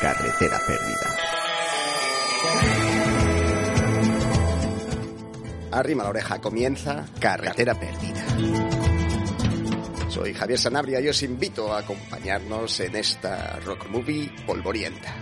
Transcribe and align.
Carretera 0.00 0.58
perdida. 0.66 1.16
Arrima 5.72 6.04
la 6.04 6.08
oreja, 6.08 6.40
comienza 6.40 7.06
Carretera 7.20 7.78
perdida. 7.78 8.24
Soy 10.08 10.32
Javier 10.32 10.58
Sanabria 10.58 11.00
y 11.00 11.08
os 11.08 11.22
invito 11.22 11.70
a 11.72 11.80
acompañarnos 11.80 12.80
en 12.80 12.96
esta 12.96 13.60
rock 13.60 13.88
movie 13.88 14.32
polvorienta. 14.46 15.14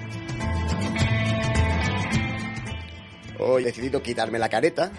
Hoy 3.41 3.63
he 3.65 3.67
decidido 3.67 4.01
quitarme 4.01 4.39
la 4.39 4.49
careta, 4.49 4.93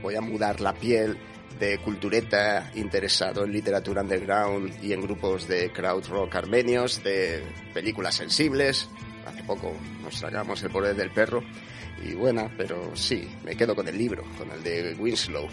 voy 0.00 0.14
a 0.14 0.22
mudar 0.22 0.62
la 0.62 0.72
piel 0.72 1.18
de 1.58 1.76
cultureta 1.78 2.70
interesado 2.74 3.44
en 3.44 3.52
literatura 3.52 4.00
underground 4.00 4.82
y 4.82 4.94
en 4.94 5.02
grupos 5.02 5.46
de 5.46 5.70
crowd 5.70 6.06
rock 6.08 6.36
armenios, 6.36 7.04
de 7.04 7.44
películas 7.74 8.14
sensibles. 8.14 8.88
Hace 9.50 9.60
poco 9.60 9.76
nos 10.00 10.20
tragamos 10.20 10.62
El 10.62 10.70
poder 10.70 10.94
del 10.94 11.10
perro 11.10 11.42
y 12.04 12.14
buena, 12.14 12.48
pero 12.56 12.94
sí, 12.94 13.28
me 13.44 13.56
quedo 13.56 13.74
con 13.74 13.88
el 13.88 13.98
libro, 13.98 14.24
con 14.38 14.48
el 14.52 14.62
de 14.62 14.94
Winslow. 14.96 15.48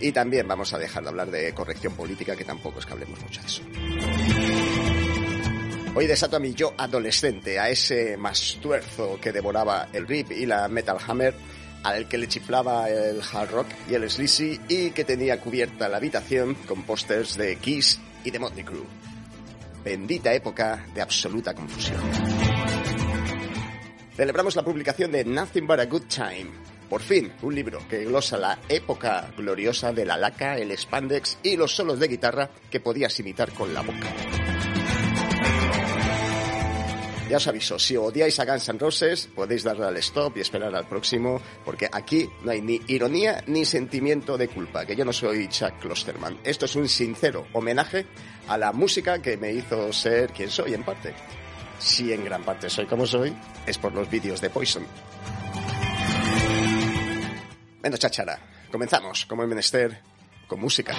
Y 0.00 0.12
también 0.12 0.46
vamos 0.46 0.72
a 0.72 0.78
dejar 0.78 1.02
de 1.02 1.08
hablar 1.08 1.30
de 1.32 1.52
corrección 1.52 1.94
política, 1.94 2.36
que 2.36 2.44
tampoco 2.44 2.78
es 2.78 2.86
que 2.86 2.92
hablemos 2.92 3.20
mucho 3.20 3.40
de 3.40 3.46
eso. 3.48 3.62
Hoy 5.96 6.06
desato 6.06 6.36
a 6.36 6.38
mi 6.38 6.54
yo 6.54 6.74
adolescente, 6.78 7.58
a 7.58 7.68
ese 7.68 8.16
mastuerzo 8.16 9.18
que 9.20 9.32
devoraba 9.32 9.88
el 9.92 10.06
rip 10.06 10.30
y 10.30 10.46
la 10.46 10.68
metal 10.68 10.98
hammer, 11.04 11.34
al 11.82 12.06
que 12.06 12.18
le 12.18 12.28
chiflaba 12.28 12.88
el 12.88 13.20
hard 13.20 13.50
rock 13.50 13.66
y 13.90 13.94
el 13.94 14.08
sleazy 14.08 14.60
y 14.68 14.90
que 14.92 15.04
tenía 15.04 15.40
cubierta 15.40 15.88
la 15.88 15.96
habitación 15.96 16.54
con 16.68 16.84
pósters 16.84 17.36
de 17.36 17.56
Kiss 17.56 17.98
y 18.22 18.30
de 18.30 18.38
Motley 18.38 18.64
Crue. 18.64 18.86
Bendita 19.84 20.32
época 20.32 20.86
de 20.94 21.00
absoluta 21.00 21.52
confusión. 21.52 22.00
Celebramos 24.20 24.54
la 24.54 24.62
publicación 24.62 25.12
de 25.12 25.24
Nothing 25.24 25.66
But 25.66 25.80
a 25.80 25.86
Good 25.86 26.02
Time. 26.02 26.50
Por 26.90 27.00
fin, 27.00 27.32
un 27.40 27.54
libro 27.54 27.80
que 27.88 28.04
glosa 28.04 28.36
la 28.36 28.58
época 28.68 29.32
gloriosa 29.34 29.94
de 29.94 30.04
la 30.04 30.18
laca, 30.18 30.58
el 30.58 30.76
spandex 30.76 31.38
y 31.42 31.56
los 31.56 31.74
solos 31.74 31.98
de 31.98 32.08
guitarra 32.08 32.50
que 32.70 32.80
podías 32.80 33.18
imitar 33.18 33.50
con 33.52 33.72
la 33.72 33.80
boca. 33.80 34.14
Ya 37.30 37.38
os 37.38 37.48
aviso, 37.48 37.78
si 37.78 37.96
odiáis 37.96 38.38
a 38.40 38.44
Guns 38.44 38.68
N' 38.68 38.78
Roses, 38.78 39.26
podéis 39.34 39.64
darle 39.64 39.86
al 39.86 39.96
stop 39.96 40.36
y 40.36 40.40
esperar 40.40 40.74
al 40.74 40.86
próximo, 40.86 41.40
porque 41.64 41.88
aquí 41.90 42.28
no 42.44 42.50
hay 42.50 42.60
ni 42.60 42.78
ironía 42.88 43.42
ni 43.46 43.64
sentimiento 43.64 44.36
de 44.36 44.48
culpa, 44.48 44.84
que 44.84 44.96
yo 44.96 45.06
no 45.06 45.14
soy 45.14 45.48
Chuck 45.48 45.78
Klosterman. 45.80 46.40
Esto 46.44 46.66
es 46.66 46.76
un 46.76 46.90
sincero 46.90 47.46
homenaje 47.54 48.04
a 48.48 48.58
la 48.58 48.74
música 48.74 49.22
que 49.22 49.38
me 49.38 49.50
hizo 49.50 49.90
ser 49.94 50.30
quien 50.32 50.50
soy 50.50 50.74
en 50.74 50.84
parte. 50.84 51.14
Si 51.80 52.12
en 52.12 52.24
gran 52.24 52.44
parte 52.44 52.68
soy 52.68 52.86
como 52.86 53.06
soy, 53.06 53.34
es 53.66 53.78
por 53.78 53.92
los 53.92 54.08
vídeos 54.08 54.40
de 54.40 54.50
Poison. 54.50 54.86
Bueno, 57.80 57.96
chachara, 57.96 58.38
comenzamos, 58.70 59.24
como 59.24 59.42
el 59.42 59.48
menester, 59.48 60.02
con 60.46 60.60
música. 60.60 60.94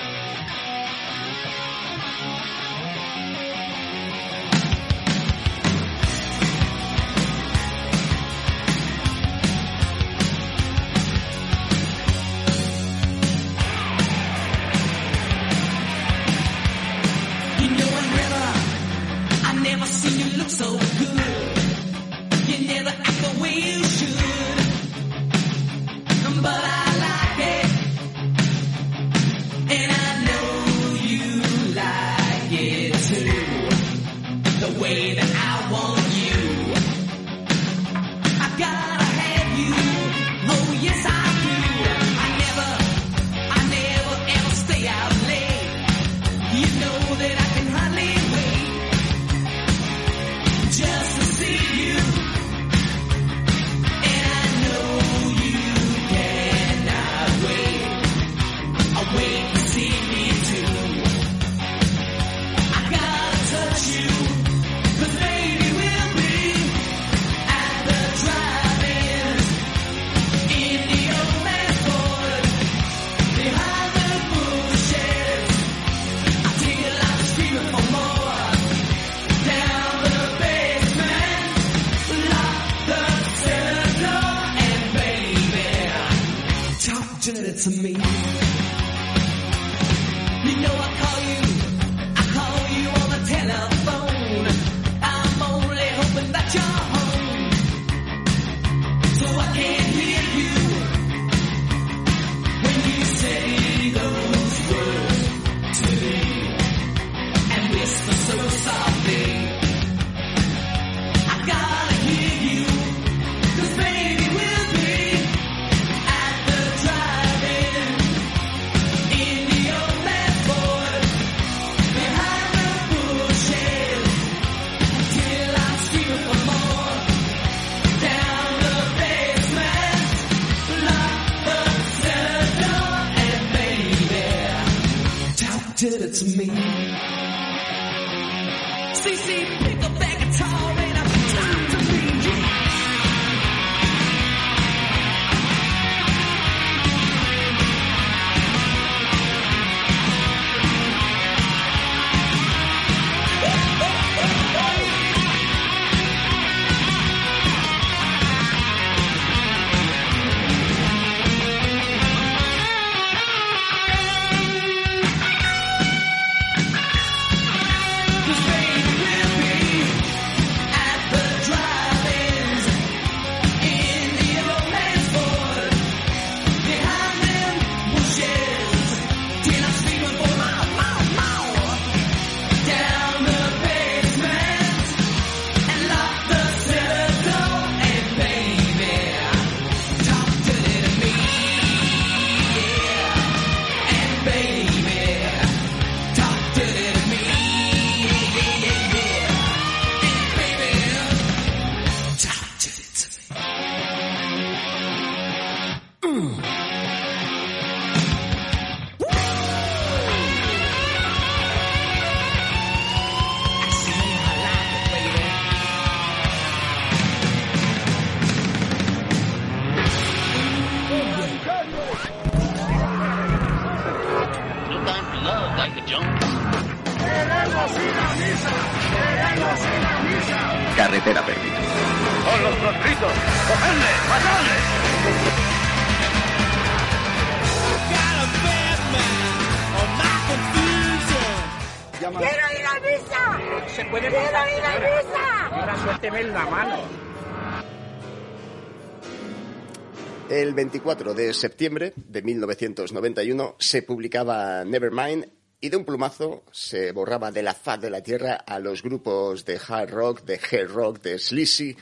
24 250.71 251.13
de 251.13 251.33
septiembre 251.33 251.91
de 251.97 252.21
1991 252.21 253.57
se 253.59 253.81
publicaba 253.81 254.63
Nevermind 254.63 255.25
y 255.59 255.67
de 255.67 255.75
un 255.75 255.83
plumazo 255.83 256.43
se 256.53 256.93
borraba 256.93 257.29
de 257.29 257.43
la 257.43 257.53
faz 257.53 257.81
de 257.81 257.89
la 257.89 258.01
tierra 258.01 258.35
a 258.35 258.57
los 258.57 258.81
grupos 258.81 259.43
de 259.43 259.59
hard 259.67 259.89
rock, 259.89 260.23
de 260.23 260.39
hair 260.49 260.69
rock, 260.69 261.01
de 261.01 261.19
sleazy, 261.19 261.75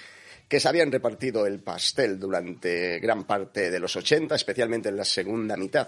que 0.48 0.60
se 0.60 0.68
habían 0.68 0.92
repartido 0.92 1.46
el 1.46 1.60
pastel 1.60 2.20
durante 2.20 2.98
gran 2.98 3.26
parte 3.26 3.70
de 3.70 3.80
los 3.80 3.96
80, 3.96 4.34
especialmente 4.34 4.90
en 4.90 4.98
la 4.98 5.06
segunda 5.06 5.56
mitad. 5.56 5.88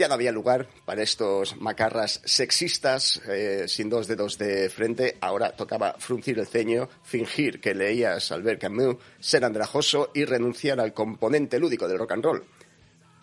Ya 0.00 0.08
no 0.08 0.14
había 0.14 0.32
lugar 0.32 0.66
para 0.86 1.02
estos 1.02 1.60
macarras 1.60 2.22
sexistas 2.24 3.20
eh, 3.28 3.66
sin 3.68 3.90
dos 3.90 4.06
dedos 4.06 4.38
de 4.38 4.70
frente. 4.70 5.18
Ahora 5.20 5.54
tocaba 5.54 5.96
fruncir 5.98 6.38
el 6.38 6.46
ceño, 6.46 6.88
fingir 7.02 7.60
que 7.60 7.74
leías 7.74 8.32
Albert 8.32 8.62
Camus, 8.62 8.96
ser 9.18 9.44
andrajoso 9.44 10.10
y 10.14 10.24
renunciar 10.24 10.80
al 10.80 10.94
componente 10.94 11.58
lúdico 11.58 11.86
del 11.86 11.98
rock 11.98 12.12
and 12.12 12.24
roll. 12.24 12.44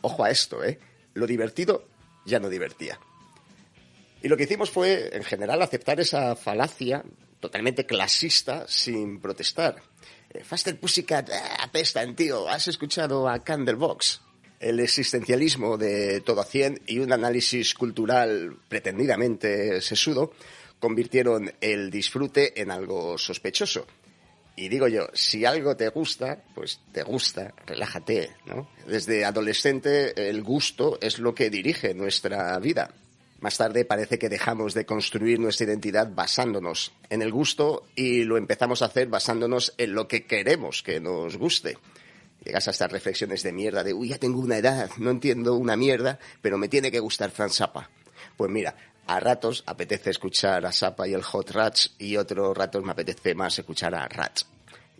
Ojo 0.01 0.23
a 0.23 0.29
esto, 0.29 0.63
¿eh? 0.63 0.77
Lo 1.15 1.25
divertido 1.25 1.87
ya 2.27 2.39
no 2.39 2.47
divertía. 2.47 2.99
Y 4.21 4.27
lo 4.27 4.37
que 4.37 4.43
hicimos 4.43 4.69
fue, 4.69 5.09
en 5.17 5.23
general, 5.23 5.63
aceptar 5.63 5.99
esa 5.99 6.35
falacia 6.35 7.03
totalmente 7.39 7.87
clasista 7.87 8.67
sin 8.67 9.19
protestar. 9.19 9.81
Eh, 10.29 10.43
Faster 10.43 10.79
Pussycat, 10.79 11.31
ah, 11.31 11.63
apestan, 11.63 12.15
tío. 12.15 12.47
¿Has 12.47 12.67
escuchado 12.67 13.27
a 13.27 13.43
Candlebox? 13.43 14.26
El 14.59 14.79
existencialismo 14.79 15.77
de 15.77 16.21
todo 16.21 16.41
a 16.41 16.45
100 16.45 16.81
y 16.87 16.99
un 16.99 17.13
análisis 17.13 17.73
cultural 17.75 18.57
pretendidamente 18.67 19.81
sesudo 19.81 20.33
convirtieron 20.79 21.51
el 21.61 21.91
disfrute 21.91 22.59
en 22.59 22.71
algo 22.71 23.17
sospechoso. 23.17 23.85
Y 24.55 24.69
digo 24.69 24.87
yo, 24.87 25.07
si 25.13 25.45
algo 25.45 25.77
te 25.77 25.89
gusta, 25.89 26.43
pues 26.55 26.79
te 26.91 27.03
gusta, 27.03 27.53
relájate, 27.67 28.31
¿no? 28.47 28.67
Desde 28.87 29.23
adolescente 29.23 30.29
el 30.29 30.41
gusto 30.41 30.97
es 30.99 31.19
lo 31.19 31.35
que 31.35 31.51
dirige 31.51 31.93
nuestra 31.93 32.57
vida. 32.57 32.91
Más 33.39 33.55
tarde 33.55 33.85
parece 33.85 34.17
que 34.17 34.29
dejamos 34.29 34.73
de 34.73 34.87
construir 34.87 35.39
nuestra 35.39 35.67
identidad 35.67 36.11
basándonos 36.11 36.91
en 37.11 37.21
el 37.21 37.31
gusto 37.31 37.85
y 37.95 38.23
lo 38.23 38.35
empezamos 38.37 38.81
a 38.81 38.85
hacer 38.85 39.09
basándonos 39.09 39.75
en 39.77 39.93
lo 39.93 40.07
que 40.07 40.25
queremos 40.25 40.81
que 40.81 40.99
nos 40.99 41.37
guste. 41.37 41.77
Llegas 42.47 42.69
a 42.69 42.71
estas 42.71 42.89
reflexiones 42.89 43.43
de 43.43 43.51
mierda 43.51 43.83
de, 43.83 43.93
uy, 43.93 44.07
ya 44.07 44.17
tengo 44.17 44.39
una 44.39 44.55
edad, 44.57 44.89
no 44.99 45.11
entiendo 45.11 45.55
una 45.55 45.75
mierda, 45.75 46.17
pero 46.41 46.57
me 46.57 46.69
tiene 46.69 46.89
que 46.89 47.01
gustar 47.01 47.29
Franz 47.29 47.57
Zappa. 47.57 47.89
Pues 48.37 48.49
mira, 48.49 48.73
a 49.05 49.19
ratos 49.19 49.65
apetece 49.65 50.11
escuchar 50.11 50.65
a 50.65 50.71
Zappa 50.71 51.09
y 51.09 51.13
el 51.13 51.23
Hot 51.23 51.51
Rats 51.51 51.95
y 51.97 52.15
otros 52.15 52.55
ratos 52.55 52.85
me 52.85 52.93
apetece 52.93 53.35
más 53.35 53.59
escuchar 53.59 53.93
a 53.95 54.07
Rats. 54.07 54.47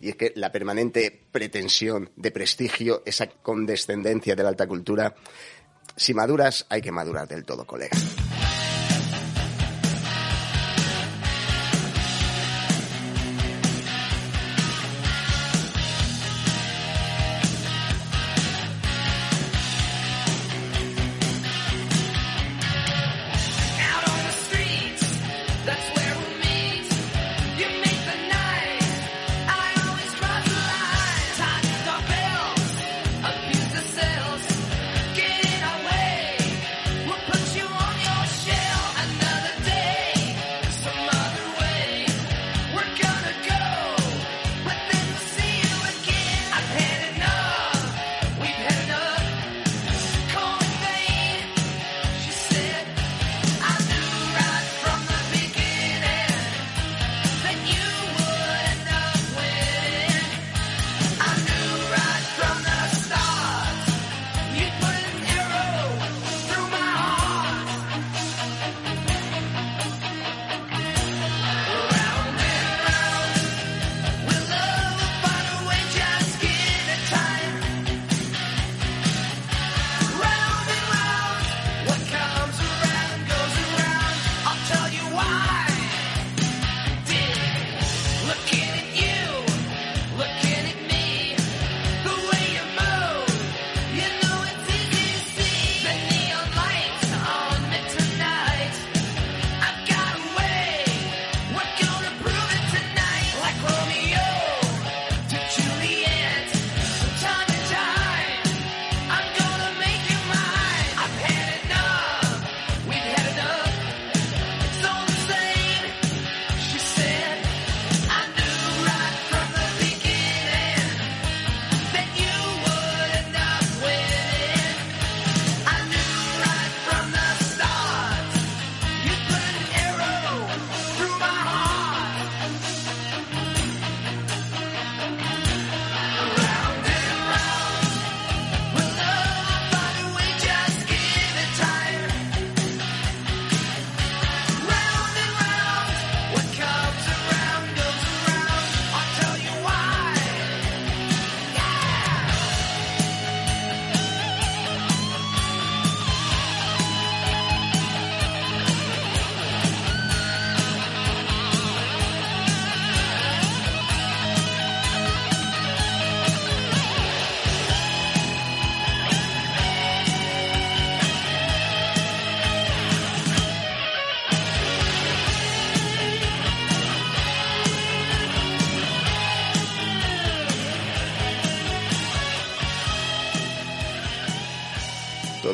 Y 0.02 0.10
es 0.10 0.18
que 0.18 0.34
la 0.36 0.52
permanente 0.52 1.22
pretensión 1.32 2.12
de 2.18 2.32
prestigio, 2.32 3.02
esa 3.06 3.28
condescendencia 3.28 4.36
de 4.36 4.44
la 4.44 4.50
alta 4.50 4.68
cultura, 4.68 5.16
si 5.96 6.14
maduras, 6.14 6.66
hay 6.68 6.82
que 6.82 6.92
madurar 6.92 7.30
del 7.30 7.46
todo, 7.46 7.66
colega. 7.66 7.98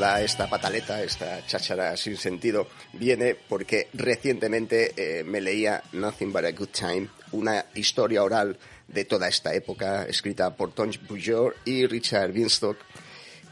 Esta 0.04 0.50
pataleta, 0.50 1.02
esta 1.02 1.46
cháchara 1.46 1.96
sin 1.96 2.18
sentido, 2.18 2.68
viene 2.94 3.36
porque 3.36 3.88
recientemente 3.94 4.94
eh, 4.98 5.24
me 5.24 5.40
leía 5.40 5.82
Nothing 5.94 6.34
But 6.34 6.46
a 6.46 6.52
Good 6.52 6.70
Time, 6.70 7.08
una 7.32 7.66
historia 7.74 8.22
oral 8.22 8.58
de 8.88 9.06
toda 9.06 9.30
esta 9.30 9.54
época, 9.54 10.04
escrita 10.04 10.56
por 10.56 10.74
Tony 10.74 11.00
Bujor 11.08 11.56
y 11.64 11.88
Richard 11.88 12.34
Binstock, 12.34 12.78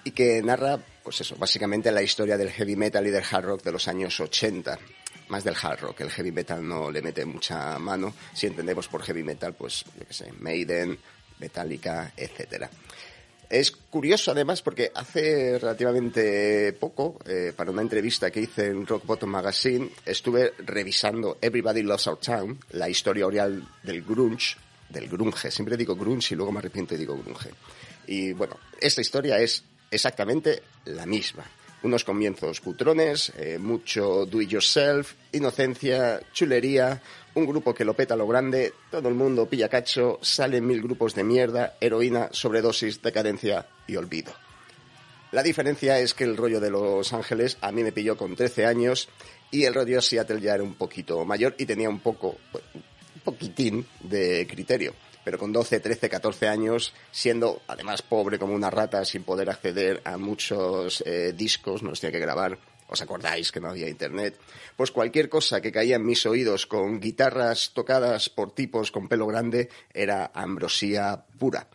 y 0.04 0.12
que 0.12 0.42
narra, 0.42 0.78
pues 1.04 1.22
eso, 1.22 1.36
básicamente 1.38 1.90
la 1.90 2.04
historia 2.04 2.38
del 2.38 2.52
heavy 2.52 2.76
metal 2.76 3.08
y 3.08 3.12
del 3.12 3.24
hard 3.30 3.46
rock 3.46 3.64
de 3.64 3.72
los 3.72 3.88
años 3.88 4.20
80. 4.20 4.78
Más 5.30 5.46
del 5.46 5.56
hard 5.62 5.80
rock, 5.80 6.02
el 6.02 6.12
heavy 6.12 6.34
metal 6.34 6.68
no 6.68 6.92
le 6.92 7.02
mete 7.02 7.24
mucha 7.24 7.80
mano. 7.80 8.14
Si 8.34 8.48
entendemos 8.48 8.90
por 8.90 9.04
heavy 9.04 9.24
metal, 9.24 9.54
pues, 9.54 9.86
yo 9.98 10.06
qué 10.06 10.14
sé, 10.14 10.34
Maiden, 10.40 11.00
Metallica, 11.40 12.12
etcétera. 12.18 12.70
Es 13.52 13.72
curioso 13.72 14.32
además 14.32 14.62
porque 14.62 14.94
hace 14.96 15.60
relativamente 15.60 16.72
poco, 16.72 17.20
eh, 17.26 17.52
para 17.54 17.70
una 17.70 17.82
entrevista 17.82 18.32
que 18.32 18.40
hice 18.40 18.68
en 18.68 18.88
Rock 18.88 19.06
Bottom 19.06 19.30
Magazine, 19.30 19.90
estuve 20.06 20.54
revisando 20.60 21.38
Everybody 21.42 21.82
Loves 21.82 22.08
Our 22.08 22.18
Town, 22.18 22.58
la 22.70 22.88
historia 22.88 23.28
oral 23.28 23.68
del 23.84 24.04
grunge, 24.04 24.56
del 24.88 25.10
grunge. 25.10 25.52
Siempre 25.52 25.76
digo 25.76 25.98
grunge 25.98 26.34
y 26.34 26.38
luego 26.38 26.54
me 26.54 26.60
arrepiento 26.60 26.96
y 26.96 27.00
digo 27.00 27.18
grunge. 27.18 27.50
Y 28.08 28.32
bueno, 28.32 28.56
esta 28.80 29.02
historia 29.02 29.38
es 29.38 29.66
exactamente 29.92 30.64
la 30.86 31.06
misma. 31.06 31.44
Unos 31.84 32.06
comienzos 32.06 32.62
cutrones, 32.62 33.34
eh, 33.38 33.58
mucho 33.60 34.26
do 34.28 34.40
it 34.40 34.50
yourself, 34.50 35.16
inocencia, 35.34 36.22
chulería, 36.32 37.02
un 37.36 37.46
grupo 37.46 37.74
que 37.74 37.86
lo 37.86 37.94
peta 37.94 38.16
lo 38.16 38.28
grande, 38.28 38.74
todo 38.90 39.08
el 39.08 39.16
mundo 39.16 39.46
pilla 39.46 39.70
cacho, 39.70 40.20
salen 40.22 40.66
mil 40.66 40.82
grupos 40.82 41.16
de 41.16 41.24
mierda, 41.24 41.76
heroína, 41.80 42.30
sobredosis, 42.32 43.02
decadencia 43.02 43.68
y 43.88 43.96
olvido. 43.96 44.34
La 45.32 45.44
diferencia 45.44 45.98
es 45.98 46.14
que 46.14 46.26
el 46.26 46.36
rollo 46.36 46.60
de 46.60 46.70
Los 46.70 47.14
Ángeles 47.14 47.58
a 47.62 47.72
mí 47.72 47.84
me 47.84 47.94
pilló 47.94 48.18
con 48.18 48.36
13 48.36 48.66
años 48.66 49.08
y 49.50 49.64
el 49.64 49.74
rollo 49.74 49.96
de 49.96 50.02
Seattle 50.02 50.42
ya 50.42 50.56
era 50.56 50.64
un 50.64 50.74
poquito 50.74 51.24
mayor 51.24 51.56
y 51.58 51.66
tenía 51.66 51.90
un 51.90 52.00
poco, 52.00 52.36
un 52.54 53.22
poquitín 53.24 53.86
de 54.02 54.46
criterio. 54.50 54.94
Pero 55.24 55.38
con 55.38 55.54
12, 55.54 55.80
13, 55.80 56.10
14 56.10 56.48
años, 56.48 56.94
siendo 57.12 57.62
además 57.68 58.02
pobre 58.02 58.40
como 58.40 58.54
una 58.54 58.72
rata, 58.72 59.06
sin 59.06 59.24
poder 59.24 59.50
acceder 59.50 60.02
a 60.04 60.18
muchos 60.18 61.02
eh, 61.06 61.32
discos, 61.34 61.84
no 61.84 61.92
los 61.92 62.02
tenía 62.02 62.14
que 62.14 62.26
grabar, 62.26 62.58
¿Os 62.92 63.02
acordáis 63.02 63.54
que 63.54 63.64
no 63.64 63.70
había 63.70 63.88
internet? 63.88 64.36
Pues 64.76 64.92
cualquier 64.92 65.30
cosa 65.30 65.62
que 65.62 65.72
caía 65.72 65.96
en 65.96 66.06
mis 66.06 66.26
oídos 66.26 66.68
con 66.68 67.00
guitarras 67.00 67.72
tocadas 67.74 68.28
por 68.28 68.52
tipos 68.52 68.92
con 68.92 69.08
pelo 69.08 69.26
grande 69.28 69.70
era 69.94 70.30
ambrosía 70.36 71.24
pura. 71.40 71.70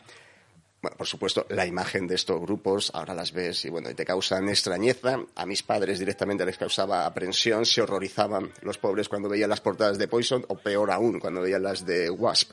Bueno, 0.83 0.99
por 0.99 1.07
supuesto, 1.07 1.47
la 1.49 1.65
imagen 1.65 2.07
de 2.07 2.17
estos 2.17 2.39
grupos, 2.39 2.91
ahora 2.93 3.15
las 3.15 3.33
ves 3.33 3.65
y 3.65 3.71
bueno, 3.71 3.95
te 3.95 4.05
causan 4.05 4.51
extrañeza. 4.51 5.19
A 5.35 5.47
mis 5.47 5.63
padres 5.63 5.99
directamente 5.99 6.45
les 6.45 6.59
causaba 6.59 7.07
aprensión, 7.07 7.65
se 7.65 7.81
horrorizaban 7.81 8.53
los 8.61 8.77
pobres 8.77 9.09
cuando 9.09 9.31
veían 9.31 9.49
las 9.49 9.63
portadas 9.63 9.97
de 9.97 10.09
Poison 10.09 10.45
o 10.49 10.59
peor 10.59 10.91
aún 10.91 11.19
cuando 11.19 11.41
veían 11.41 11.63
las 11.63 11.87
de 11.87 12.11
Wasp. 12.11 12.53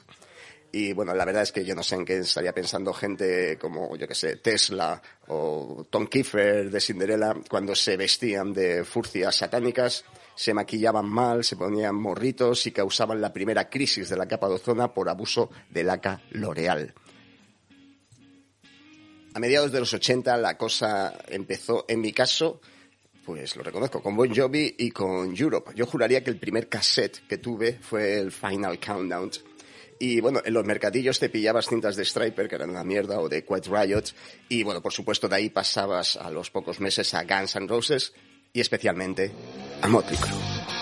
Y 0.75 0.91
bueno, 0.91 1.13
la 1.13 1.23
verdad 1.23 1.43
es 1.43 1.51
que 1.51 1.63
yo 1.63 1.75
no 1.75 1.83
sé 1.83 1.93
en 1.93 2.03
qué 2.03 2.17
estaría 2.17 2.51
pensando 2.51 2.93
gente 2.93 3.59
como, 3.59 3.95
yo 3.95 4.07
que 4.07 4.15
sé, 4.15 4.37
Tesla 4.37 4.99
o 5.27 5.85
Tom 5.87 6.07
Kiefer 6.07 6.71
de 6.71 6.81
Cinderella 6.81 7.35
cuando 7.47 7.75
se 7.75 7.95
vestían 7.95 8.51
de 8.53 8.83
furcias 8.83 9.35
satánicas, 9.35 10.03
se 10.33 10.51
maquillaban 10.51 11.07
mal, 11.07 11.43
se 11.43 11.57
ponían 11.57 11.93
morritos 11.93 12.65
y 12.65 12.71
causaban 12.71 13.21
la 13.21 13.31
primera 13.31 13.69
crisis 13.69 14.09
de 14.09 14.17
la 14.17 14.27
capa 14.27 14.47
de 14.47 14.55
ozono 14.55 14.91
por 14.91 15.09
abuso 15.09 15.51
de 15.69 15.83
laca 15.83 16.23
L'Oreal. 16.31 16.91
A 19.35 19.39
mediados 19.39 19.71
de 19.71 19.79
los 19.79 19.93
80 19.93 20.35
la 20.37 20.57
cosa 20.57 21.13
empezó, 21.27 21.85
en 21.87 22.01
mi 22.01 22.13
caso, 22.13 22.61
pues 23.23 23.55
lo 23.55 23.61
reconozco, 23.61 24.01
con 24.01 24.15
Bon 24.15 24.33
Jovi 24.33 24.73
y 24.79 24.89
con 24.89 25.37
Europe. 25.37 25.73
Yo 25.75 25.85
juraría 25.85 26.23
que 26.23 26.31
el 26.31 26.39
primer 26.39 26.67
cassette 26.67 27.27
que 27.27 27.37
tuve 27.37 27.77
fue 27.79 28.17
el 28.17 28.31
Final 28.31 28.79
Countdown 28.79 29.29
y 30.03 30.19
bueno, 30.19 30.41
en 30.43 30.53
los 30.53 30.65
mercadillos 30.65 31.17
te 31.17 31.29
pillabas 31.29 31.69
cintas 31.69 31.95
de 31.95 32.03
Striper, 32.03 32.49
que 32.49 32.55
eran 32.55 32.71
una 32.71 32.83
mierda, 32.83 33.21
o 33.21 33.29
de 33.29 33.45
Quiet 33.45 33.67
Riot. 33.67 34.03
Y 34.49 34.61
bueno, 34.63 34.81
por 34.81 34.91
supuesto, 34.91 35.29
de 35.29 35.37
ahí 35.37 35.49
pasabas 35.49 36.17
a 36.17 36.29
los 36.29 36.51
pocos 36.51 36.81
meses 36.81 37.13
a 37.13 37.23
Guns 37.23 37.55
N' 37.55 37.69
Roses 37.69 38.11
y 38.51 38.59
especialmente 38.59 39.31
a 39.81 39.87
Motley 39.87 40.17
Crue. 40.17 40.72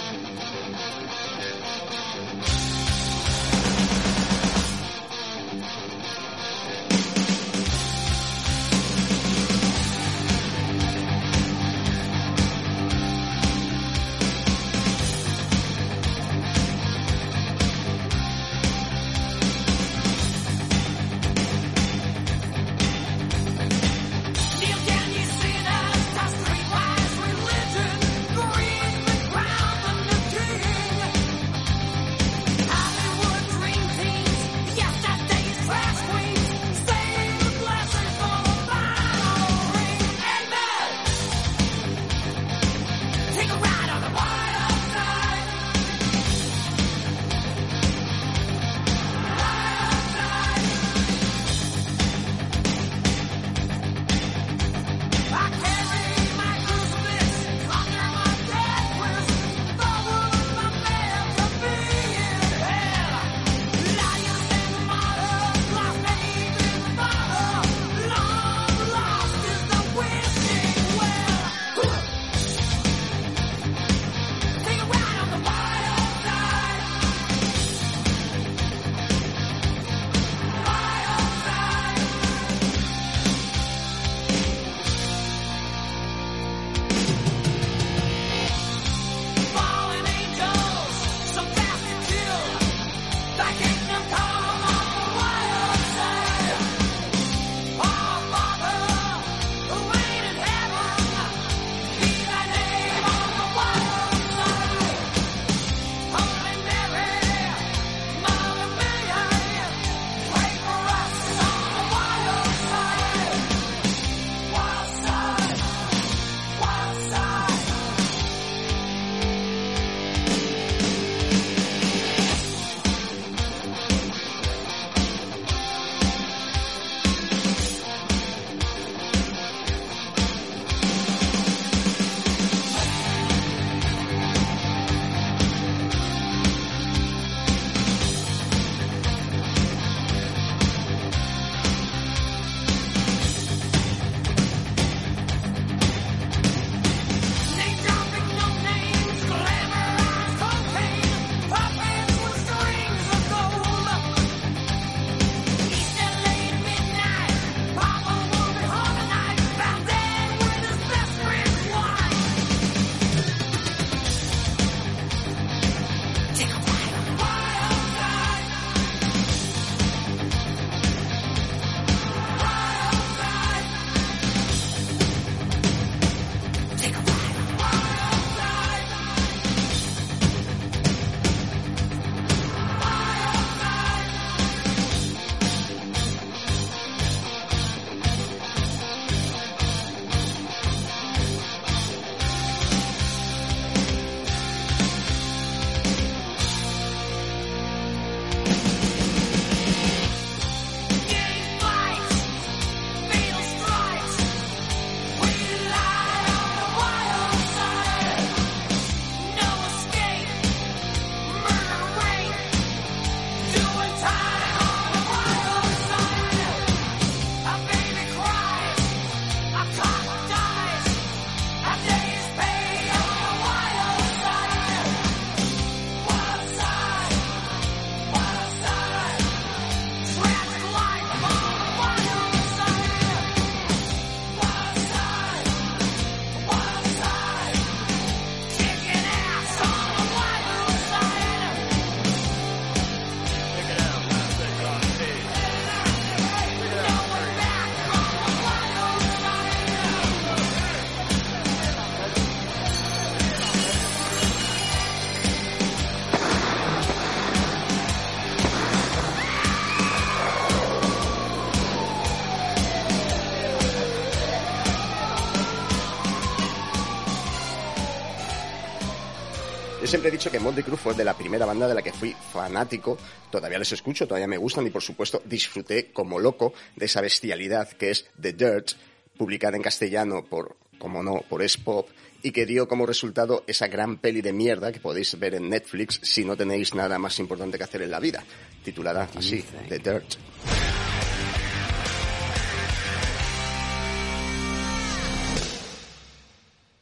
He 270.11 270.17
dicho 270.17 270.29
que 270.29 270.39
Motley 270.39 270.63
Crue 270.63 270.75
fue 270.75 270.93
de 270.93 271.05
la 271.05 271.17
primera 271.17 271.45
banda 271.45 271.69
de 271.69 271.74
la 271.74 271.81
que 271.81 271.93
fui 271.93 272.13
fanático. 272.33 272.97
Todavía 273.31 273.57
les 273.57 273.71
escucho, 273.71 274.05
todavía 274.05 274.27
me 274.27 274.37
gustan 274.37 274.67
y 274.67 274.69
por 274.69 274.81
supuesto 274.81 275.21
disfruté 275.24 275.93
como 275.93 276.19
loco 276.19 276.53
de 276.75 276.85
esa 276.85 277.00
bestialidad 277.00 277.69
que 277.69 277.91
es 277.91 278.09
The 278.19 278.33
Dirt, 278.33 278.71
publicada 279.17 279.55
en 279.55 279.63
castellano 279.63 280.25
por, 280.25 280.57
como 280.77 281.01
no, 281.01 281.21
por 281.29 281.41
S-Pop 281.41 281.87
y 282.21 282.31
que 282.31 282.45
dio 282.45 282.67
como 282.67 282.85
resultado 282.85 283.45
esa 283.47 283.67
gran 283.67 284.00
peli 284.00 284.21
de 284.21 284.33
mierda 284.33 284.74
que 284.74 284.81
podéis 284.81 285.17
ver 285.17 285.35
en 285.35 285.50
Netflix 285.50 286.01
si 286.03 286.25
no 286.25 286.35
tenéis 286.35 286.75
nada 286.75 287.00
más 287.00 287.17
importante 287.19 287.57
que 287.57 287.63
hacer 287.63 287.83
en 287.83 287.91
la 287.91 288.01
vida, 288.01 288.21
titulada 288.63 289.07
así, 289.15 289.45
The 289.69 289.79
Dirt. 289.79 290.15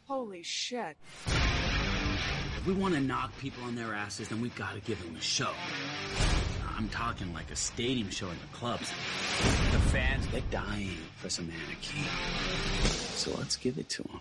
Holy 0.07 0.41
shit. 0.41 0.97
If 2.59 2.67
we 2.67 2.73
want 2.73 2.93
to 2.93 2.99
knock 2.99 3.31
people 3.37 3.63
on 3.63 3.75
their 3.75 3.93
asses, 3.93 4.27
then 4.27 4.41
we've 4.41 4.53
gotta 4.55 4.81
give 4.81 5.01
them 5.01 5.15
a 5.15 5.21
show. 5.21 5.51
I'm 6.77 6.89
talking 6.89 7.33
like 7.33 7.49
a 7.51 7.55
stadium 7.55 8.09
show 8.09 8.27
in 8.27 8.35
the 8.35 8.57
clubs. 8.57 8.89
The 9.71 9.79
fans, 9.79 10.27
they're 10.27 10.41
dying 10.51 10.97
for 11.15 11.29
some 11.29 11.49
anarchy. 11.49 12.03
So 13.15 13.33
let's 13.37 13.55
give 13.55 13.77
it 13.77 13.87
to 13.91 14.03
them. 14.03 14.19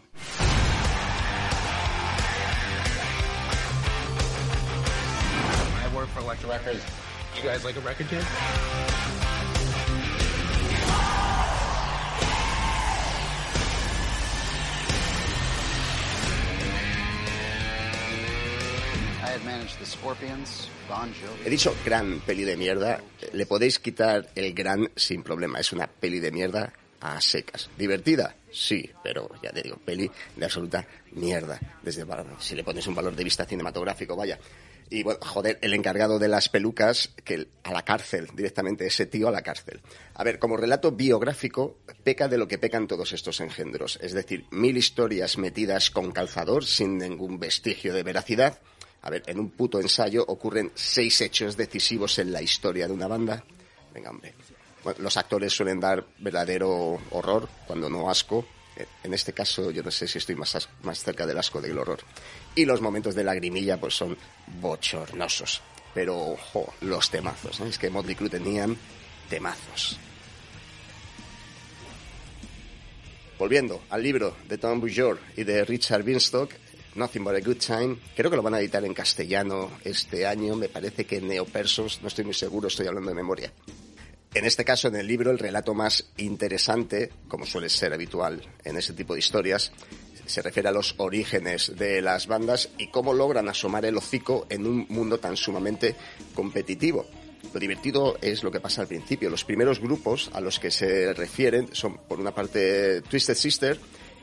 I 5.74 5.90
work 5.92 6.06
for 6.10 6.20
Electra 6.20 6.48
Records. 6.48 6.84
You 7.36 7.42
guys 7.42 7.64
like 7.64 7.74
a 7.74 7.80
record 7.80 8.06
kid? 8.06 8.24
He 21.44 21.50
dicho 21.50 21.74
gran 21.84 22.20
peli 22.20 22.44
de 22.44 22.56
mierda, 22.56 23.00
le 23.32 23.46
podéis 23.46 23.78
quitar 23.78 24.30
el 24.34 24.54
gran 24.54 24.90
sin 24.96 25.22
problema, 25.22 25.60
es 25.60 25.72
una 25.72 25.86
peli 25.86 26.20
de 26.20 26.30
mierda 26.30 26.72
a 27.00 27.20
secas. 27.20 27.70
¿Divertida? 27.76 28.34
Sí, 28.50 28.90
pero 29.02 29.30
ya 29.42 29.50
te 29.50 29.62
digo, 29.62 29.76
peli 29.76 30.10
de 30.36 30.44
absoluta 30.44 30.86
mierda. 31.12 31.60
Desde 31.82 32.04
si 32.40 32.54
le 32.54 32.64
pones 32.64 32.86
un 32.86 32.94
valor 32.94 33.14
de 33.14 33.24
vista 33.24 33.44
cinematográfico, 33.44 34.16
vaya. 34.16 34.38
Y 34.90 35.02
bueno, 35.02 35.20
joder, 35.22 35.58
el 35.60 35.74
encargado 35.74 36.18
de 36.18 36.28
las 36.28 36.48
pelucas, 36.48 37.10
que 37.24 37.48
a 37.62 37.72
la 37.72 37.84
cárcel, 37.84 38.28
directamente, 38.34 38.86
ese 38.86 39.04
tío 39.04 39.28
a 39.28 39.30
la 39.30 39.42
cárcel. 39.42 39.80
A 40.14 40.24
ver, 40.24 40.38
como 40.38 40.56
relato 40.56 40.92
biográfico, 40.92 41.78
peca 42.04 42.26
de 42.28 42.38
lo 42.38 42.48
que 42.48 42.58
pecan 42.58 42.86
todos 42.86 43.12
estos 43.12 43.40
engendros. 43.40 43.98
Es 44.00 44.14
decir, 44.14 44.46
mil 44.50 44.78
historias 44.78 45.36
metidas 45.36 45.90
con 45.90 46.12
calzador 46.12 46.64
sin 46.64 46.96
ningún 46.96 47.38
vestigio 47.38 47.92
de 47.92 48.02
veracidad. 48.02 48.60
A 49.02 49.10
ver, 49.10 49.22
en 49.26 49.38
un 49.38 49.50
puto 49.50 49.80
ensayo 49.80 50.24
ocurren 50.26 50.72
seis 50.74 51.20
hechos 51.20 51.56
decisivos 51.56 52.18
en 52.18 52.32
la 52.32 52.42
historia 52.42 52.86
de 52.86 52.92
una 52.92 53.06
banda. 53.06 53.44
Venga, 53.94 54.10
hombre. 54.10 54.34
Los 54.98 55.16
actores 55.16 55.52
suelen 55.52 55.80
dar 55.80 56.04
verdadero 56.18 56.98
horror, 57.10 57.48
cuando 57.66 57.88
no 57.90 58.10
asco. 58.10 58.46
En 59.02 59.12
este 59.12 59.32
caso, 59.32 59.70
yo 59.70 59.82
no 59.82 59.90
sé 59.90 60.06
si 60.06 60.18
estoy 60.18 60.36
más, 60.36 60.68
más 60.82 61.02
cerca 61.02 61.26
del 61.26 61.38
asco 61.38 61.60
del 61.60 61.78
horror. 61.78 62.00
Y 62.54 62.64
los 62.64 62.80
momentos 62.80 63.14
de 63.14 63.24
lagrimilla, 63.24 63.78
pues 63.78 63.94
son 63.94 64.16
bochornosos. 64.60 65.60
Pero, 65.94 66.16
ojo, 66.16 66.74
los 66.82 67.10
temazos. 67.10 67.60
Es 67.60 67.78
que 67.78 67.90
Motley 67.90 68.14
Crue 68.14 68.30
tenían 68.30 68.76
temazos. 69.28 69.98
Volviendo 73.38 73.82
al 73.90 74.02
libro 74.02 74.36
de 74.48 74.58
Tom 74.58 74.80
Bujor 74.80 75.18
y 75.36 75.44
de 75.44 75.64
Richard 75.64 76.02
Binstock, 76.02 76.52
Nothing 76.94 77.24
But 77.24 77.36
a 77.36 77.40
Good 77.40 77.58
Time, 77.58 77.98
creo 78.16 78.30
que 78.30 78.36
lo 78.36 78.42
van 78.42 78.54
a 78.54 78.60
editar 78.60 78.84
en 78.84 78.94
castellano 78.94 79.70
este 79.84 80.26
año, 80.26 80.56
me 80.56 80.68
parece 80.68 81.04
que 81.04 81.18
en 81.18 81.28
Neopersos, 81.28 82.00
no 82.02 82.08
estoy 82.08 82.24
muy 82.24 82.34
seguro, 82.34 82.68
estoy 82.68 82.86
hablando 82.86 83.10
de 83.10 83.16
memoria. 83.16 83.52
En 84.34 84.44
este 84.44 84.64
caso, 84.64 84.88
en 84.88 84.96
el 84.96 85.06
libro, 85.06 85.30
el 85.30 85.38
relato 85.38 85.74
más 85.74 86.10
interesante, 86.18 87.10
como 87.28 87.46
suele 87.46 87.68
ser 87.68 87.92
habitual 87.92 88.42
en 88.64 88.76
ese 88.76 88.92
tipo 88.92 89.14
de 89.14 89.20
historias, 89.20 89.72
se 90.26 90.42
refiere 90.42 90.68
a 90.68 90.72
los 90.72 90.94
orígenes 90.98 91.72
de 91.76 92.02
las 92.02 92.26
bandas 92.26 92.68
y 92.76 92.88
cómo 92.88 93.14
logran 93.14 93.48
asomar 93.48 93.86
el 93.86 93.96
hocico 93.96 94.46
en 94.50 94.66
un 94.66 94.86
mundo 94.90 95.18
tan 95.18 95.36
sumamente 95.36 95.96
competitivo. 96.34 97.06
Lo 97.54 97.60
divertido 97.60 98.18
es 98.20 98.42
lo 98.42 98.50
que 98.50 98.60
pasa 98.60 98.82
al 98.82 98.88
principio. 98.88 99.30
Los 99.30 99.44
primeros 99.44 99.80
grupos 99.80 100.30
a 100.34 100.40
los 100.40 100.58
que 100.58 100.70
se 100.70 101.14
refieren 101.14 101.70
son, 101.72 101.96
por 101.96 102.20
una 102.20 102.34
parte, 102.34 103.00
Twisted 103.02 103.34
Sister 103.34 103.80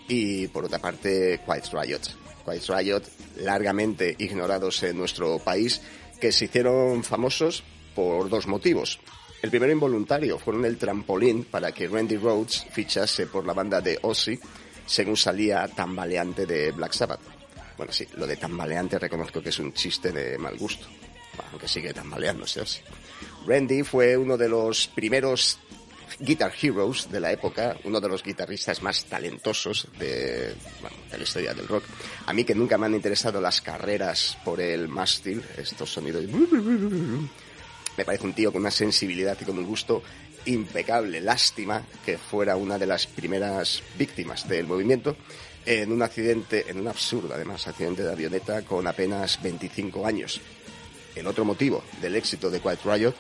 y, 0.08 0.48
por 0.48 0.66
otra 0.66 0.80
parte, 0.80 1.42
Quiet 1.46 1.66
Riot. 1.74 2.25
Quiet 2.46 2.68
Riot, 2.68 3.02
largamente 3.38 4.16
ignorados 4.20 4.84
en 4.84 4.98
nuestro 4.98 5.40
país, 5.40 5.82
que 6.22 6.32
se 6.32 6.46
hicieron 6.46 7.04
famosos 7.04 7.64
por 7.96 8.30
dos 8.30 8.48
motivos. 8.48 9.00
El 9.42 9.50
primero 9.50 9.72
involuntario 9.72 10.40
fueron 10.40 10.66
el 10.66 10.78
trampolín 10.78 11.44
para 11.46 11.72
que 11.72 11.88
Randy 11.88 12.18
Rhodes 12.18 12.66
fichase 12.72 13.28
por 13.28 13.46
la 13.46 13.54
banda 13.54 13.82
de 13.82 14.00
Ozzy, 14.02 14.40
según 14.86 15.18
salía 15.18 15.68
tambaleante 15.68 16.46
de 16.46 16.72
Black 16.72 16.94
Sabbath. 16.94 17.22
Bueno, 17.78 17.92
sí, 17.92 18.08
lo 18.16 18.26
de 18.26 18.38
tambaleante 18.38 18.98
reconozco 18.98 19.42
que 19.42 19.50
es 19.50 19.60
un 19.60 19.74
chiste 19.74 20.12
de 20.12 20.38
mal 20.38 20.58
gusto, 20.58 20.88
aunque 21.52 21.68
sigue 21.68 21.94
tambaleándose 21.94 22.62
Ozzy. 22.62 22.82
Randy 23.46 23.84
fue 23.84 24.18
uno 24.18 24.38
de 24.38 24.50
los 24.50 24.88
primeros 24.88 25.60
Guitar 26.20 26.54
Heroes 26.62 27.10
de 27.12 27.20
la 27.20 27.32
época, 27.32 27.78
uno 27.84 28.00
de 28.00 28.10
los 28.10 28.24
guitarristas 28.24 28.82
más 28.82 29.06
talentosos 29.06 29.88
de, 30.00 30.56
la 31.12 31.24
historia 31.24 31.54
del 31.54 31.68
rock. 31.68 31.84
A 32.26 32.34
mí 32.34 32.44
que 32.44 32.56
nunca 32.56 32.78
me 32.78 32.86
han 32.86 32.96
interesado 32.96 33.42
las 33.42 33.62
carreras 33.62 34.38
por 34.44 34.60
el 34.60 34.88
mástil, 34.88 35.44
estos 35.58 35.92
sonidos... 35.92 36.24
Me 37.98 38.04
parece 38.04 38.26
un 38.26 38.34
tío 38.34 38.52
con 38.52 38.62
una 38.62 38.72
sensibilidad 38.72 39.38
y 39.40 39.46
con 39.46 39.58
un 39.58 39.66
gusto 39.66 40.04
impecable. 40.46 41.22
Lástima 41.22 41.82
que 42.06 42.18
fuera 42.18 42.58
una 42.58 42.78
de 42.78 42.86
las 42.86 43.08
primeras 43.08 43.82
víctimas 43.98 44.48
del 44.50 44.68
movimiento 44.68 45.16
en 45.66 45.92
un 45.92 46.02
accidente, 46.02 46.66
en 46.68 46.80
un 46.80 46.88
absurdo 46.88 47.34
además, 47.34 47.68
accidente 47.68 48.04
de 48.04 48.12
avioneta 48.12 48.64
con 48.64 48.86
apenas 48.86 49.42
25 49.42 50.06
años. 50.06 50.42
El 51.16 51.28
otro 51.28 51.46
motivo 51.46 51.84
del 52.02 52.16
éxito 52.16 52.50
de 52.50 52.60
Quiet 52.60 52.84
Riot 52.84 53.16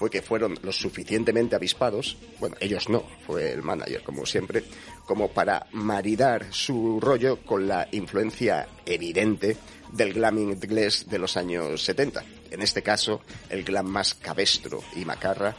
fue 0.00 0.08
que 0.08 0.22
fueron 0.22 0.58
lo 0.62 0.72
suficientemente 0.72 1.54
avispados, 1.54 2.16
bueno, 2.38 2.56
ellos 2.58 2.88
no, 2.88 3.04
fue 3.26 3.52
el 3.52 3.62
manager 3.62 4.02
como 4.02 4.24
siempre, 4.24 4.64
como 5.04 5.28
para 5.28 5.66
maridar 5.72 6.46
su 6.54 6.98
rollo 6.98 7.44
con 7.44 7.68
la 7.68 7.86
influencia 7.92 8.66
evidente 8.86 9.58
del 9.92 10.14
glam 10.14 10.38
inglés 10.38 11.04
de 11.06 11.18
los 11.18 11.36
años 11.36 11.84
70. 11.84 12.24
En 12.50 12.62
este 12.62 12.82
caso, 12.82 13.20
el 13.50 13.62
glam 13.62 13.88
más 13.88 14.14
cabestro 14.14 14.82
y 14.96 15.04
macarra 15.04 15.54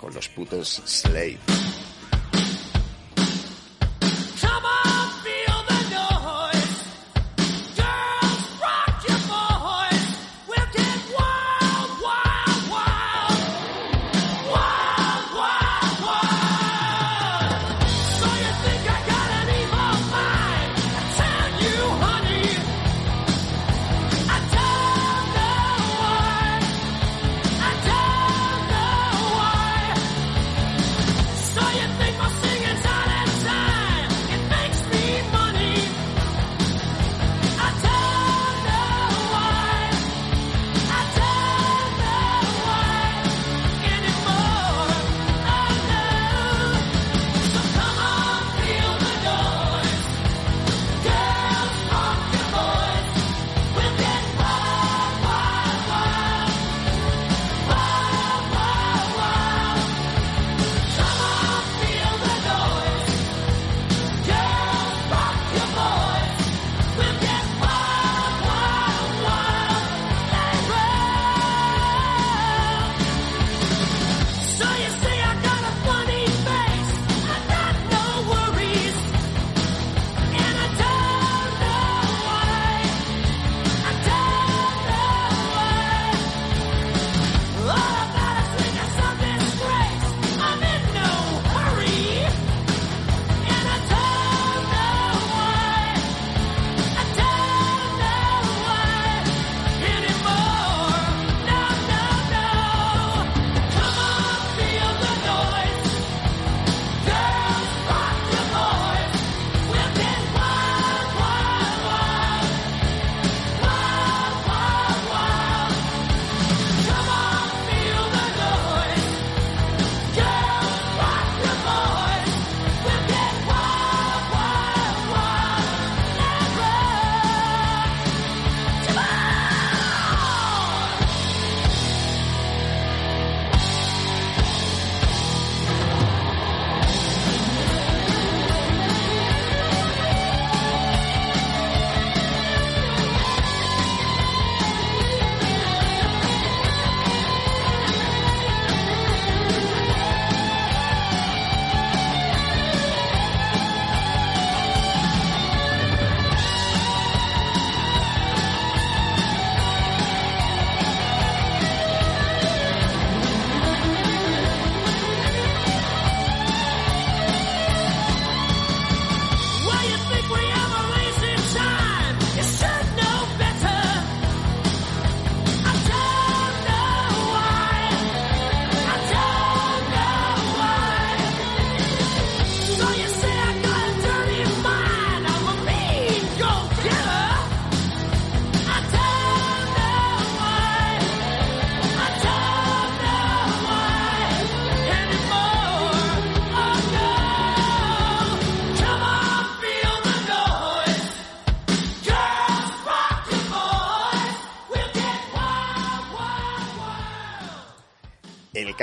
con 0.00 0.14
los 0.14 0.28
putos 0.28 0.80
Slade. 0.84 1.40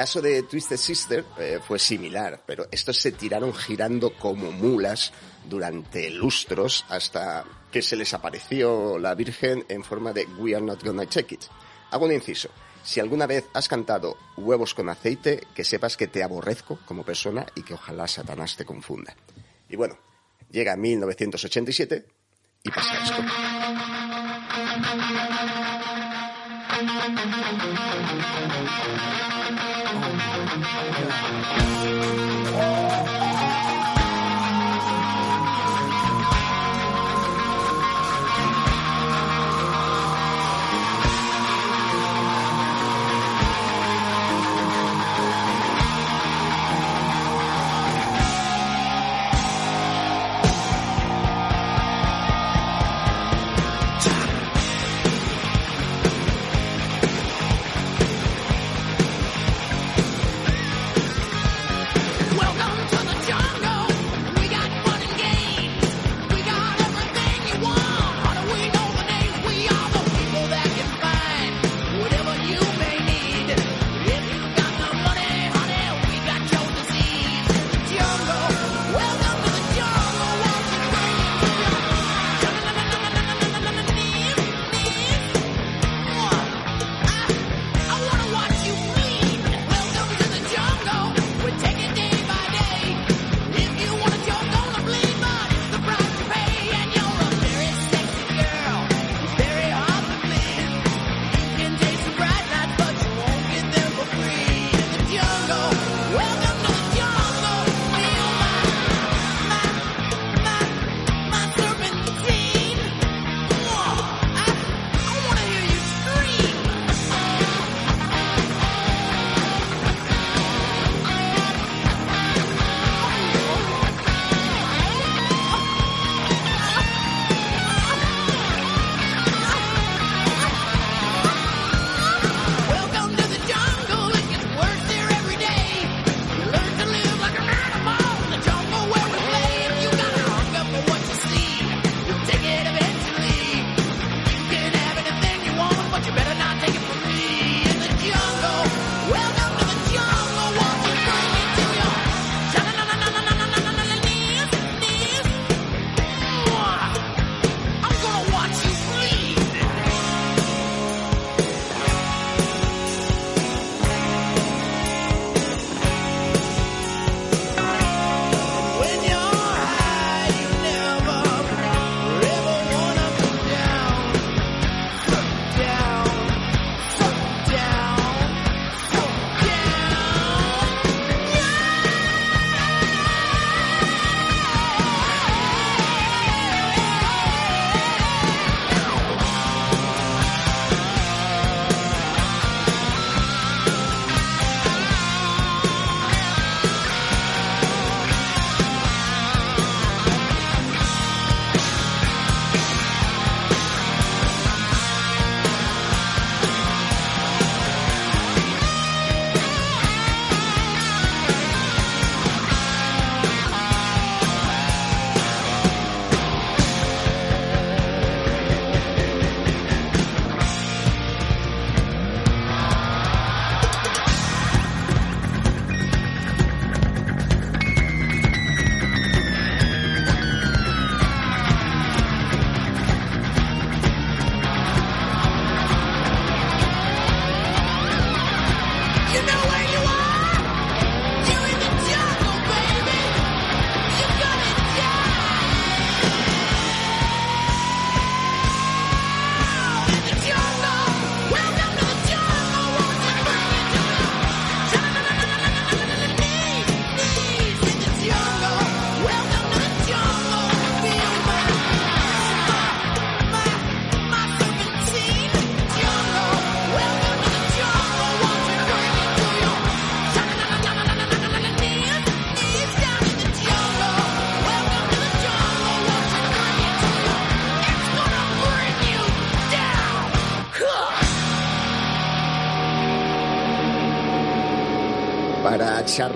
caso 0.01 0.19
de 0.19 0.41
Twisted 0.41 0.77
Sister 0.77 1.23
eh, 1.37 1.59
fue 1.63 1.77
similar, 1.77 2.41
pero 2.47 2.65
estos 2.71 2.97
se 2.97 3.11
tiraron 3.11 3.53
girando 3.53 4.17
como 4.17 4.51
mulas 4.51 5.13
durante 5.47 6.09
lustros 6.09 6.85
hasta 6.89 7.45
que 7.71 7.83
se 7.83 7.95
les 7.95 8.11
apareció 8.15 8.97
la 8.97 9.13
Virgen 9.13 9.63
en 9.69 9.83
forma 9.83 10.11
de 10.11 10.25
We 10.39 10.55
are 10.55 10.65
not 10.65 10.83
gonna 10.83 11.07
check 11.07 11.33
it. 11.33 11.43
Hago 11.91 12.05
un 12.05 12.13
inciso. 12.13 12.49
Si 12.83 12.99
alguna 12.99 13.27
vez 13.27 13.45
has 13.53 13.67
cantado 13.67 14.17
huevos 14.37 14.73
con 14.73 14.89
aceite, 14.89 15.45
que 15.53 15.63
sepas 15.63 15.95
que 15.97 16.07
te 16.07 16.23
aborrezco 16.23 16.79
como 16.87 17.05
persona 17.05 17.45
y 17.53 17.61
que 17.61 17.75
ojalá 17.75 18.07
Satanás 18.07 18.57
te 18.57 18.65
confunda. 18.65 19.15
Y 19.69 19.75
bueno, 19.75 19.99
llega 20.49 20.75
1987 20.75 22.05
y 22.63 22.71
pasa 22.71 23.03
esto. 23.03 23.21
Oh. 26.83 27.21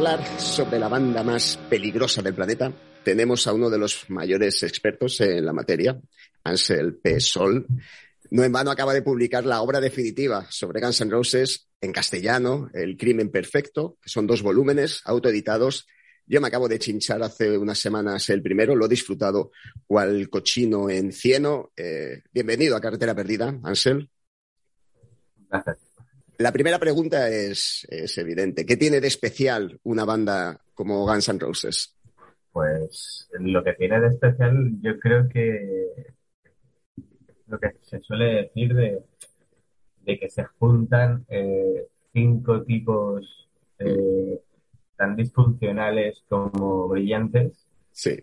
hablar 0.06 0.40
sobre 0.40 0.78
la 0.78 0.88
banda 0.88 1.24
más 1.24 1.58
peligrosa 1.68 2.22
del 2.22 2.36
planeta, 2.36 2.72
tenemos 3.04 3.48
a 3.48 3.54
uno 3.54 3.72
de 3.72 3.80
los 3.80 4.08
mayores 4.12 4.62
expertos 4.62 5.20
en 5.22 5.44
la 5.44 5.52
materia, 5.52 6.00
Ansel 6.44 6.98
P. 6.98 7.20
Sol. 7.20 7.66
No 8.30 8.44
en 8.44 8.52
vano 8.52 8.70
acaba 8.70 8.94
de 8.94 9.02
publicar 9.02 9.48
la 9.48 9.64
obra 9.64 9.82
definitiva 9.82 10.46
sobre 10.52 10.80
Guns 10.80 11.02
N' 11.02 11.10
Roses 11.10 11.70
en 11.82 11.92
castellano, 11.92 12.70
El 12.76 12.98
crimen 12.98 13.32
perfecto, 13.32 13.98
que 14.00 14.10
son 14.10 14.28
dos 14.28 14.44
volúmenes 14.44 15.02
autoeditados. 15.06 15.88
Yo 16.28 16.40
me 16.40 16.50
acabo 16.50 16.68
de 16.68 16.78
chinchar 16.78 17.24
hace 17.24 17.58
unas 17.58 17.80
semanas 17.80 18.30
el 18.30 18.44
primero, 18.44 18.76
lo 18.76 18.86
he 18.86 18.90
disfrutado 18.90 19.52
cual 19.88 20.30
cochino 20.30 20.88
en 20.88 21.14
cieno. 21.14 21.72
Eh, 21.76 22.22
bienvenido 22.32 22.76
a 22.76 22.82
Carretera 22.82 23.16
Perdida, 23.16 23.60
Ansel. 23.64 24.08
Gracias. 25.50 25.95
La 26.38 26.52
primera 26.52 26.80
pregunta 26.80 27.30
es, 27.30 27.86
es 27.90 28.18
evidente. 28.18 28.66
¿Qué 28.66 28.78
tiene 28.78 29.00
de 29.00 29.08
especial 29.08 29.80
una 29.84 30.06
banda 30.06 30.60
como 30.74 31.06
Guns 31.06 31.30
N' 31.30 31.40
Roses? 31.40 31.96
Pues 32.52 33.30
lo 33.40 33.64
que 33.64 33.74
tiene 33.74 34.00
de 34.00 34.08
especial, 34.08 34.72
yo 34.82 34.98
creo 35.00 35.28
que 35.30 36.14
lo 37.48 37.60
que 37.60 37.72
se 37.82 38.00
suele 38.02 38.44
decir 38.44 38.74
de, 38.74 39.00
de 40.04 40.20
que 40.20 40.30
se 40.30 40.44
juntan 40.46 41.26
eh, 41.30 41.88
cinco 42.14 42.64
tipos 42.64 43.50
eh, 43.80 44.40
tan 44.98 45.16
disfuncionales 45.16 46.24
como 46.28 46.88
brillantes 46.88 47.66
Sí. 47.92 48.18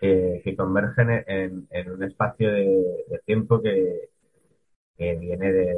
eh, 0.00 0.40
que 0.42 0.56
convergen 0.56 1.10
en, 1.26 1.66
en 1.70 1.90
un 1.90 2.02
espacio 2.04 2.52
de, 2.52 2.64
de 3.08 3.18
tiempo 3.26 3.60
que, 3.60 4.08
que 4.96 5.14
viene 5.16 5.52
de, 5.52 5.76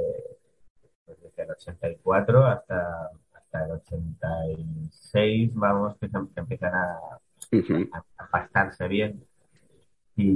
pues, 1.04 1.20
desde 1.22 1.42
el 1.42 1.50
84 1.50 2.44
hasta, 2.46 3.10
hasta 3.32 3.64
el 3.64 3.72
86, 3.72 5.50
vamos, 5.54 5.96
que, 5.98 6.08
empiezan 6.36 6.74
a, 6.74 6.98
Ujú. 7.52 7.88
a, 7.92 8.04
a 8.24 8.26
pastarse 8.30 8.88
bien 8.88 9.24
y, 10.16 10.32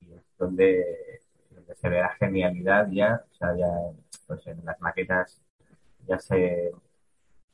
y 0.00 0.12
es 0.14 0.22
donde, 0.38 0.84
donde 1.50 1.74
se 1.76 1.88
ve 1.88 2.00
la 2.00 2.10
genialidad 2.16 2.88
ya, 2.90 3.24
o 3.30 3.34
sea, 3.34 3.56
ya 3.56 3.68
pues 4.26 4.46
en 4.46 4.64
las 4.64 4.80
maquetas 4.80 5.40
ya 6.06 6.18
se, 6.18 6.72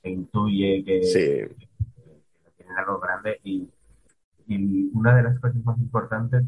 se 0.02 0.10
intuye 0.10 0.82
que, 0.84 1.02
Sí. 1.02 1.20
que 1.58 2.50
tienen 2.56 2.76
algo 2.78 2.98
grande 2.98 3.40
y, 3.44 3.68
y 4.46 4.90
una 4.94 5.16
de 5.16 5.22
las 5.24 5.38
cosas 5.40 5.56
más 5.64 5.78
importantes 5.78 6.44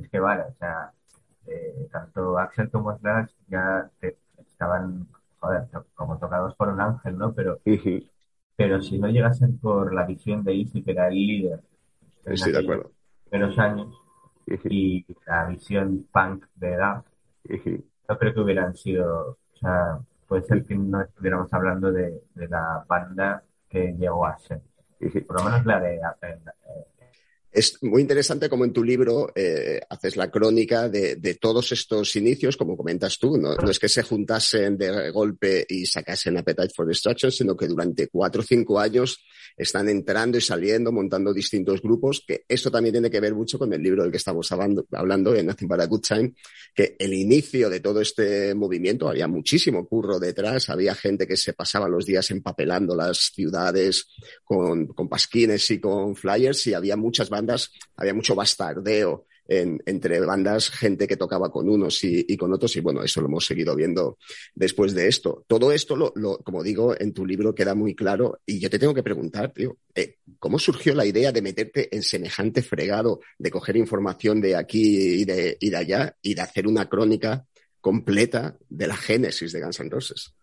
es 0.00 0.08
que 0.08 0.18
vale, 0.20 0.42
o 0.44 0.54
sea, 0.54 0.92
eh, 1.46 1.88
tanto 1.92 2.38
Axel 2.38 2.70
como 2.70 2.96
Slash 2.98 3.30
ya 3.48 3.90
te- 4.00 4.16
estaban, 4.38 5.06
joder, 5.44 5.68
como 5.94 6.18
tocados 6.18 6.54
por 6.56 6.68
un 6.68 6.80
ángel, 6.80 7.18
¿no? 7.18 7.32
Pero, 7.34 7.60
pero 8.56 8.80
si 8.82 8.98
no 8.98 9.08
llega 9.08 9.28
a 9.28 9.34
ser 9.34 9.50
por 9.60 9.92
la 9.92 10.06
visión 10.06 10.42
de 10.44 10.54
Easy, 10.54 10.82
que 10.82 10.92
era 10.92 11.08
el 11.08 11.14
líder 11.14 11.60
Estoy 12.24 12.52
de 12.52 12.84
primeros 13.28 13.58
años, 13.58 13.94
y 14.64 15.04
la 15.26 15.46
visión 15.46 16.06
punk 16.12 16.46
de 16.54 16.72
edad, 16.72 17.04
no 18.08 18.18
creo 18.18 18.34
que 18.34 18.40
hubieran 18.40 18.74
sido, 18.74 19.38
o 19.52 19.56
sea, 19.58 19.98
puede 20.26 20.42
ser 20.42 20.64
que 20.64 20.74
no 20.74 21.02
estuviéramos 21.02 21.52
hablando 21.52 21.92
de, 21.92 22.22
de 22.34 22.48
la 22.48 22.84
banda 22.88 23.42
que 23.68 23.92
llegó 23.92 24.26
a 24.26 24.38
ser, 24.38 24.60
por 25.26 25.40
lo 25.40 25.44
menos 25.44 25.66
la 25.66 25.80
de 25.80 25.96
eh, 25.96 26.00
Es 27.54 27.80
muy 27.82 28.02
interesante 28.02 28.48
como 28.48 28.64
en 28.64 28.72
tu 28.72 28.82
libro 28.82 29.32
eh, 29.32 29.80
haces 29.88 30.16
la 30.16 30.28
crónica 30.28 30.88
de, 30.88 31.14
de 31.14 31.34
todos 31.36 31.70
estos 31.70 32.16
inicios, 32.16 32.56
como 32.56 32.76
comentas 32.76 33.16
tú. 33.16 33.38
¿no? 33.38 33.54
no 33.54 33.70
es 33.70 33.78
que 33.78 33.88
se 33.88 34.02
juntasen 34.02 34.76
de 34.76 35.10
golpe 35.10 35.64
y 35.68 35.86
sacasen 35.86 36.36
Appetite 36.36 36.74
for 36.74 36.84
Destruction, 36.84 37.30
sino 37.30 37.56
que 37.56 37.68
durante 37.68 38.08
cuatro 38.08 38.42
o 38.42 38.44
cinco 38.44 38.80
años 38.80 39.20
están 39.56 39.88
entrando 39.88 40.36
y 40.36 40.40
saliendo, 40.40 40.90
montando 40.90 41.32
distintos 41.32 41.80
grupos, 41.80 42.24
que 42.26 42.44
esto 42.48 42.70
también 42.70 42.94
tiene 42.94 43.10
que 43.10 43.20
ver 43.20 43.34
mucho 43.34 43.58
con 43.58 43.72
el 43.72 43.82
libro 43.82 44.02
del 44.02 44.10
que 44.10 44.18
estamos 44.18 44.50
hablando, 44.50 44.86
hablando 44.92 45.34
en 45.34 45.46
Nothing 45.46 45.68
But 45.68 45.80
a 45.80 45.86
Good 45.86 46.02
Time, 46.02 46.34
que 46.74 46.96
el 46.98 47.14
inicio 47.14 47.70
de 47.70 47.80
todo 47.80 48.00
este 48.00 48.54
movimiento 48.54 49.08
había 49.08 49.28
muchísimo 49.28 49.86
curro 49.86 50.18
detrás, 50.18 50.70
había 50.70 50.94
gente 50.94 51.26
que 51.26 51.36
se 51.36 51.52
pasaba 51.52 51.88
los 51.88 52.04
días 52.04 52.30
empapelando 52.30 52.96
las 52.96 53.30
ciudades 53.32 54.08
con, 54.42 54.86
con 54.88 55.08
pasquines 55.08 55.70
y 55.70 55.78
con 55.78 56.16
flyers 56.16 56.66
y 56.66 56.74
había 56.74 56.96
muchas 56.96 57.30
bandas, 57.30 57.43
había 57.96 58.14
mucho 58.14 58.34
bastardeo 58.34 59.26
en- 59.46 59.82
entre 59.86 60.20
bandas, 60.20 60.70
gente 60.70 61.06
que 61.06 61.16
tocaba 61.16 61.50
con 61.50 61.68
unos 61.68 62.02
y, 62.02 62.36
con 62.36 62.52
otros, 62.52 62.74
y 62.76 62.80
bueno, 62.80 63.02
eso 63.02 63.20
lo 63.20 63.26
hemos 63.26 63.44
seguido 63.44 63.74
viendo 63.74 64.18
después 64.54 64.94
de 64.94 65.08
esto. 65.08 65.44
Todo 65.46 65.72
esto, 65.72 65.96
lo, 65.96 66.38
como 66.38 66.62
digo, 66.62 66.98
en 66.98 67.12
tu 67.12 67.26
libro 67.26 67.54
queda 67.54 67.74
muy 67.74 67.94
claro, 67.94 68.40
y 68.46 68.58
yo 68.58 68.70
te 68.70 68.78
tengo 68.78 68.94
que 68.94 69.02
preguntar, 69.02 69.52
tío, 69.52 69.76
eh, 69.94 70.16
¿cómo 70.38 70.58
surgió 70.58 70.94
la 70.94 71.06
idea 71.06 71.32
de 71.32 71.42
meterte 71.42 71.94
en 71.94 72.02
semejante 72.02 72.62
fregado, 72.62 73.20
de 73.38 73.50
coger 73.50 73.76
información 73.76 74.40
de 74.40 74.56
aquí 74.56 75.22
y 75.22 75.24
de, 75.24 75.76
allá, 75.76 76.16
y 76.22 76.34
de 76.34 76.42
hacer 76.42 76.66
una 76.66 76.88
crónica 76.88 77.44
completa 77.80 78.56
de 78.68 78.86
la 78.86 78.96
génesis 78.96 79.52
de 79.52 79.60
Guns 79.60 79.80
N' 79.80 79.90
Roses? 79.90 80.34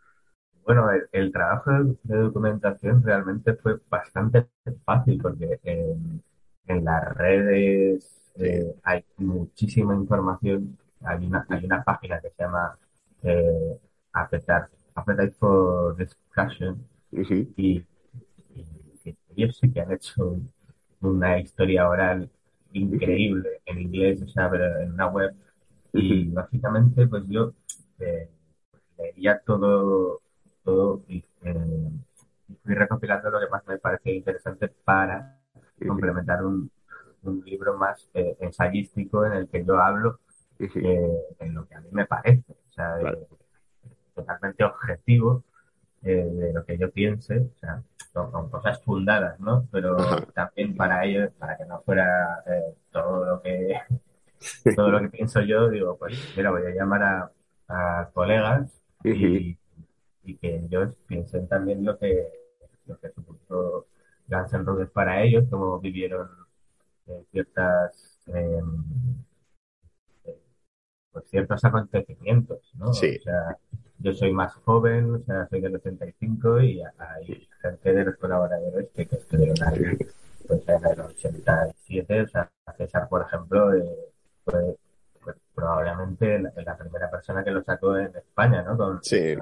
Bueno, 0.64 0.88
el, 1.12 1.32
trabajo 1.32 1.72
de, 2.04 2.18
documentación 2.18 3.02
realmente 3.04 3.56
fue 3.56 3.80
bastante 3.90 4.46
fácil 4.86 5.20
porque 5.20 5.60
en, 5.64 6.22
en 6.68 6.86
las 6.86 7.04
redes 7.16 8.32
eh, 8.36 8.76
hay 8.84 9.04
muchísima 9.18 9.96
información. 9.96 10.78
Hay 11.02 11.26
una, 11.26 11.46
hay 11.50 11.66
una 11.66 11.84
página 11.84 12.20
que 12.22 12.30
se 12.32 12.44
llama 12.44 12.78
eh, 13.24 13.80
Appetite, 14.14 14.68
Appetite 14.96 15.32
for 15.34 15.96
Discussion 15.98 16.88
y, 17.12 17.52
y- 17.58 17.86
y 18.56 19.16
ellos 19.36 19.58
sí 19.60 19.72
que 19.72 19.82
han 19.82 19.92
hecho 19.92 20.40
una 21.02 21.40
historia 21.40 21.88
oral 21.90 22.30
increíble 22.74 23.62
en 23.66 23.80
inglés, 23.82 24.22
o 24.24 24.28
sea, 24.28 24.50
pero 24.50 24.80
en 24.82 24.94
una 24.94 25.08
web. 25.08 25.34
Y 25.94 26.30
básicamente, 26.30 27.08
pues 27.08 27.24
yo 27.28 27.54
eh, 28.00 28.30
leía 28.98 29.40
todo, 29.46 30.22
todo 30.64 31.04
y, 31.10 31.20
eh, 31.44 31.92
y 32.50 32.56
fui 32.64 32.76
recopilando 32.76 33.30
lo 33.32 33.40
que 33.40 33.50
más 33.50 33.66
me 33.68 33.80
parecía 33.80 34.14
interesante 34.16 34.70
para 34.70 35.41
complementar 35.88 36.46
un, 36.46 36.70
un 37.24 37.44
libro 37.46 37.78
más 37.78 38.10
eh, 38.14 38.38
ensayístico 38.40 39.26
en 39.26 39.34
el 39.34 39.48
que 39.48 39.64
yo 39.66 39.80
hablo 39.80 40.20
eh, 40.60 41.18
en 41.40 41.54
lo 41.54 41.68
que 41.68 41.76
a 41.76 41.82
mí 41.82 41.90
me 41.92 42.06
parece, 42.06 42.52
o 42.52 42.72
sea, 42.72 42.96
totalmente 44.14 44.64
objetivo 44.64 45.44
eh, 46.04 46.26
de 46.26 46.54
lo 46.54 46.66
que 46.66 46.78
yo 46.78 46.92
piense, 46.92 47.40
o 47.40 47.60
sea, 47.60 47.82
con, 48.14 48.32
con 48.32 48.50
cosas 48.50 48.82
fundadas, 48.84 49.40
¿no? 49.40 49.68
Pero 49.72 49.96
también 50.34 50.76
para 50.76 51.06
ello, 51.06 51.32
para 51.40 51.58
que 51.58 51.66
no 51.66 51.82
fuera 51.82 52.44
eh, 52.46 52.76
todo 52.92 53.26
lo 53.26 53.42
que 53.42 53.76
todo 54.76 54.90
lo 54.90 55.00
que 55.02 55.10
pienso 55.10 55.42
yo, 55.42 55.70
digo, 55.70 55.98
pues 55.98 56.34
mira, 56.36 56.52
voy 56.52 56.66
a 56.66 56.76
llamar 56.76 57.04
a, 57.04 57.32
a 57.68 58.10
colegas 58.14 58.82
y, 59.04 59.58
y 60.24 60.38
que 60.38 60.56
ellos 60.58 60.94
piensen 61.08 61.48
también 61.48 61.84
lo 61.86 61.98
que, 61.98 62.28
lo 62.86 63.00
que 63.00 63.12
supuso 63.12 63.88
Guns 64.32 64.54
N' 64.54 64.64
Roses 64.64 64.90
para 64.90 65.22
ellos, 65.22 65.46
cómo 65.50 65.80
vivieron 65.80 66.30
eh, 67.08 67.26
ciertas 67.32 68.20
eh, 68.28 68.62
eh, 70.26 70.38
pues 71.12 71.26
ciertos 71.30 71.64
acontecimientos, 71.66 72.72
¿no? 72.76 72.94
Sí. 72.94 73.18
O 73.20 73.24
sea, 73.24 73.58
yo 74.00 74.14
soy 74.14 74.32
más 74.32 74.54
joven, 74.56 75.16
o 75.16 75.20
sea, 75.20 75.48
soy 75.50 75.62
del 75.62 75.76
85 75.76 76.62
y 76.62 76.82
hay 76.82 77.48
gente 77.62 77.94
de 77.94 78.06
los 78.06 78.16
colaboradores 78.16 78.90
que, 78.96 79.06
que 79.06 79.18
estuvieron 79.18 79.58
ahí 79.68 79.98
pues 80.48 80.68
en 80.68 80.86
el 80.86 81.00
87, 81.02 82.22
o 82.22 82.28
sea, 82.28 82.52
César, 82.78 83.08
por 83.10 83.22
ejemplo, 83.22 83.74
eh, 83.74 83.84
fue, 84.44 84.78
fue 85.20 85.34
probablemente 85.54 86.40
la, 86.40 86.52
la 86.56 86.78
primera 86.78 87.10
persona 87.10 87.44
que 87.44 87.52
lo 87.52 87.64
sacó 87.64 87.98
en 87.98 88.16
España, 88.16 88.64
¿no? 88.64 88.78
Con 88.78 89.04
Sí. 89.04 89.36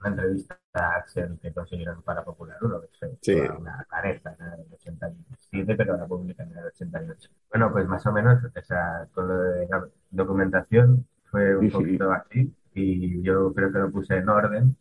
Una 0.00 0.08
entrevista 0.10 0.58
a 0.74 0.96
Axel 0.96 1.38
que 1.40 1.52
consiguieron 1.52 2.02
para 2.02 2.24
Popular 2.24 2.56
1, 2.62 2.80
que 2.80 2.88
fue 2.98 3.18
Sí. 3.22 3.34
una 3.34 3.84
careta 3.88 4.36
en 4.38 4.60
el 4.60 4.72
87, 4.72 5.74
pero 5.76 5.96
la 5.96 6.06
publican 6.06 6.50
en 6.50 6.58
el 6.58 6.66
88. 6.66 7.30
Bueno, 7.50 7.72
pues 7.72 7.86
más 7.86 8.04
o 8.06 8.12
menos, 8.12 8.42
o 8.44 8.62
sea, 8.62 9.06
con 9.12 9.28
lo 9.28 9.38
de 9.42 9.66
la 9.68 9.84
documentación 10.10 11.06
fue 11.30 11.56
un 11.56 11.66
Ujú. 11.66 11.78
poquito 11.78 12.12
así 12.12 12.54
y 12.74 13.22
yo 13.22 13.52
creo 13.54 13.72
que 13.72 13.78
lo 13.78 13.90
puse 13.90 14.16
en 14.16 14.28
orden. 14.28 14.76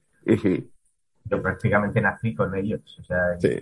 Yo 1.25 1.41
prácticamente 1.41 1.99
nací 2.01 2.33
con 2.35 2.55
ellos, 2.55 2.81
o 2.99 3.03
sea, 3.03 3.37
Sí. 3.39 3.59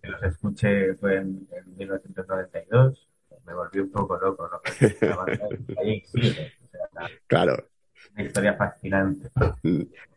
que 0.00 0.08
los 0.08 0.22
escuché 0.22 0.94
fue 0.94 1.16
en, 1.16 1.46
en 1.52 1.76
1992, 1.76 3.08
me 3.46 3.54
volví 3.54 3.80
un 3.80 3.90
poco 3.90 4.16
loco, 4.18 4.48
¿no? 4.48 4.60
Ahí 5.78 6.02
o 6.14 6.18
sea, 6.20 7.08
Claro. 7.26 7.56
una 8.14 8.22
historia 8.22 8.54
fascinante. 8.54 9.30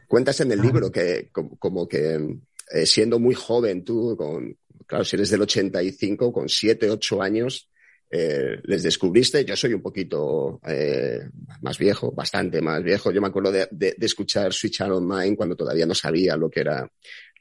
Mm. 0.06 0.08
Cuentas 0.08 0.39
en 0.41 0.51
el 0.51 0.62
libro 0.62 0.91
que 0.91 1.30
como, 1.32 1.88
que 1.88 2.38
eh, 2.72 2.86
siendo 2.86 3.20
muy 3.20 3.36
joven 3.36 3.84
tú, 3.84 4.16
con, 4.18 4.58
claro, 4.86 5.03
si 5.03 5.16
eres 5.16 5.30
del 5.30 5.41
85, 5.41 6.32
con 6.34 6.49
7, 6.49 6.89
8 6.89 7.22
años, 7.22 7.70
eh, 8.10 8.60
les 8.64 8.84
descubriste. 8.84 9.43
Yo 9.45 9.56
soy 9.56 9.74
un 9.74 9.82
poquito 9.82 10.60
eh, 10.66 11.20
más 11.62 11.78
viejo, 11.78 12.12
bastante 12.12 12.62
más 12.62 12.84
viejo. 12.84 13.12
Yo 13.12 13.22
me 13.22 13.28
acuerdo 13.28 13.51
de, 13.51 13.68
de- 13.72 13.95
de 13.97 14.06
escuchar 14.06 14.53
Switch 14.53 14.82
On 14.82 15.08
Mine 15.08 15.36
cuando 15.36 15.56
todavía 15.56 15.86
no 15.86 15.95
sabía 15.95 16.38
lo 16.38 16.49
que 16.49 16.62
era, 16.62 16.89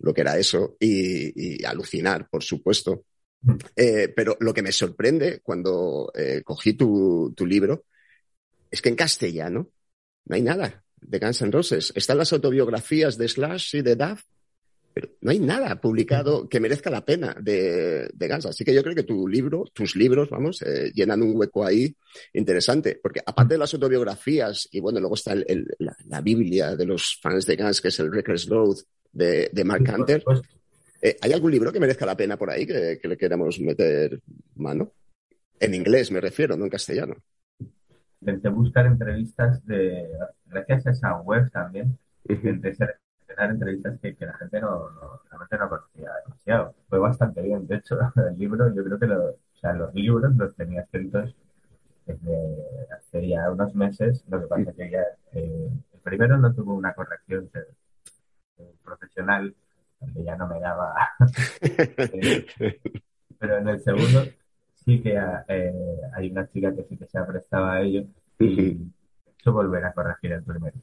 lo 0.00 0.12
que 0.14 0.20
era 0.22 0.38
eso 0.38 0.76
y, 0.80 1.58
y 1.60 1.64
alucinar, 1.64 2.28
por 2.30 2.42
supuesto. 2.42 3.04
Eh, 3.76 4.08
pero 4.16 4.36
lo 4.40 4.54
que 4.54 4.62
me 4.62 4.72
sorprende 4.72 5.40
cuando 5.42 6.10
eh, 6.14 6.42
cogí 6.44 6.72
tu, 6.74 7.32
tu 7.36 7.44
libro 7.46 7.84
es 8.70 8.80
que 8.82 8.88
en 8.88 8.96
castellano 8.96 9.70
no 10.26 10.34
hay 10.36 10.42
nada. 10.42 10.83
De 11.04 11.18
Guns 11.18 11.42
N' 11.42 11.50
Roses. 11.52 11.92
Están 11.94 12.18
las 12.18 12.32
autobiografías 12.32 13.16
de 13.18 13.28
Slash 13.28 13.76
y 13.76 13.82
de 13.82 13.94
Duff, 13.96 14.22
pero 14.92 15.08
no 15.22 15.30
hay 15.32 15.40
nada 15.40 15.80
publicado 15.80 16.48
que 16.48 16.60
merezca 16.60 16.88
la 16.90 17.04
pena 17.04 17.36
de, 17.40 18.08
de 18.12 18.28
Guns. 18.28 18.46
Así 18.46 18.64
que 18.64 18.72
yo 18.72 18.82
creo 18.82 18.94
que 18.94 19.02
tu 19.02 19.26
libro, 19.26 19.64
tus 19.72 19.96
libros, 19.96 20.30
vamos, 20.30 20.62
eh, 20.62 20.92
llenan 20.94 21.20
un 21.22 21.36
hueco 21.36 21.64
ahí 21.64 21.94
interesante. 22.32 23.00
Porque 23.02 23.20
aparte 23.24 23.54
de 23.54 23.58
las 23.58 23.74
autobiografías, 23.74 24.68
y 24.70 24.80
bueno, 24.80 25.00
luego 25.00 25.16
está 25.16 25.32
el- 25.32 25.44
el- 25.48 25.66
la, 25.78 25.96
la 26.06 26.20
Biblia 26.20 26.76
de 26.76 26.86
los 26.86 27.18
fans 27.20 27.44
de 27.46 27.56
Guns, 27.56 27.80
que 27.80 27.88
es 27.88 27.98
el 28.00 28.12
Reckless 28.12 28.46
Road 28.48 28.76
de, 29.12 29.50
de 29.52 29.64
Mark 29.64 29.82
Hunter. 30.00 30.22
Eh, 31.02 31.16
¿Hay 31.20 31.32
algún 31.32 31.50
libro 31.50 31.72
que 31.72 31.80
merezca 31.80 32.06
la 32.06 32.16
pena 32.16 32.36
por 32.38 32.50
ahí 32.50 32.64
que, 32.66 32.98
que 33.02 33.08
le 33.08 33.16
queramos 33.16 33.58
meter 33.60 34.20
mano? 34.54 34.92
En 35.60 35.74
inglés 35.74 36.10
me 36.10 36.20
refiero, 36.20 36.56
no 36.56 36.64
en 36.64 36.70
castellano. 36.70 37.16
Intenté 38.24 38.48
buscar 38.48 38.86
entrevistas 38.86 39.64
de, 39.66 40.08
gracias 40.46 40.86
a 40.86 40.90
esa 40.92 41.16
web 41.20 41.50
también, 41.50 41.98
intenté 42.26 42.74
seleccionar 42.74 43.50
entrevistas 43.50 43.98
que, 44.00 44.16
que 44.16 44.24
la 44.24 44.32
gente 44.38 44.60
no, 44.62 44.88
no- 44.90 45.20
realmente 45.30 45.58
no 45.58 45.68
conocía 45.68 46.10
demasiado. 46.24 46.74
Fue 46.88 46.98
bastante 46.98 47.42
bien. 47.42 47.66
De 47.66 47.76
hecho, 47.76 47.98
el 48.16 48.38
libro, 48.38 48.74
yo 48.74 48.82
creo 48.82 48.98
que 48.98 49.06
lo- 49.06 49.28
o 49.32 49.56
sea, 49.60 49.74
los 49.74 49.92
libros 49.94 50.34
los 50.36 50.54
tenía 50.56 50.80
escritos 50.82 51.34
desde 52.06 52.56
hace 52.96 53.28
ya 53.28 53.50
unos 53.50 53.74
meses. 53.74 54.24
Lo 54.28 54.40
que 54.40 54.46
pasa 54.46 54.72
que 54.72 54.90
ya 54.90 55.02
eh, 55.32 55.70
el 55.92 56.00
primero 56.00 56.38
no 56.38 56.54
tuvo 56.54 56.74
una 56.74 56.94
corrección 56.94 57.50
eh, 57.54 57.58
eh, 58.58 58.74
profesional, 58.84 59.54
porque 59.98 60.24
ya 60.24 60.36
no 60.36 60.48
me 60.48 60.60
daba. 60.60 60.94
eh, 61.60 62.46
pero 63.38 63.58
en 63.58 63.68
el 63.68 63.80
segundo 63.80 64.24
sí 64.84 65.00
que 65.02 65.18
eh, 65.48 65.72
hay 66.14 66.30
una 66.30 66.48
chica 66.50 66.74
que 66.74 66.84
sí 66.88 66.96
que 66.96 67.06
se 67.06 67.18
ha 67.18 67.26
prestado 67.26 67.66
a 67.66 67.80
ello 67.82 68.04
y 68.38 68.76
eso 69.40 69.52
volver 69.52 69.84
a 69.84 69.92
corregir 69.92 70.32
el 70.32 70.42
primero. 70.42 70.76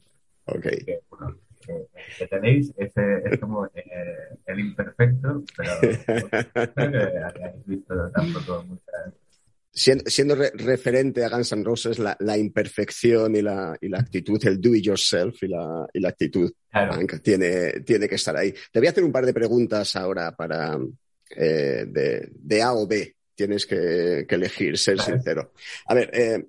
Ok. 0.46 0.62
Que, 0.84 1.00
bueno, 1.10 1.36
que, 1.64 1.86
que 2.18 2.26
tenéis 2.26 2.72
ese, 2.76 3.22
es 3.24 3.38
como 3.38 3.66
eh, 3.66 4.38
el 4.46 4.60
imperfecto, 4.60 5.44
pero 5.56 5.70
creo 6.74 6.90
que 6.90 7.44
habéis 7.44 7.66
visto 7.66 8.10
tampoco 8.10 8.64
muchas. 8.64 9.14
Siendo, 9.74 10.04
siendo 10.06 10.34
re- 10.34 10.52
referente 10.54 11.24
a 11.24 11.30
Guns 11.30 11.52
N' 11.52 11.64
Roses, 11.64 11.98
la, 11.98 12.14
la 12.20 12.36
imperfección 12.36 13.34
y 13.36 13.40
la, 13.40 13.74
y 13.80 13.88
la 13.88 14.00
actitud, 14.00 14.38
el 14.46 14.60
do 14.60 14.74
it 14.74 14.84
yourself 14.84 15.42
y 15.42 15.48
la, 15.48 15.88
y 15.94 16.00
la 16.00 16.10
actitud 16.10 16.52
punk 16.90 17.22
tiene, 17.22 17.80
tiene 17.80 18.06
que 18.06 18.16
estar 18.16 18.36
ahí. 18.36 18.52
Te 18.70 18.80
voy 18.80 18.88
a 18.88 18.90
hacer 18.90 19.02
un 19.04 19.12
par 19.12 19.24
de 19.24 19.32
preguntas 19.32 19.96
ahora 19.96 20.32
para 20.36 20.78
eh, 21.34 21.86
de, 21.88 22.28
de 22.34 22.62
A 22.62 22.74
o 22.74 22.86
B. 22.86 23.14
Tienes 23.34 23.66
que, 23.66 24.26
que 24.28 24.34
elegir, 24.34 24.76
ser 24.78 24.96
Vale. 24.98 25.12
sincero. 25.14 25.52
A 25.86 25.94
ver, 25.94 26.10
eh, 26.12 26.44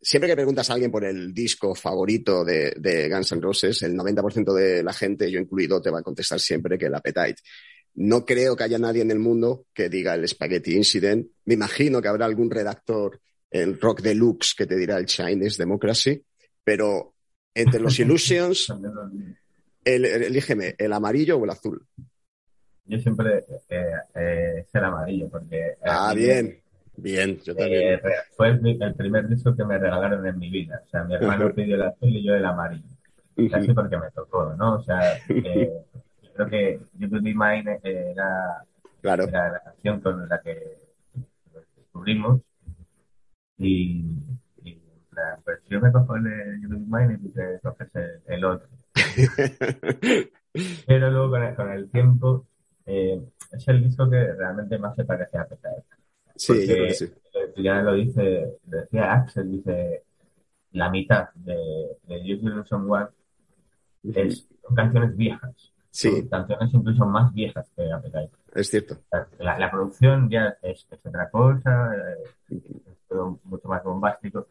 siempre 0.00 0.28
que 0.28 0.36
preguntas 0.36 0.68
a 0.70 0.74
alguien 0.74 0.90
por 0.90 1.04
el 1.04 1.32
disco 1.34 1.74
favorito 1.74 2.44
de, 2.44 2.74
de 2.76 3.08
Guns 3.08 3.32
N' 3.32 3.40
Roses, 3.40 3.82
el 3.82 3.94
90% 3.96 4.52
de 4.54 4.82
la 4.82 4.92
gente, 4.92 5.30
yo 5.30 5.40
incluido, 5.40 5.80
te 5.82 5.90
va 5.90 5.98
a 6.00 6.02
contestar 6.02 6.38
siempre 6.40 6.78
que 6.78 6.86
el 6.86 6.94
Appetite. 6.94 7.42
No 7.94 8.24
creo 8.24 8.56
que 8.56 8.64
haya 8.64 8.78
nadie 8.78 9.02
en 9.02 9.10
el 9.10 9.18
mundo 9.18 9.66
que 9.74 9.88
diga 9.88 10.14
el 10.14 10.26
Spaghetti 10.26 10.74
Incident. 10.76 11.26
Me 11.44 11.54
imagino 11.54 12.00
que 12.00 12.08
habrá 12.08 12.24
algún 12.24 12.50
redactor 12.50 13.20
en 13.50 13.78
Rock 13.78 14.00
Deluxe 14.00 14.54
que 14.56 14.66
te 14.66 14.76
dirá 14.76 14.96
el 14.96 15.04
Chinese 15.06 15.58
Democracy, 15.58 16.24
pero 16.64 17.14
entre 17.54 17.80
los 17.80 17.98
Illusions, 18.00 18.72
el, 19.84 20.04
el- 20.06 20.22
elígeme, 20.22 20.74
el 20.78 20.92
amarillo 20.92 21.36
o 21.36 21.44
el 21.44 21.50
azul. 21.50 21.86
Yo 22.84 22.98
siempre 22.98 23.38
eh, 23.68 23.92
eh, 24.14 24.54
es 24.66 24.74
el 24.74 24.84
amarillo, 24.84 25.28
porque. 25.30 25.76
Ah, 25.84 26.10
a 26.10 26.14
mí 26.14 26.20
bien, 26.22 26.58
bien, 26.96 27.38
yo 27.42 27.52
Eh, 27.52 27.56
también. 27.56 28.00
re- 28.02 28.12
fue 28.36 28.48
el, 28.48 28.94
primer 28.96 29.28
disco 29.28 29.54
que 29.56 29.64
me 29.64 29.78
regalaron 29.78 30.26
en 30.26 30.38
mi 30.38 30.50
vida. 30.50 30.82
O 30.84 30.88
sea, 30.88 31.04
mi 31.04 31.14
hermano 31.14 31.52
pidió 31.54 31.76
el 31.76 31.82
azul 31.82 32.08
y 32.10 32.24
yo 32.24 32.34
el 32.34 32.44
amarillo. 32.44 32.84
Casi 33.50 33.72
porque 33.72 33.96
me 33.96 34.10
tocó, 34.10 34.54
¿no? 34.54 34.74
O 34.76 34.82
sea, 34.82 35.16
eh, 35.28 35.70
yo 36.22 36.30
creo 36.34 36.48
que 36.48 36.80
You 36.98 37.08
Could 37.08 37.22
Be 37.22 37.34
Mine 37.34 37.78
eh, 37.82 38.10
era, 38.12 38.64
Claro. 39.00 39.24
era 39.24 39.52
la 39.52 39.60
canción 39.60 40.00
con 40.00 40.28
la 40.28 40.40
que 40.40 40.76
descubrimos. 41.76 42.40
Y, 43.58 44.04
y 44.64 44.82
la 45.12 45.38
versión 45.46 45.82
me 45.82 45.92
cojo 45.92 46.16
el 46.16 46.60
You 46.62 46.68
Could 46.68 46.80
Be 46.88 46.98
Mine 47.06 47.14
y 47.14 47.18
tú 47.18 47.32
te 47.32 47.60
coges 47.62 47.94
el, 47.96 48.22
el 48.26 48.44
otro. 48.44 48.68
Pero 50.86 51.10
luego 51.10 51.30
con 51.30 51.42
el, 51.42 51.54
con 51.54 51.70
el 51.72 51.90
tiempo 51.90 52.46
eh, 52.86 53.22
es 53.52 53.68
el 53.68 53.82
disco 53.82 54.08
que 54.08 54.32
realmente 54.32 54.78
más 54.78 54.94
se 54.96 55.04
parece 55.04 55.38
a 55.38 55.42
Appetite. 55.42 55.84
Sí, 56.36 56.66
yo 56.66 56.74
creo 56.74 56.86
que 56.88 56.94
sí. 56.94 57.12
ya 57.58 57.82
lo 57.82 57.94
dice, 57.94 58.58
lo 58.68 58.78
decía 58.78 59.12
Axel, 59.12 59.50
dice 59.52 60.04
la 60.72 60.90
mitad 60.90 61.28
de, 61.34 61.98
de 62.04 62.16
Use 62.16 62.46
Illusion 62.46 62.90
One 62.90 63.06
es, 64.14 64.48
son 64.66 64.74
canciones 64.74 65.16
viejas. 65.16 65.72
Sí. 65.90 66.10
Son 66.10 66.28
canciones 66.28 66.72
incluso 66.72 67.04
más 67.04 67.32
viejas 67.34 67.70
que 67.76 67.92
Appetite. 67.92 68.30
Es 68.54 68.68
cierto. 68.68 68.96
La, 69.38 69.58
la 69.58 69.70
producción 69.70 70.30
ya 70.30 70.56
es, 70.62 70.86
es 70.90 71.06
otra 71.06 71.28
cosa, 71.30 71.94
eh, 71.94 72.56
es 72.56 72.96
todo 73.08 73.38
mucho 73.44 73.68
más 73.68 73.84
bombástico, 73.84 74.46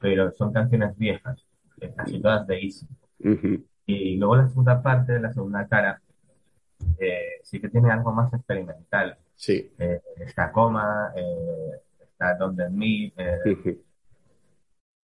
pero 0.00 0.32
son 0.32 0.52
canciones 0.52 0.96
viejas, 0.96 1.44
eh, 1.80 1.92
casi 1.96 2.20
todas 2.20 2.46
de 2.46 2.60
Easy. 2.60 2.86
Ujú. 3.20 3.64
Y 3.86 4.16
luego 4.16 4.36
la 4.36 4.48
segunda 4.48 4.80
parte, 4.80 5.18
la 5.18 5.32
segunda 5.32 5.66
cara, 5.66 6.00
eh, 6.98 7.40
sí 7.42 7.60
que 7.60 7.68
tiene 7.68 7.90
algo 7.90 8.12
más 8.12 8.32
experimental. 8.32 9.16
Sí. 9.34 9.72
Eh, 9.78 10.00
está 10.18 10.50
Coma, 10.52 11.12
eh, 11.16 11.80
está 12.02 12.34
Don't 12.34 12.58
Let 12.58 12.70
Me. 12.70 13.12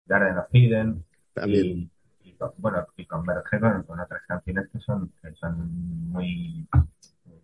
Garden 0.05 0.37
of 0.37 0.47
Eden, 0.51 1.03
También. 1.33 1.89
y, 2.23 2.35
bueno, 2.57 2.85
y 2.97 3.05
converge 3.05 3.59
con, 3.59 3.83
con 3.83 3.99
otras 3.99 4.21
canciones 4.27 4.67
que 4.69 4.79
son, 4.79 5.11
que 5.21 5.31
son 5.33 6.11
muy, 6.11 6.67
muy 7.25 7.41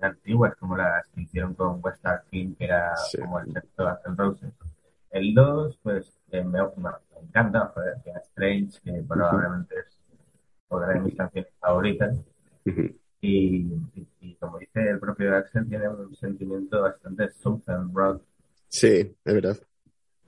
antiguas, 0.00 0.54
como 0.56 0.76
las 0.76 1.06
que 1.08 1.22
hicieron 1.22 1.54
con 1.54 1.80
West 1.82 2.04
King, 2.30 2.54
que 2.54 2.64
era 2.64 2.94
como 3.20 3.40
el 3.40 3.52
sexto 3.52 3.88
N' 4.06 4.16
Roses. 4.16 4.52
El 5.10 5.34
2, 5.34 5.78
pues, 5.82 6.18
eh, 6.30 6.44
me, 6.44 6.60
me- 6.76 6.90
encanta, 7.22 7.66
joder, 7.74 7.96
Strange, 8.24 8.80
que 8.82 9.02
probablemente 9.06 9.74
es 9.80 9.98
otra 10.68 10.88
de 10.94 11.00
mis 11.00 11.14
canciones 11.16 11.52
favoritas. 11.60 12.16
Y, 13.20 13.58
y- 13.94 14.08
y 14.20 14.34
como 14.36 14.58
dice 14.58 14.90
el 14.90 14.98
propio 15.00 15.36
Axel, 15.36 15.68
tiene 15.68 15.88
un 15.88 16.14
sentimiento 16.16 16.82
bastante 16.82 17.30
Southern 17.32 17.92
Rock 17.94 18.22
Sí, 18.68 18.88
es 19.24 19.34
verdad. 19.34 19.58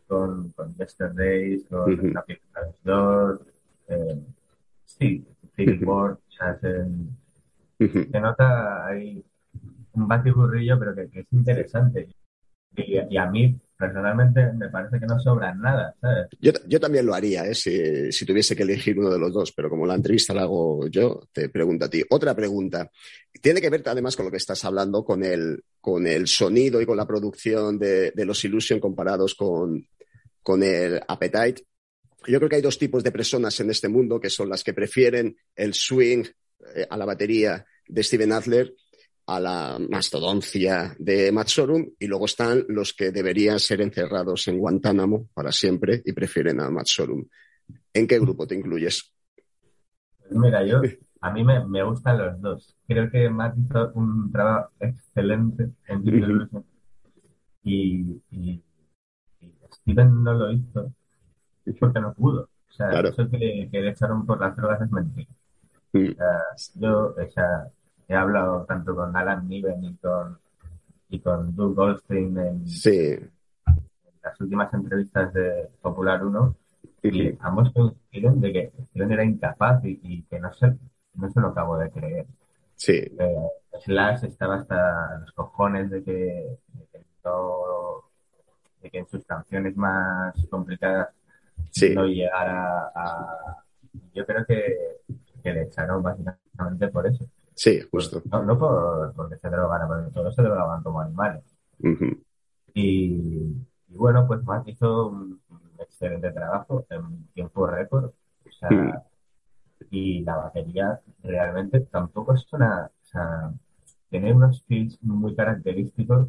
con, 0.07 0.51
con 0.53 0.75
Yesterdays, 0.77 1.65
con 1.69 1.93
Ujú. 1.93 2.11
Happy 2.15 2.35
Times 2.55 2.77
2, 2.85 3.41
eh, 3.89 4.21
sí, 4.85 5.27
Civil 5.57 5.81
War, 5.85 6.13
o 6.13 6.21
sea, 6.31 6.59
se, 6.61 6.85
se 8.11 8.21
nota 8.21 8.87
ahí 8.87 9.25
un 9.95 10.09
batiburrillo, 10.09 10.79
pero 10.79 10.95
que, 10.95 11.11
que 11.11 11.21
es 11.21 11.27
interesante. 11.33 12.09
Y, 12.77 12.99
y 13.15 13.19
a 13.19 13.27
mí, 13.27 13.61
personalmente, 13.81 14.53
me 14.53 14.69
parece 14.69 15.01
que 15.01 15.07
no 15.07 15.19
sobra 15.19 15.55
nada, 15.55 15.95
¿sabes? 16.01 16.29
Yo, 16.39 16.53
yo 16.69 16.79
también 16.79 17.07
lo 17.07 17.15
haría, 17.15 17.47
¿eh? 17.47 17.55
si, 17.55 18.13
si 18.13 18.27
tuviese 18.27 18.55
que 18.55 18.63
elegir 18.63 18.99
uno 18.99 19.11
de 19.11 19.19
los 19.19 19.33
dos, 19.33 19.53
pero 19.53 19.71
como 19.71 19.87
la 19.87 19.95
entrevista 19.95 20.35
la 20.35 20.43
hago 20.43 20.87
yo, 20.89 21.23
te 21.33 21.49
pregunto 21.49 21.87
a 21.87 21.89
ti. 21.89 22.05
Otra 22.11 22.35
pregunta. 22.37 22.91
Tiene 23.41 23.61
que 23.61 23.71
ver 23.71 23.83
además 23.87 24.15
con 24.17 24.27
lo 24.27 24.31
que 24.31 24.37
estás 24.37 24.63
hablando, 24.67 25.03
con 25.03 25.25
el, 25.25 25.65
con 25.81 26.07
el 26.07 26.29
sonido 26.29 26.81
y 26.83 26.87
con 26.87 26.99
la 26.99 27.07
producción 27.07 27.79
de, 27.79 28.11
de 28.11 28.25
los 28.27 28.45
Illusion 28.45 28.79
comparados 28.79 29.35
con, 29.35 29.87
con 30.43 30.63
el 30.63 31.01
Appetite. 31.09 31.65
Yo 32.27 32.39
creo 32.39 32.51
que 32.51 32.57
hay 32.57 32.63
dos 32.63 32.79
tipos 32.79 33.03
de 33.03 33.13
personas 33.13 33.59
en 33.61 33.71
este 33.71 33.89
mundo 33.89 34.21
que 34.21 34.29
son 34.29 34.51
las 34.51 34.63
que 34.63 34.75
prefieren 34.75 35.35
el 35.57 35.73
swing 35.73 36.25
eh, 36.77 36.87
a 36.89 36.99
la 36.99 37.07
batería 37.07 37.65
de 37.89 38.03
Steven 38.03 38.33
Adler 38.33 38.75
a 39.35 39.41
la 39.41 39.79
mastodoncia 39.89 40.95
de 40.99 41.31
Matt 41.33 41.49
Sorum 41.49 41.87
y 41.99 42.07
luego 42.07 42.27
están 42.27 42.65
los 42.69 42.93
que 42.93 43.11
deberían 43.11 43.59
ser 43.61 43.81
encerrados 43.81 44.49
en 44.49 44.59
Guantánamo 44.59 45.29
para 45.35 45.53
siempre 45.53 46.03
y 46.05 46.13
prefieren 46.13 46.61
a 46.61 46.71
Matt 46.71 46.87
Sorum. 46.87 47.25
¿En 47.93 48.07
qué 48.07 48.19
grupo 48.19 48.47
te 48.47 48.57
incluyes? 48.57 49.13
Pues 50.19 50.33
Mira, 50.33 50.65
yo, 50.65 50.81
a 51.21 51.31
mí 51.33 51.45
me, 51.45 51.65
me 51.67 51.83
gustan 51.83 52.19
los 52.19 52.41
dos. 52.41 52.77
Creo 52.87 53.11
que 53.11 53.29
Matt 53.31 53.57
hizo 53.59 53.93
un 53.95 54.31
trabajo 54.33 54.71
excelente 54.81 55.71
en 55.87 56.03
y, 57.63 58.23
y, 58.31 58.63
y 59.41 59.53
Steven 59.73 60.25
no 60.25 60.35
lo 60.35 60.53
hizo 60.53 60.93
porque 61.79 62.01
no 62.01 62.13
pudo. 62.15 62.49
O 62.69 62.73
sea, 62.73 62.89
Claro. 62.91 63.09
eso 63.11 63.29
que, 63.31 63.69
que 63.71 63.81
le 63.81 63.91
echaron 63.91 64.25
por 64.27 64.41
las 64.41 64.57
drogas 64.57 64.81
es 64.83 64.91
mentira. 64.91 65.29
Mm. 65.93 66.11
O 66.11 66.15
sea, 66.15 66.41
yo 66.75 67.15
o 67.17 67.31
sea, 67.31 67.69
he 68.13 68.17
hablado 68.17 68.65
tanto 68.65 68.95
con 68.95 69.17
Alan 69.17 69.47
Niven 69.49 69.85
y 69.85 69.95
con, 69.97 70.39
y 71.09 71.21
con 71.21 71.55
Doug 71.55 71.75
Goldstein 71.75 72.39
en, 72.39 72.67
Sí. 72.67 73.13
en 73.13 73.81
las 74.23 74.41
últimas 74.41 74.73
entrevistas 74.75 75.33
de 75.33 75.69
Popular 75.81 76.25
1 76.25 76.57
y 77.05 77.37
ambos 77.41 77.73
coinciden 77.73 78.41
de 78.41 78.53
que 78.53 78.73
Steven 78.91 79.13
era 79.13 79.25
incapaz 79.25 79.85
y, 79.85 80.01
y 80.03 80.23
que 80.25 80.41
no 80.41 80.53
se, 80.53 80.77
no 81.15 81.31
se 81.31 81.41
lo 81.41 81.49
acabo 81.49 81.79
de 81.79 81.91
creer. 81.91 82.27
Sí. 82.75 82.93
Eh, 82.97 83.49
Slash 83.85 84.25
estaba 84.25 84.57
hasta 84.57 85.19
los 85.21 85.33
cojones 85.33 85.91
de 85.91 86.03
que, 86.03 86.13
de 86.13 86.87
que 86.93 87.05
no- 87.25 88.05
de 88.83 88.91
que 88.91 88.99
en 88.99 89.07
sus 89.07 89.25
canciones 89.25 89.77
más 89.77 90.35
complicadas 90.51 91.09
Sí. 91.71 91.95
no 91.95 92.07
llegara 92.07 92.91
a, 92.95 93.57
yo 94.15 94.25
creo 94.27 94.45
que, 94.47 94.99
que 95.43 95.53
le 95.53 95.63
echaron 95.63 96.03
básicamente 96.03 96.89
por 96.89 97.07
eso. 97.07 97.25
Sí, 97.55 97.81
justo. 97.91 98.23
No, 98.31 98.43
no 98.43 98.59
por, 98.59 99.13
porque 99.15 99.37
se 99.37 99.49
drogaran, 99.51 99.89
porque 99.89 100.11
todos 100.13 100.35
se 100.35 100.43
drogaban 100.43 100.83
como 100.83 101.01
animales. 101.01 101.45
Ujú. 101.79 102.07
Y, 102.75 103.55
y 103.89 103.95
bueno, 103.97 104.27
pues 104.27 104.43
Matt 104.45 104.69
hizo 104.69 105.09
un, 105.09 105.41
excelente 105.79 106.31
trabajo 106.31 106.87
en 106.91 107.27
tiempo 107.35 107.67
récord. 107.67 108.07
O 108.07 108.53
sea, 108.53 108.71
Mm. 108.71 108.93
y 109.91 110.23
la 110.23 110.37
batería 110.37 111.01
realmente 111.23 111.81
tampoco 111.81 112.35
es 112.35 112.47
una. 112.53 112.87
O 112.87 113.05
sea, 113.05 113.51
tiene 114.09 114.33
unos 114.33 114.63
fills 114.65 115.03
muy 115.03 115.35
característicos 115.35 116.29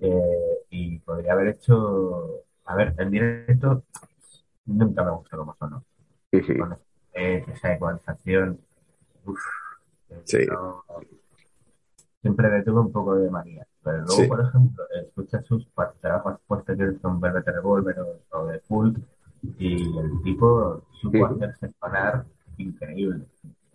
eh, 0.00 0.58
y 0.70 0.98
podría 1.00 1.32
haber 1.32 1.48
hecho. 1.48 2.44
A 2.66 2.74
ver, 2.76 2.94
en 2.98 3.10
directo 3.10 3.84
nunca 4.66 5.04
me 5.04 5.10
gustó 5.10 5.36
como 5.36 5.54
sonó. 5.56 5.84
Con 6.30 6.76
eh, 7.14 7.44
esa 7.52 7.74
ecualización. 7.74 8.58
Uf, 9.26 9.38
Sí. 10.24 10.38
no- 10.50 10.84
siempre 12.22 12.50
le 12.50 12.62
tuve 12.64 12.80
un 12.80 12.92
poco 12.92 13.16
de 13.16 13.30
manía. 13.30 13.66
Pero 13.82 13.98
luego, 13.98 14.12
Sí. 14.12 14.26
por 14.26 14.40
ejemplo, 14.40 14.84
escucha 15.02 15.42
sus 15.42 15.66
trabajos 16.00 16.40
posteriores 16.46 16.98
con 17.00 17.20
Velvet 17.20 17.46
Revolver 17.46 17.98
o, 18.00 18.38
o 18.38 18.46
de 18.46 18.58
Pulp 18.60 18.96
y 19.58 19.74
el 19.98 20.22
tipo 20.22 20.82
supo 21.02 21.26
hacerse 21.26 21.70
sonar 21.78 22.24
increíble. 22.56 23.26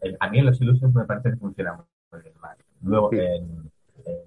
El- 0.01 0.17
a 0.19 0.29
mí 0.29 0.39
en 0.39 0.45
los 0.47 0.59
Illusions 0.61 0.95
me 0.95 1.05
parece 1.05 1.29
que 1.31 1.35
funciona 1.37 1.73
muy 1.73 2.21
bien 2.21 2.33
mal. 2.41 2.57
Luego 2.81 3.13
en, 3.13 3.69
en 4.05 4.17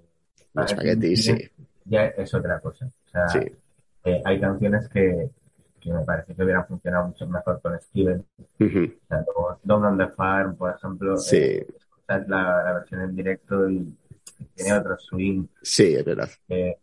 Los 0.55 0.71
Spaghetti, 0.71 1.17
sí. 1.17 1.51
ya 1.87 2.05
es 2.07 2.33
otra 2.35 2.61
cosa. 2.61 2.87
O 2.87 3.09
sea, 3.11 3.29
Sí. 3.29 3.41
eh, 4.05 4.23
hay 4.25 4.41
canciones 4.41 4.89
que, 4.89 5.31
que 5.81 5.93
me 5.93 6.05
parece 6.05 6.33
que 6.37 6.45
hubieran 6.45 6.65
funcionado 6.69 7.09
mucho 7.09 7.27
mejor 7.27 7.61
con 7.61 7.81
Steven. 7.81 8.25
O 8.39 8.65
sea, 9.09 9.25
como 9.35 9.59
Down 9.65 9.85
on 9.85 9.99
the 9.99 10.09
Farm, 10.11 10.55
por 10.55 10.71
ejemplo, 10.77 11.17
Sí. 11.17 11.37
eh, 11.39 11.67
escuchas 12.03 12.29
la, 12.29 12.63
la 12.65 12.73
versión 12.75 13.01
en 13.03 13.17
directo 13.17 13.71
y 13.71 13.95
tiene 14.55 14.73
otro 14.75 14.99
swing. 14.99 15.47
Sí, 15.63 15.95
es 15.95 16.05
verdad. 16.05 16.29
que 16.49 16.77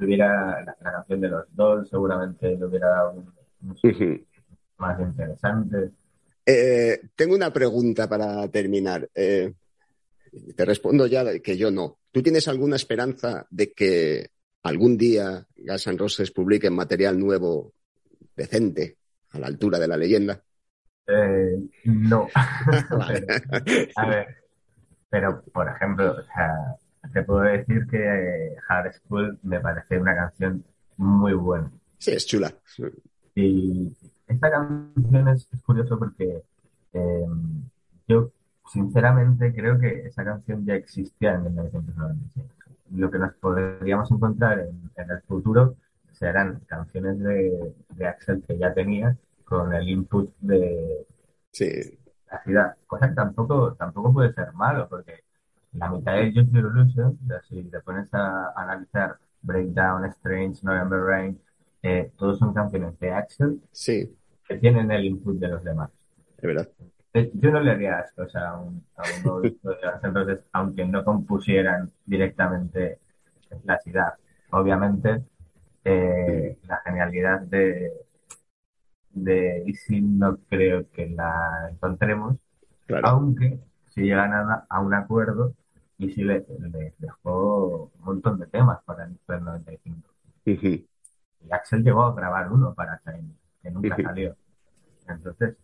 hubiera 0.00 0.62
la, 0.64 0.76
la 0.80 0.92
canción 0.92 1.20
de 1.20 1.28
los 1.28 1.44
Dolls, 1.54 1.88
seguramente 1.88 2.56
le 2.56 2.64
hubiera 2.64 2.88
dado 2.88 3.12
un, 3.12 3.32
un 3.68 3.76
swing 3.76 4.18
más 4.78 5.00
interesante. 5.00 5.90
Eh, 6.44 7.00
tengo 7.14 7.34
una 7.34 7.52
pregunta 7.52 8.08
para 8.08 8.48
terminar. 8.48 9.08
Eh, 9.14 9.52
te 10.54 10.64
respondo 10.64 11.06
ya 11.06 11.38
que 11.40 11.56
yo 11.56 11.70
no. 11.70 11.98
¿Tú 12.10 12.22
tienes 12.22 12.48
alguna 12.48 12.76
esperanza 12.76 13.46
de 13.50 13.72
que 13.72 14.30
algún 14.62 14.96
día 14.96 15.46
Guns 15.56 15.86
N' 15.86 15.98
Roses 15.98 16.30
publiquen 16.30 16.74
material 16.74 17.18
nuevo 17.18 17.72
decente 18.34 18.96
a 19.30 19.38
la 19.38 19.46
altura 19.46 19.78
de 19.78 19.88
la 19.88 19.96
leyenda? 19.96 20.42
Eh, 21.08 21.58
no. 21.84 22.28
A 23.96 24.06
ver, 24.06 24.26
pero 25.10 25.42
por 25.52 25.68
ejemplo, 25.68 26.12
o 26.12 26.22
sea, 26.34 26.76
te 27.12 27.22
puedo 27.22 27.40
decir 27.40 27.86
que 27.86 27.98
eh, 27.98 28.56
Hard 28.68 28.92
School 28.92 29.38
me 29.42 29.60
parece 29.60 29.98
una 29.98 30.14
canción 30.14 30.64
muy 30.96 31.32
buena. 31.32 31.70
Sí, 31.98 32.12
es 32.12 32.26
chula. 32.26 32.52
Y 33.34 33.90
esta 34.26 34.50
canción 34.50 35.28
es, 35.28 35.48
es 35.52 35.62
curioso 35.62 35.98
porque 35.98 36.42
eh, 36.92 37.26
yo 38.06 38.30
sinceramente 38.70 39.54
creo 39.54 39.78
que 39.78 40.06
esa 40.06 40.24
canción 40.24 40.66
ya 40.66 40.74
existía 40.74 41.34
en 41.34 41.44
1996. 41.44 42.46
Lo 42.94 43.10
que 43.10 43.18
nos 43.18 43.34
podríamos 43.34 44.10
encontrar 44.10 44.60
en, 44.60 44.90
en 44.96 45.10
el 45.10 45.22
futuro 45.22 45.76
serán 46.12 46.60
canciones 46.66 47.18
de, 47.20 47.74
de 47.90 48.06
Axel 48.06 48.42
que 48.46 48.58
ya 48.58 48.74
tenía 48.74 49.16
con 49.48 49.72
el 49.74 49.88
input 49.88 50.30
de 50.40 51.06
Sí, 51.52 51.98
la 52.30 52.42
ciudad, 52.42 52.76
cosa 52.86 53.08
que 53.08 53.14
tampoco, 53.14 53.74
tampoco 53.74 54.12
puede 54.12 54.32
ser 54.34 54.52
malo 54.52 54.88
porque 54.88 55.24
la 55.72 55.90
mitad 55.90 56.12
de 56.14 56.32
Just 56.32 56.94
sea, 56.94 57.42
si 57.48 57.62
te 57.64 57.80
pones 57.80 58.12
a 58.12 58.52
analizar 58.56 59.16
Breakdown, 59.42 60.04
Strange, 60.06 60.60
November 60.62 61.00
Rain, 61.00 61.40
eh, 61.82 62.10
todos 62.16 62.38
son 62.38 62.52
canciones 62.52 62.98
de 62.98 63.12
Axel 63.12 63.60
sí, 63.72 64.14
que 64.46 64.56
tienen 64.58 64.90
el 64.90 65.04
input 65.04 65.38
de 65.38 65.48
los 65.48 65.64
demás. 65.64 65.90
es 66.36 66.42
verdad. 66.42 66.68
Eh, 67.14 67.30
Yo 67.34 67.50
no 67.50 67.60
le 67.60 67.70
haría 67.70 67.98
asco 67.98 68.22
o 68.22 68.28
sea, 68.28 68.50
a 68.50 68.58
un, 68.60 68.84
a 68.96 69.02
un 69.30 69.42
Roses, 70.14 70.40
aunque 70.52 70.84
no 70.84 71.04
compusieran 71.04 71.90
directamente 72.04 72.98
la 73.64 73.78
ciudad. 73.78 74.14
Obviamente, 74.50 75.22
eh, 75.84 76.58
la 76.66 76.80
genialidad 76.84 77.40
de, 77.40 77.92
de 79.24 79.64
Easy 79.66 80.00
no 80.00 80.38
creo 80.48 80.90
que 80.90 81.08
la 81.08 81.68
encontremos, 81.70 82.36
Claro. 82.86 83.06
aunque 83.06 83.60
si 83.88 84.02
llegan 84.02 84.32
a, 84.34 84.66
a 84.68 84.80
un 84.80 84.94
acuerdo, 84.94 85.54
y 85.98 86.10
si 86.12 86.24
le, 86.24 86.46
le 86.60 86.94
dejó 86.98 87.92
un 87.98 88.04
montón 88.04 88.38
de 88.40 88.46
temas 88.48 88.82
para 88.84 89.04
el 89.04 89.12
Super 89.18 89.42
95. 89.42 90.10
Ujú. 90.46 90.86
Y 91.40 91.52
Axel 91.52 91.82
llegó 91.82 92.04
a 92.04 92.14
grabar 92.14 92.52
uno 92.52 92.74
para 92.74 93.00
Shiny, 93.04 93.34
que 93.62 93.70
nunca 93.72 94.00
salió. 94.00 94.36
Entonces, 95.08 95.56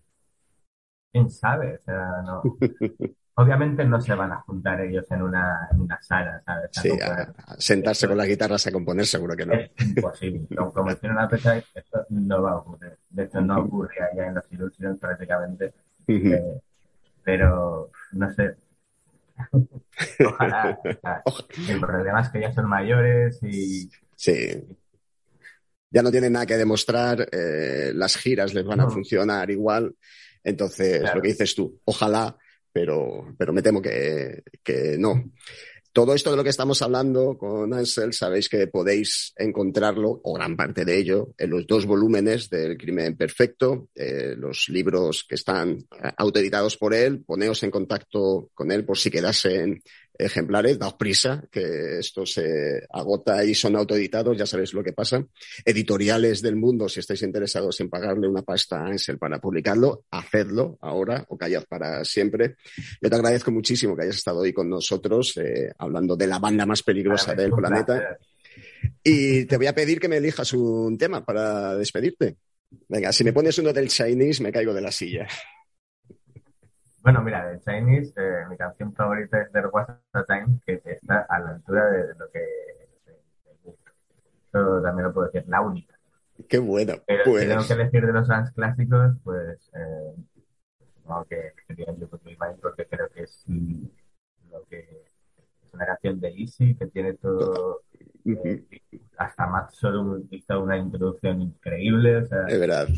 quién 1.13 1.31
sabe, 1.31 1.77
o 1.77 1.79
sea, 1.83 2.23
no. 2.27 2.59
Obviamente 3.37 3.85
no 3.85 4.01
se 4.01 4.15
van 4.15 4.31
a 4.31 4.41
juntar 4.43 4.81
ellos 4.81 5.05
en 5.11 5.23
una, 5.23 5.69
en 5.73 5.81
una 5.81 6.01
sala, 6.01 6.41
¿sabes? 6.45 6.71
A 6.79 6.81
Sí, 6.81 6.91
a, 7.03 7.57
sentarse 7.59 8.07
con 8.07 8.17
las 8.17 8.29
guitarras 8.29 8.65
a 8.67 8.71
componer, 8.73 9.07
seguro 9.07 9.35
que 9.35 9.45
no. 9.45 9.55
Es 9.55 9.71
imposible. 9.81 10.47
Como, 10.73 10.93
hicieron 10.93 11.19
a 11.19 11.25
Appetite, 11.25 11.65
esto 11.75 12.07
no 12.11 12.43
va 12.43 12.53
a 12.53 12.57
ocurrir. 12.59 12.97
De 13.11 13.25
hecho, 13.25 13.41
no 13.41 13.59
ocurre 13.59 13.97
allá 14.13 14.29
en 14.29 14.35
los 14.35 14.45
Illusions 14.53 15.01
prácticamente. 15.01 15.75
Eh, 16.07 16.61
pero, 17.25 17.91
no 18.13 18.33
sé. 18.33 18.55
Ojalá. 20.25 20.79
el 21.69 21.81
problema 21.81 22.21
es 22.21 22.29
que 22.29 22.41
ya 22.41 22.53
son 22.53 22.69
mayores 22.69 23.43
y 23.43 23.91
Sí. 24.17 24.65
Ya 25.91 26.03
no 26.03 26.11
tienen 26.11 26.33
nada 26.33 26.47
que 26.47 26.57
demostrar, 26.57 27.29
eh, 27.33 27.93
las 27.95 28.17
giras 28.17 28.55
les 28.55 28.65
van 28.65 28.81
a 28.81 28.85
No. 28.85 28.91
funcionar 28.91 29.51
igual. 29.51 29.95
Entonces, 30.45 31.01
Claro. 31.01 31.17
lo 31.17 31.23
que 31.23 31.29
dices 31.29 31.55
tú, 31.55 31.81
ojalá, 31.85 32.37
pero, 32.75 33.35
pero 33.39 33.53
me 33.53 33.63
temo 33.63 33.81
que, 33.81 34.43
que 34.65 34.97
no. 34.99 35.31
Todo 35.93 36.13
esto 36.13 36.33
de 36.33 36.37
lo 36.37 36.43
que 36.43 36.51
estamos 36.51 36.83
hablando 36.83 37.39
con 37.39 37.73
Ansel, 37.73 38.13
sabéis 38.13 38.49
que 38.49 38.67
podéis 38.67 39.33
encontrarlo, 39.37 40.21
o 40.25 40.35
gran 40.35 40.57
parte 40.57 40.85
de 40.85 40.99
ello, 40.99 41.35
en 41.39 41.51
los 41.51 41.69
dos 41.69 41.87
volúmenes 41.87 42.51
del 42.51 42.77
Crimen 42.77 43.17
Perfecto, 43.17 43.91
eh, 43.95 44.35
los 44.37 44.69
libros 44.71 45.25
que 45.29 45.37
están 45.37 45.79
eh, 45.79 46.11
autoeditados 46.17 46.77
por 46.77 46.95
él. 46.95 47.23
Poneos 47.25 47.63
en 47.63 47.71
contacto 47.71 48.51
con 48.55 48.73
él 48.73 48.85
por 48.85 48.99
si 48.99 49.09
quedasen 49.09 49.81
ejemplares, 50.17 50.79
daos 50.79 50.95
prisa, 50.95 51.45
que 51.51 51.99
esto 51.99 52.25
se 52.25 52.87
agota 52.91 53.45
y 53.45 53.55
son 53.55 53.77
autoeditados, 53.77 54.37
ya 54.37 54.47
sabéis 54.47 54.73
lo 54.73 54.83
que 54.83 54.93
pasa. 54.93 55.25
Editoriales 55.65 56.41
del 56.43 56.57
mundo, 56.57 56.89
si 56.89 57.01
estáis 57.01 57.23
interesados 57.23 57.81
en 57.81 57.91
pagarle 57.91 58.29
una 58.29 58.43
pasta 58.43 58.79
a 58.79 58.87
Ansel 58.87 59.19
para 59.19 59.41
publicarlo, 59.41 60.05
hacedlo 60.11 60.79
ahora 60.81 61.25
o 61.29 61.37
callad 61.37 61.65
para 61.69 62.05
siempre. 62.05 62.57
Yo 63.01 63.11
te 63.11 63.17
agradezco 63.17 63.51
muchísimo 63.51 63.97
que 63.97 64.05
hayas 64.05 64.17
estado 64.17 64.41
hoy 64.41 64.53
con 64.53 64.69
nosotros, 64.69 65.37
eh, 65.37 65.73
hablando 65.79 66.17
de 66.17 66.27
la 66.27 66.39
banda 66.39 66.67
más 66.67 66.83
peligrosa 66.83 67.35
del 67.35 67.51
planeta. 67.51 67.97
placer. 67.99 68.19
Y 69.03 69.45
te 69.47 69.57
voy 69.57 69.67
a 69.67 69.75
pedir 69.75 70.01
que 70.01 70.09
me 70.09 70.19
elijas 70.19 70.53
un 70.53 70.97
tema 70.97 71.25
para 71.25 71.75
despedirte. 71.75 72.37
Venga, 72.89 73.13
si 73.13 73.25
me 73.25 73.33
pones 73.33 73.59
uno 73.59 73.73
del 73.73 73.89
Chinese, 73.89 74.43
me 74.43 74.53
caigo 74.53 74.75
de 74.75 74.81
la 74.81 74.91
silla. 74.91 75.27
Bueno, 77.05 77.23
mira, 77.23 77.47
de 77.51 77.61
Chinese, 77.61 78.15
eh, 78.17 78.47
mi 78.49 78.57
canción 78.57 78.95
favorita 78.95 79.43
es 79.43 79.53
There 79.53 79.67
Was 79.69 79.87
a 80.15 80.25
Time, 80.25 80.59
que 80.65 80.81
está 80.87 81.27
a 81.29 81.39
la 81.39 81.51
altura 81.51 81.91
de 81.91 82.15
lo 82.15 82.31
que 82.31 82.41
me 83.45 83.53
gusta. 83.63 83.93
Eso 84.49 84.81
también 84.83 85.09
lo 85.09 85.13
puedo 85.13 85.27
decir, 85.27 85.45
la 85.47 85.61
única. 85.61 85.95
Qué 86.49 86.59
bueno. 86.59 86.95
Pero 87.07 87.25
si 87.25 87.31
Pues, 87.31 87.47
tengo 87.49 87.67
que 87.67 87.73
elegir 87.75 88.07
de 88.07 88.13
los 88.15 88.27
fans 88.27 88.51
clásicos, 88.53 89.17
pues 89.23 89.71
eh, 89.75 90.15
supongo 90.95 91.27
que 91.27 91.53
sería 91.67 91.87
porque 92.63 92.87
creo 92.87 93.09
que 93.11 93.23
es 93.25 93.45
lo 94.51 94.65
que 94.65 94.79
es 94.79 95.75
una 95.75 95.85
canción 95.85 96.19
de 96.21 96.29
Easy, 96.31 96.75
que 96.75 96.87
tiene 96.87 97.13
todo. 97.19 97.83
eh, 98.25 98.65
hasta 99.19 99.47
Matt 99.47 99.73
Sorum 99.73 100.27
hizo 100.31 100.63
una 100.63 100.79
introducción 100.79 101.43
increíble. 101.43 102.17
O 102.17 102.25
sea, 102.25 102.47
es 102.49 102.59
verdad. 102.59 102.89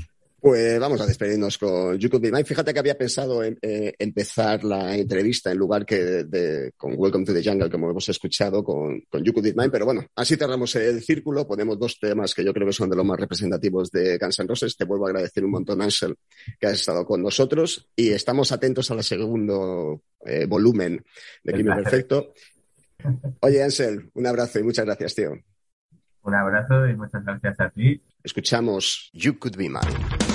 Pues 0.46 0.78
vamos 0.78 1.00
a 1.00 1.06
despedirnos 1.06 1.58
con 1.58 1.98
You 1.98 2.08
Could 2.08 2.22
Be 2.22 2.30
Mine. 2.30 2.44
Fíjate 2.44 2.72
que 2.72 2.78
había 2.78 2.96
pensado 2.96 3.42
en 3.42 3.58
eh, 3.60 3.92
empezar 3.98 4.62
la 4.62 4.96
entrevista 4.96 5.50
en 5.50 5.58
lugar 5.58 5.84
que 5.84 5.96
de, 5.96 6.22
de- 6.24 6.72
con 6.76 6.94
Welcome 6.96 7.24
to 7.24 7.34
the 7.34 7.42
Jungle, 7.42 7.68
como 7.68 7.90
hemos 7.90 8.08
escuchado, 8.08 8.62
con, 8.62 9.00
con 9.10 9.24
You 9.24 9.32
Could 9.32 9.44
Be 9.46 9.54
Mine. 9.56 9.70
Pero 9.70 9.86
bueno, 9.86 10.06
así 10.14 10.36
cerramos 10.36 10.72
el 10.76 11.02
círculo. 11.02 11.48
Ponemos 11.48 11.76
dos 11.80 11.98
temas 11.98 12.32
que 12.32 12.44
yo 12.44 12.54
creo 12.54 12.64
que 12.68 12.72
son 12.72 12.88
de 12.88 12.94
los 12.94 13.04
más 13.04 13.18
representativos 13.18 13.90
de 13.90 14.18
Guns 14.18 14.38
N' 14.38 14.46
Roses. 14.46 14.76
Te 14.76 14.84
vuelvo 14.84 15.06
a 15.06 15.10
agradecer 15.10 15.44
un 15.44 15.50
montón, 15.50 15.82
Ansel, 15.82 16.14
que 16.60 16.68
has 16.68 16.74
estado 16.74 17.04
con 17.04 17.24
nosotros. 17.24 17.88
Y 17.96 18.10
estamos 18.10 18.52
atentos 18.52 18.88
al 18.92 19.02
segundo 19.02 20.02
eh, 20.24 20.46
volumen 20.46 21.04
de 21.42 21.52
Crimen. 21.54 21.82
Perfecto. 21.82 22.34
Oye, 23.40 23.64
Ansel, 23.64 24.10
un 24.14 24.26
abrazo 24.28 24.60
y 24.60 24.62
muchas 24.62 24.84
gracias, 24.84 25.12
tío. 25.16 25.32
un 26.22 26.34
abrazo 26.34 26.86
y 26.86 26.94
muchas 26.94 27.24
gracias 27.24 27.58
a 27.58 27.68
ti. 27.70 28.00
Escuchamos 28.22 29.10
You 29.12 29.40
Could 29.40 29.56
Be 29.56 29.68
Mine. 29.68 30.25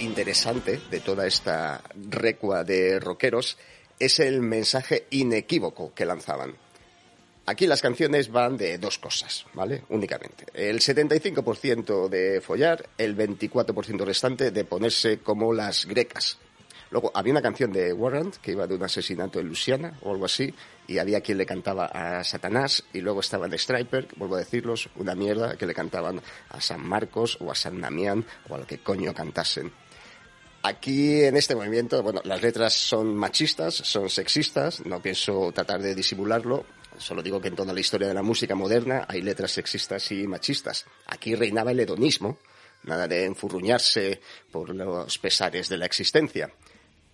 Interesante 0.00 0.80
de 0.90 1.00
toda 1.00 1.26
esta 1.26 1.82
recua 2.10 2.64
de 2.64 2.98
rockeros 2.98 3.56
es 3.98 4.18
el 4.18 4.40
mensaje 4.40 5.06
inequívoco 5.10 5.94
que 5.94 6.04
lanzaban. 6.04 6.54
Aquí 7.46 7.66
las 7.68 7.80
canciones 7.80 8.30
van 8.32 8.56
de 8.56 8.76
dos 8.78 8.98
cosas, 8.98 9.46
¿vale? 9.54 9.84
Únicamente. 9.90 10.46
El 10.52 10.80
75% 10.80 12.08
de 12.08 12.40
follar, 12.40 12.88
el 12.98 13.16
24% 13.16 14.04
restante 14.04 14.50
de 14.50 14.64
ponerse 14.64 15.18
como 15.18 15.52
las 15.52 15.86
grecas. 15.86 16.38
Luego 16.90 17.10
había 17.14 17.32
una 17.32 17.42
canción 17.42 17.72
de 17.72 17.92
Warrant 17.92 18.36
que 18.36 18.52
iba 18.52 18.66
de 18.66 18.74
un 18.74 18.82
asesinato 18.82 19.40
en 19.40 19.48
Luisiana 19.48 19.98
o 20.02 20.12
algo 20.12 20.24
así, 20.24 20.54
y 20.86 20.98
había 20.98 21.20
quien 21.20 21.38
le 21.38 21.46
cantaba 21.46 21.86
a 21.86 22.22
Satanás, 22.22 22.84
y 22.92 23.00
luego 23.00 23.20
estaban 23.20 23.52
Striper, 23.52 24.08
vuelvo 24.16 24.36
a 24.36 24.38
decirlos, 24.38 24.88
una 24.96 25.14
mierda 25.14 25.56
que 25.56 25.66
le 25.66 25.74
cantaban 25.74 26.20
a 26.50 26.60
San 26.60 26.86
Marcos 26.86 27.38
o 27.40 27.50
a 27.50 27.54
San 27.54 27.80
Damián 27.80 28.24
o 28.48 28.54
a 28.54 28.58
lo 28.58 28.66
que 28.66 28.78
coño 28.78 29.12
cantasen. 29.12 29.72
Aquí 30.62 31.22
en 31.22 31.36
este 31.36 31.54
movimiento, 31.54 32.02
bueno, 32.02 32.20
las 32.24 32.42
letras 32.42 32.74
son 32.74 33.14
machistas, 33.14 33.74
son 33.74 34.10
sexistas, 34.10 34.84
no 34.84 35.00
pienso 35.00 35.52
tratar 35.52 35.80
de 35.80 35.94
disimularlo, 35.94 36.66
solo 36.98 37.22
digo 37.22 37.40
que 37.40 37.48
en 37.48 37.56
toda 37.56 37.72
la 37.72 37.78
historia 37.78 38.08
de 38.08 38.14
la 38.14 38.22
música 38.22 38.54
moderna 38.54 39.06
hay 39.08 39.22
letras 39.22 39.52
sexistas 39.52 40.10
y 40.10 40.26
machistas. 40.26 40.86
Aquí 41.06 41.36
reinaba 41.36 41.70
el 41.70 41.78
hedonismo, 41.78 42.38
nada 42.82 43.06
de 43.06 43.24
enfurruñarse 43.24 44.20
por 44.50 44.74
los 44.74 45.18
pesares 45.18 45.68
de 45.68 45.78
la 45.78 45.86
existencia. 45.86 46.50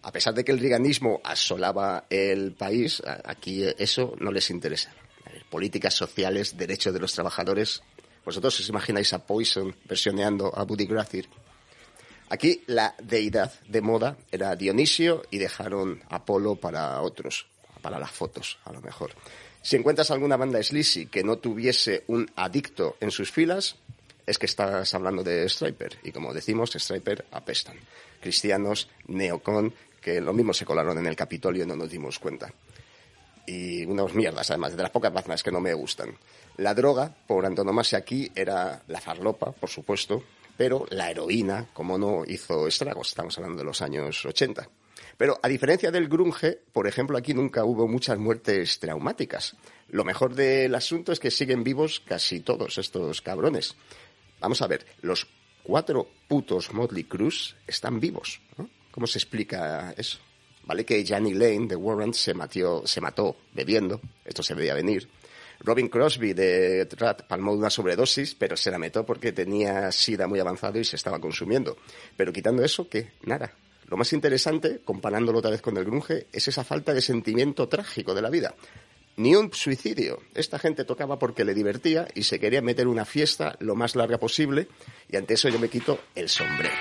A 0.03 0.11
pesar 0.11 0.35
de 0.35 0.45
que 0.45 0.53
el 0.53 0.59
riganismo 0.59 1.21
asolaba 1.23 2.07
el 2.11 2.53
país, 2.53 3.03
aquí 3.25 3.65
eso 3.79 4.15
no 4.19 4.33
les 4.33 4.51
interesa. 4.51 4.93
Políticas 5.49 5.95
sociales, 5.95 6.57
derechos 6.57 6.93
de 6.93 7.01
los 7.01 7.13
trabajadores. 7.15 7.83
Vosotros 8.25 8.59
os 8.59 8.69
imagináis 8.69 9.13
a 9.13 9.25
Poison 9.25 9.75
versioneando 9.85 10.53
a 10.55 10.65
Buddy 10.65 10.87
Gracier. 10.87 11.29
Aquí 12.31 12.63
la 12.67 12.95
deidad 13.03 13.53
de 13.69 13.81
moda 13.83 14.17
era 14.31 14.57
Dionisio 14.57 15.23
y 15.31 15.39
dejaron 15.39 16.03
Apolo 16.09 16.57
para 16.57 17.01
otros, 17.03 17.47
para 17.83 17.99
las 17.99 18.11
fotos, 18.11 18.59
a 18.65 18.73
lo 18.73 18.81
mejor. 18.81 19.13
Si 19.61 19.77
encuentras 19.77 20.11
alguna 20.11 20.37
banda 20.37 20.63
sleazy 20.63 21.07
que 21.07 21.23
no 21.23 21.37
tuviese 21.39 22.05
un 22.09 22.29
adicto 22.35 22.97
en 23.01 23.11
sus 23.11 23.31
filas, 23.31 23.77
es 24.27 24.39
que 24.39 24.47
estás 24.47 24.95
hablando 24.95 25.23
de 25.23 25.49
Striper. 25.49 25.99
Y 26.03 26.11
como 26.11 26.33
decimos, 26.33 26.71
Striper 26.73 27.27
apestan. 27.31 27.77
Cristianos, 28.21 28.89
neocon, 29.07 29.75
que 30.03 30.21
lo 30.21 30.33
mismo 30.33 30.53
se 30.53 30.67
colaron 30.67 30.99
en 30.99 31.07
el 31.07 31.17
Capitolio 31.17 31.65
y 31.65 31.67
no 31.67 31.77
nos 31.77 31.91
dimos 31.91 32.19
cuenta. 32.19 32.53
Y 33.47 33.85
unas 33.87 34.15
mierdas, 34.15 34.51
además, 34.51 34.77
de 34.77 34.83
las 34.83 34.91
pocas 34.91 35.13
bandas 35.13 35.43
que 35.43 35.51
no 35.51 35.61
me 35.61 35.73
gustan. 35.73 36.15
La 36.59 36.75
droga, 36.75 37.15
por 37.27 37.47
antonomasia 37.47 37.99
aquí, 37.99 38.31
era 38.35 38.83
la 38.89 39.01
farlopa, 39.01 39.53
por 39.53 39.71
supuesto, 39.71 40.23
pero 40.57 40.87
la 40.91 41.11
heroína, 41.11 41.69
como 41.73 41.97
no, 41.97 42.25
hizo 42.27 42.67
estragos. 42.67 43.09
Estamos 43.09 43.37
hablando 43.39 43.59
de 43.59 43.65
los 43.65 43.81
años 43.81 44.25
80. 44.25 44.69
Pero 45.17 45.39
a 45.43 45.49
diferencia 45.49 45.91
del 45.91 46.09
grunge, 46.09 46.59
por 46.73 46.87
ejemplo, 46.87 47.17
aquí 47.17 47.35
nunca 47.35 47.65
hubo 47.65 47.87
muchas 47.87 48.19
muertes 48.19 48.79
traumáticas. 48.81 49.57
Lo 49.89 50.05
mejor 50.05 50.35
del 50.35 50.75
asunto 50.75 51.13
es 51.13 51.21
que 51.21 51.31
siguen 51.31 51.65
vivos 51.65 52.01
casi 52.01 52.41
todos 52.41 52.79
estos 52.79 53.23
cabrones. 53.23 53.77
Vamos 54.41 54.63
a 54.63 54.67
ver, 54.67 54.87
los 55.01 55.27
cuatro 55.63 56.09
putos 56.29 56.73
Motley 56.73 57.05
Cruz 57.05 57.57
están 57.67 58.01
vivos. 58.01 58.41
¿no? 58.57 58.69
¿Cómo 58.93 59.07
se 59.09 59.19
explica 59.19 59.93
eso? 59.97 60.19
Vale 60.65 60.85
que 60.85 61.05
Johnny 61.05 61.35
Lane 61.35 61.67
de 61.67 61.75
Warrant 61.75 62.15
se, 62.15 62.35
matió- 62.35 62.87
se 62.87 63.01
mató 63.01 63.37
bebiendo, 63.53 64.01
esto 64.25 64.45
se 64.45 64.55
veía 64.55 64.75
venir. 64.75 65.09
Robin 65.61 65.89
Crosby 65.89 66.33
de 66.35 66.87
Rat 66.97 67.23
palmó 67.23 67.53
una 67.53 67.71
sobredosis, 67.71 68.35
pero 68.35 68.57
se 68.57 68.71
la 68.71 68.79
metió 68.79 69.05
porque 69.05 69.33
tenía 69.33 69.91
sida 69.93 70.27
muy 70.29 70.39
avanzado 70.41 70.79
y 70.79 70.85
se 70.85 70.97
estaba 70.97 71.21
consumiendo. 71.21 71.77
Pero 72.17 72.33
quitando 72.33 72.63
eso, 72.65 72.89
¿qué? 72.89 73.11
Nada. 73.23 73.53
Lo 73.87 73.97
más 73.97 74.13
interesante, 74.13 74.81
comparándolo 74.85 75.39
otra 75.39 75.51
vez 75.51 75.61
con 75.63 75.77
el 75.77 75.85
grunge, 75.85 76.27
es 76.33 76.49
esa 76.49 76.65
falta 76.65 76.95
de 76.95 77.01
sentimiento 77.03 77.69
trágico 77.69 78.15
de 78.15 78.23
la 78.23 78.31
vida. 78.31 78.55
Ni 79.17 79.35
un 79.37 79.53
suicidio. 79.53 80.21
Esta 80.35 80.59
gente 80.59 80.85
tocaba 80.85 81.19
porque 81.19 81.45
le 81.45 81.55
divertía 81.55 82.09
y 82.15 82.23
se 82.23 82.41
quería 82.41 82.63
meter 82.63 82.89
una 82.89 83.05
fiesta 83.05 83.57
lo 83.61 83.75
más 83.75 83.95
larga 83.95 84.19
posible 84.19 84.69
y 85.11 85.17
ante 85.17 85.35
eso 85.35 85.49
yo 85.49 85.59
me 85.59 85.69
quito 85.69 85.99
el 86.15 86.29
sombrero. 86.29 86.75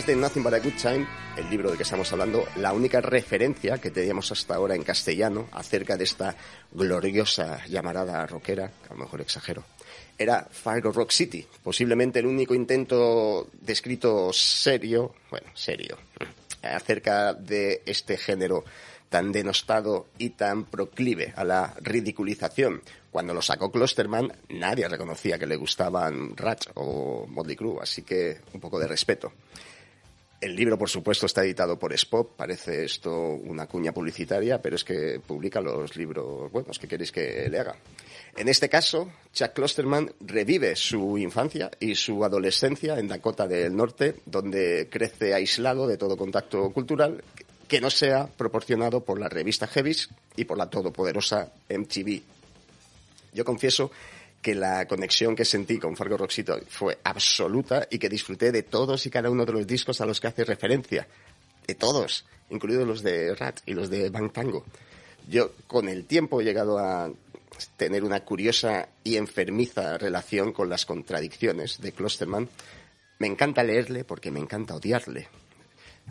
Además 0.00 0.16
de 0.16 0.16
Nothing 0.16 0.42
But 0.44 0.54
a 0.54 0.58
Good 0.60 0.80
Time, 0.80 1.06
el 1.36 1.50
libro 1.50 1.68
del 1.68 1.76
que 1.76 1.82
estamos 1.82 2.10
hablando, 2.10 2.46
la 2.56 2.72
única 2.72 3.02
referencia 3.02 3.76
que 3.76 3.90
teníamos 3.90 4.32
hasta 4.32 4.54
ahora 4.54 4.74
en 4.74 4.82
castellano 4.82 5.48
acerca 5.52 5.98
de 5.98 6.04
esta 6.04 6.34
gloriosa 6.72 7.66
llamarada 7.66 8.24
rockera, 8.26 8.68
que 8.68 8.88
a 8.88 8.96
lo 8.96 9.04
mejor 9.04 9.20
exagero, 9.20 9.62
era 10.16 10.48
Fargo 10.50 10.90
Rock 10.90 11.10
City, 11.10 11.46
posiblemente 11.62 12.20
el 12.20 12.26
único 12.26 12.54
intento 12.54 13.48
descrito 13.60 14.32
serio, 14.32 15.16
bueno, 15.28 15.48
serio, 15.52 15.98
acerca 16.62 17.34
de 17.34 17.82
este 17.84 18.16
género 18.16 18.64
tan 19.10 19.32
denostado 19.32 20.06
y 20.16 20.30
tan 20.30 20.64
proclive 20.64 21.34
a 21.36 21.44
la 21.44 21.74
ridiculización. 21.78 22.80
Cuando 23.10 23.34
lo 23.34 23.42
sacó 23.42 23.70
Klosterman, 23.70 24.32
nadie 24.48 24.88
reconocía 24.88 25.38
que 25.38 25.46
le 25.46 25.56
gustaban 25.56 26.36
Ratch 26.38 26.68
o 26.74 27.26
Motley 27.28 27.56
Crue, 27.56 27.82
así 27.82 28.02
que 28.02 28.38
un 28.54 28.60
poco 28.60 28.78
de 28.78 28.86
respeto. 28.86 29.32
El 30.40 30.56
libro, 30.56 30.78
por 30.78 30.88
supuesto, 30.88 31.26
está 31.26 31.44
editado 31.44 31.78
por 31.78 31.92
Spop. 31.92 32.34
Parece 32.34 32.84
esto 32.84 33.12
una 33.12 33.66
cuña 33.66 33.92
publicitaria, 33.92 34.60
pero 34.62 34.76
es 34.76 34.84
que 34.84 35.20
publica 35.24 35.60
los 35.60 35.94
libros 35.96 36.50
buenos 36.50 36.78
que 36.78 36.88
queréis 36.88 37.12
que 37.12 37.46
le 37.50 37.58
haga. 37.58 37.76
En 38.36 38.48
este 38.48 38.70
caso, 38.70 39.12
Chuck 39.34 39.52
Klosterman 39.52 40.10
revive 40.20 40.76
su 40.76 41.18
infancia 41.18 41.70
y 41.78 41.94
su 41.94 42.24
adolescencia 42.24 42.98
en 42.98 43.08
Dakota 43.08 43.46
del 43.46 43.76
Norte, 43.76 44.16
donde 44.24 44.88
crece 44.90 45.34
aislado 45.34 45.86
de 45.86 45.98
todo 45.98 46.16
contacto 46.16 46.70
cultural 46.70 47.22
que 47.68 47.80
no 47.82 47.90
sea 47.90 48.26
proporcionado 48.26 49.04
por 49.04 49.20
la 49.20 49.28
revista 49.28 49.68
Heavis 49.68 50.08
y 50.36 50.44
por 50.44 50.56
la 50.56 50.70
todopoderosa 50.70 51.52
MTV. 51.68 52.22
Yo 53.34 53.44
confieso 53.44 53.90
que 54.42 54.54
la 54.54 54.86
conexión 54.86 55.36
que 55.36 55.44
sentí 55.44 55.78
con 55.78 55.96
Fargo 55.96 56.16
Rock 56.16 56.30
City 56.30 56.52
fue 56.68 56.98
absoluta 57.04 57.86
y 57.90 57.98
que 57.98 58.08
disfruté 58.08 58.52
de 58.52 58.62
todos 58.62 59.04
y 59.06 59.10
cada 59.10 59.30
uno 59.30 59.44
de 59.44 59.52
los 59.52 59.66
discos 59.66 60.00
a 60.00 60.06
los 60.06 60.20
que 60.20 60.28
hace 60.28 60.44
referencia. 60.44 61.06
De 61.66 61.74
todos, 61.74 62.24
incluidos 62.48 62.86
los 62.86 63.02
de 63.02 63.34
Rat 63.34 63.60
y 63.66 63.74
los 63.74 63.90
de 63.90 64.08
Bang 64.10 64.32
Tango. 64.32 64.64
Yo 65.28 65.52
con 65.66 65.88
el 65.88 66.06
tiempo 66.06 66.40
he 66.40 66.44
llegado 66.44 66.78
a 66.78 67.10
tener 67.76 68.04
una 68.04 68.24
curiosa 68.24 68.88
y 69.04 69.16
enfermiza 69.16 69.98
relación 69.98 70.52
con 70.52 70.68
las 70.68 70.86
contradicciones 70.86 71.80
de 71.80 71.92
Klosterman. 71.92 72.48
Me 73.18 73.26
encanta 73.26 73.62
leerle 73.62 74.04
porque 74.04 74.30
me 74.30 74.40
encanta 74.40 74.74
odiarle. 74.74 75.28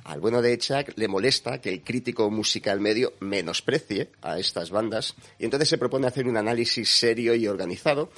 Al 0.04 0.20
bueno 0.20 0.42
de 0.42 0.58
Chuck 0.58 0.92
le 0.96 1.08
molesta 1.08 1.62
que 1.62 1.70
el 1.70 1.82
crítico 1.82 2.30
musical 2.30 2.80
medio 2.80 3.14
menosprecie 3.20 4.10
a 4.22 4.40
estas 4.40 4.72
bandas 4.72 5.16
y 5.38 5.46
entonces 5.46 5.70
se 5.70 5.78
propone 5.78 6.08
hacer 6.08 6.28
un 6.28 6.38
análisis 6.38 6.90
serio 6.90 7.36
y 7.36 7.48
organizado 7.48 8.10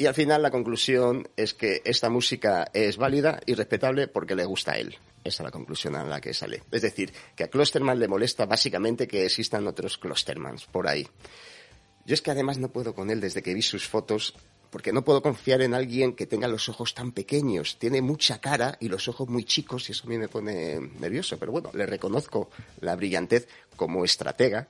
y 0.00 0.06
al 0.06 0.14
final 0.14 0.40
la 0.40 0.50
conclusión 0.50 1.28
es 1.36 1.52
que 1.52 1.82
esta 1.84 2.08
música 2.08 2.70
es 2.72 2.96
válida 2.96 3.38
y 3.44 3.52
respetable 3.52 4.08
porque 4.08 4.34
le 4.34 4.46
gusta 4.46 4.72
a 4.72 4.78
él. 4.78 4.96
Esa 5.22 5.42
es 5.42 5.44
la 5.44 5.50
conclusión 5.50 5.94
a 5.94 6.02
la 6.04 6.22
que 6.22 6.32
sale. 6.32 6.62
Es 6.70 6.80
decir, 6.80 7.12
que 7.36 7.44
a 7.44 7.48
Klosterman 7.48 7.98
le 7.98 8.08
molesta 8.08 8.46
básicamente 8.46 9.06
que 9.06 9.26
existan 9.26 9.66
otros 9.66 9.98
Klostermans 9.98 10.64
por 10.64 10.88
ahí. 10.88 11.06
Yo 12.06 12.14
es 12.14 12.22
que 12.22 12.30
además 12.30 12.56
no 12.56 12.70
puedo 12.70 12.94
con 12.94 13.10
él 13.10 13.20
desde 13.20 13.42
que 13.42 13.52
vi 13.52 13.60
sus 13.60 13.86
fotos 13.86 14.34
porque 14.70 14.92
no 14.92 15.04
puedo 15.04 15.20
confiar 15.20 15.62
en 15.62 15.74
alguien 15.74 16.14
que 16.14 16.26
tenga 16.26 16.48
los 16.48 16.68
ojos 16.68 16.94
tan 16.94 17.12
pequeños. 17.12 17.76
Tiene 17.78 18.00
mucha 18.00 18.40
cara 18.40 18.76
y 18.80 18.88
los 18.88 19.08
ojos 19.08 19.28
muy 19.28 19.44
chicos 19.44 19.88
y 19.88 19.92
eso 19.92 20.06
a 20.06 20.10
mí 20.10 20.16
me 20.16 20.28
pone 20.28 20.78
nervioso. 21.00 21.38
Pero 21.38 21.52
bueno, 21.52 21.70
le 21.74 21.86
reconozco 21.86 22.50
la 22.80 22.94
brillantez 22.94 23.48
como 23.76 24.04
estratega 24.04 24.68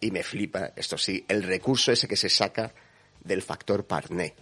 y 0.00 0.10
me 0.10 0.22
flipa, 0.22 0.72
esto 0.76 0.98
sí, 0.98 1.24
el 1.28 1.42
recurso 1.42 1.92
ese 1.92 2.08
que 2.08 2.16
se 2.16 2.28
saca 2.28 2.74
del 3.22 3.42
factor 3.42 3.86
Parné. 3.86 4.34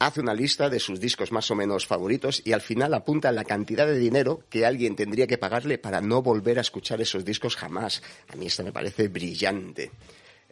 Hace 0.00 0.20
una 0.20 0.34
lista 0.34 0.68
de 0.68 0.80
sus 0.80 0.98
discos 0.98 1.30
más 1.30 1.50
o 1.52 1.54
menos 1.54 1.86
favoritos 1.86 2.42
y 2.44 2.52
al 2.52 2.60
final 2.60 2.94
apunta 2.94 3.30
la 3.30 3.44
cantidad 3.44 3.86
de 3.86 3.98
dinero 3.98 4.42
que 4.50 4.66
alguien 4.66 4.96
tendría 4.96 5.28
que 5.28 5.38
pagarle 5.38 5.78
para 5.78 6.00
no 6.00 6.20
volver 6.20 6.58
a 6.58 6.62
escuchar 6.62 7.00
esos 7.00 7.24
discos 7.24 7.54
jamás. 7.54 8.02
A 8.28 8.36
mí 8.36 8.46
esto 8.46 8.64
me 8.64 8.72
parece 8.72 9.06
brillante. 9.06 9.92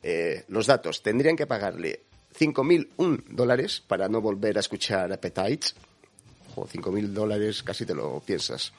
Eh, 0.00 0.44
los 0.48 0.66
datos, 0.66 1.02
tendrían 1.02 1.36
que 1.36 1.46
pagarle 1.46 2.02
5.001 2.38 3.24
dólares 3.28 3.82
para 3.86 4.08
no 4.08 4.20
volver 4.20 4.56
a 4.56 4.60
escuchar 4.60 5.12
Appetites. 5.12 5.74
O 6.54 6.66
5.000 6.66 7.08
dólares, 7.08 7.62
casi 7.62 7.86
te 7.86 7.94
lo 7.94 8.20
piensas. 8.20 8.72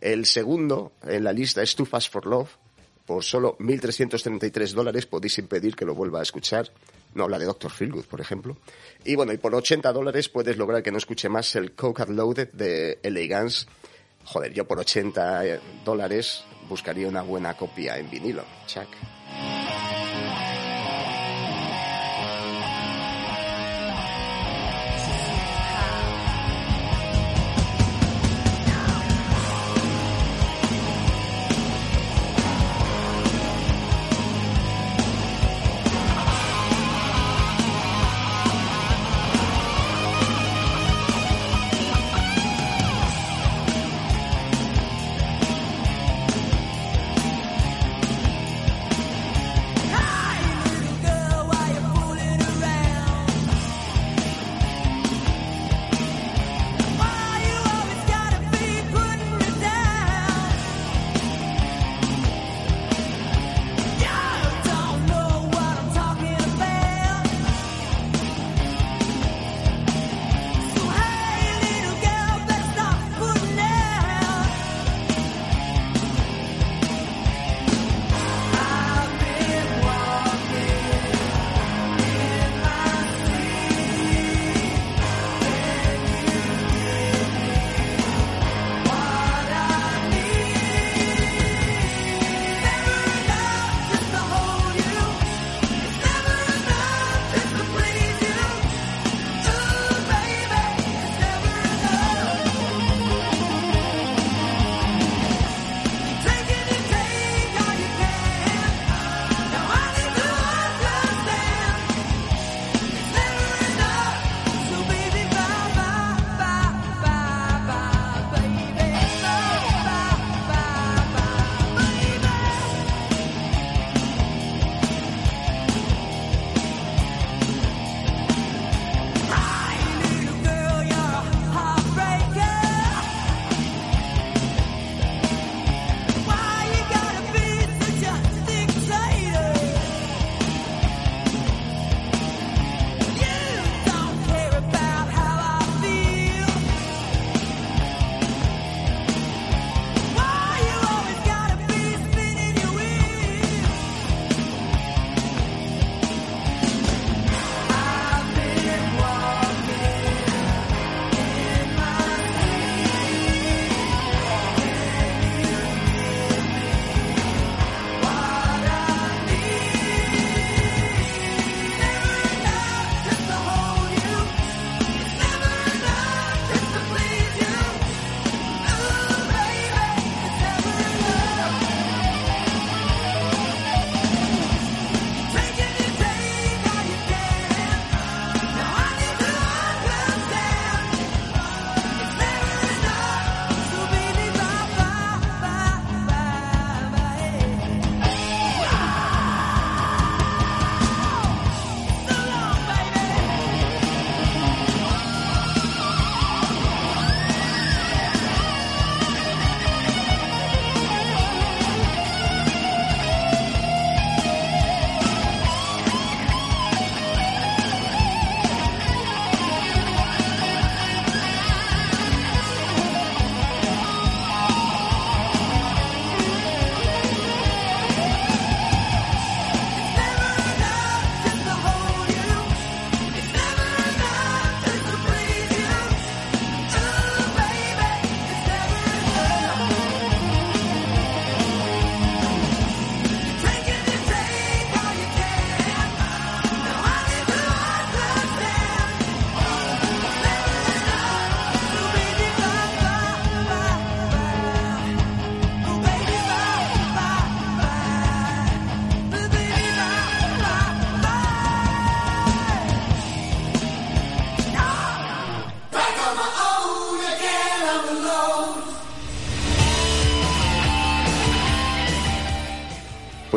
El 0.00 0.24
segundo 0.24 0.92
en 1.02 1.24
la 1.24 1.32
lista 1.32 1.62
es 1.62 1.74
Too 1.74 1.84
Fast 1.84 2.12
for 2.12 2.26
Love. 2.26 2.50
Por 3.04 3.24
solo 3.24 3.56
1.333 3.58 4.72
dólares 4.72 5.06
podéis 5.06 5.38
impedir 5.38 5.74
que 5.74 5.84
lo 5.84 5.94
vuelva 5.94 6.20
a 6.20 6.22
escuchar. 6.22 6.70
No 7.14 7.24
habla 7.24 7.38
de 7.38 7.46
Dr. 7.46 7.70
Feelgood, 7.70 8.04
por 8.04 8.20
ejemplo. 8.20 8.56
Y 9.04 9.14
bueno, 9.14 9.32
y 9.32 9.38
por 9.38 9.54
80 9.54 9.92
dólares 9.92 10.28
puedes 10.28 10.58
lograr 10.58 10.82
que 10.82 10.92
no 10.92 10.98
escuche 10.98 11.28
más 11.28 11.54
el 11.56 11.72
Coke 11.72 12.06
Loaded 12.08 12.48
de 12.52 12.98
LA 13.02 13.40
Guns. 13.40 13.66
Joder, 14.24 14.52
yo 14.52 14.66
por 14.66 14.78
80 14.78 15.60
dólares 15.84 16.44
buscaría 16.68 17.08
una 17.08 17.22
buena 17.22 17.56
copia 17.56 17.98
en 17.98 18.10
vinilo. 18.10 18.44
Chuck. 18.66 18.88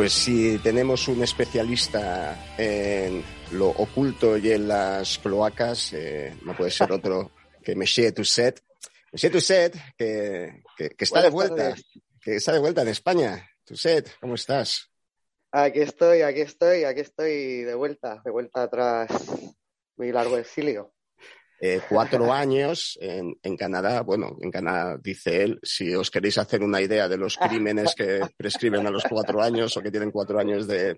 Pues 0.02 0.14
si 0.14 0.58
tenemos 0.58 1.06
un 1.06 1.22
especialista 1.22 2.56
en 2.58 3.22
lo 3.52 3.68
oculto 3.68 4.36
y 4.36 4.50
en 4.50 4.66
las 4.66 5.16
cloacas, 5.20 5.92
eh, 5.92 6.36
no 6.44 6.56
puede 6.56 6.72
ser 6.72 6.90
otro 6.90 7.30
que 7.62 7.76
Monsieur 7.76 8.12
Toussaint. 8.12 8.58
Monsieur 9.12 9.30
Toussaint, 9.30 9.76
que, 9.96 10.64
que, 10.76 10.90
que 10.90 11.04
está 11.04 11.22
de 11.22 11.30
vuelta, 11.30 11.68
tardes. 11.68 11.84
que 12.20 12.34
está 12.34 12.50
de 12.50 12.58
vuelta 12.58 12.82
en 12.82 12.88
España. 12.88 13.48
Toussaint, 13.62 14.08
¿cómo 14.20 14.34
estás? 14.34 14.90
Aquí 15.52 15.78
estoy, 15.78 16.22
aquí 16.22 16.40
estoy, 16.40 16.82
aquí 16.82 17.02
estoy 17.02 17.62
de 17.62 17.74
vuelta, 17.76 18.20
de 18.24 18.32
vuelta 18.32 18.68
tras 18.68 19.08
mi 19.98 20.10
largo 20.10 20.36
exilio. 20.36 20.92
Eh, 21.64 21.80
cuatro 21.88 22.32
años 22.32 22.98
en, 23.00 23.36
en 23.40 23.56
Canadá. 23.56 24.00
Bueno, 24.00 24.36
en 24.40 24.50
Canadá 24.50 24.98
dice 25.00 25.44
él, 25.44 25.60
si 25.62 25.94
os 25.94 26.10
queréis 26.10 26.36
hacer 26.38 26.60
una 26.60 26.80
idea 26.80 27.06
de 27.08 27.16
los 27.16 27.36
crímenes 27.36 27.94
que 27.94 28.20
prescriben 28.36 28.84
a 28.84 28.90
los 28.90 29.04
cuatro 29.04 29.40
años 29.40 29.76
o 29.76 29.80
que 29.80 29.92
tienen 29.92 30.10
cuatro 30.10 30.40
años 30.40 30.66
de, 30.66 30.96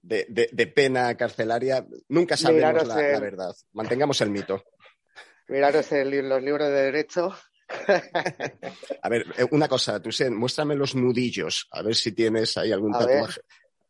de, 0.00 0.26
de- 0.28 0.48
de 0.50 0.66
pena 0.66 1.16
carcelaria, 1.16 1.86
nunca 2.08 2.36
sabremos 2.36 2.84
la, 2.88 2.96
verdad. 2.96 3.54
Mantengamos 3.74 4.20
el 4.22 4.30
mito. 4.30 4.64
Miraros 5.46 5.92
el 5.92 6.28
los 6.28 6.42
libros 6.42 6.66
de 6.68 6.82
derecho. 6.82 7.32
A 9.02 9.08
ver, 9.08 9.24
eh, 9.38 9.46
una 9.52 9.68
cosa, 9.68 10.00
Toussaint, 10.02 10.34
muéstrame 10.36 10.74
los 10.74 10.94
nudillos, 10.96 11.68
a 11.70 11.82
ver 11.82 11.94
si 11.94 12.12
tienes 12.12 12.56
ahí 12.58 12.72
algún 12.72 12.94
A 12.94 13.06
ver. 13.06 13.24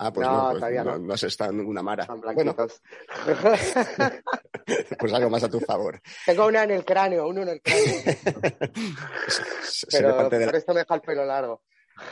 Ah, 0.04 0.12
pues 0.12 0.26
No, 0.26 0.32
no, 0.36 0.42
pues 0.48 0.54
todavía 0.58 0.82
no, 0.84 0.90
no. 0.92 0.98
no 0.98 1.14
has 1.14 1.22
estado 1.22 1.50
en 1.52 1.58
ninguna 1.58 1.80
mara. 1.82 2.06
Son 2.06 2.20
Bueno, 2.20 2.54
blanquitos. 2.54 2.82
pues 4.98 5.12
algo 5.12 5.30
más 5.30 5.44
a 5.44 5.48
tu 5.48 5.60
favor. 5.60 6.00
Tengo 6.26 6.46
una 6.46 6.64
en 6.64 6.72
el 6.72 6.84
cráneo, 6.84 7.28
uno 7.28 7.42
en 7.42 7.48
el 7.50 7.62
cráneo. 7.62 7.84
Se- 9.62 9.90
se 9.90 10.02
parte 10.02 10.38
de 10.38 10.44
por 10.46 10.54
la, 10.54 10.58
esto 10.58 10.74
me 10.74 10.80
deja 10.80 10.94
el 10.94 11.00
pelo 11.02 11.24
largo. 11.24 11.62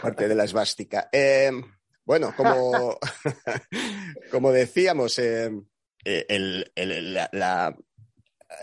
parte 0.02 0.28
de 0.28 0.34
la 0.34 0.44
esvástica. 0.44 1.08
Eh, 1.12 1.50
bueno, 2.04 2.32
como, 2.36 2.96
como 4.30 4.52
decíamos, 4.52 5.18
eh, 5.18 5.50
eh, 6.04 6.26
el, 6.28 6.70
el- 6.76 7.14
la- 7.14 7.28
la- 7.32 7.76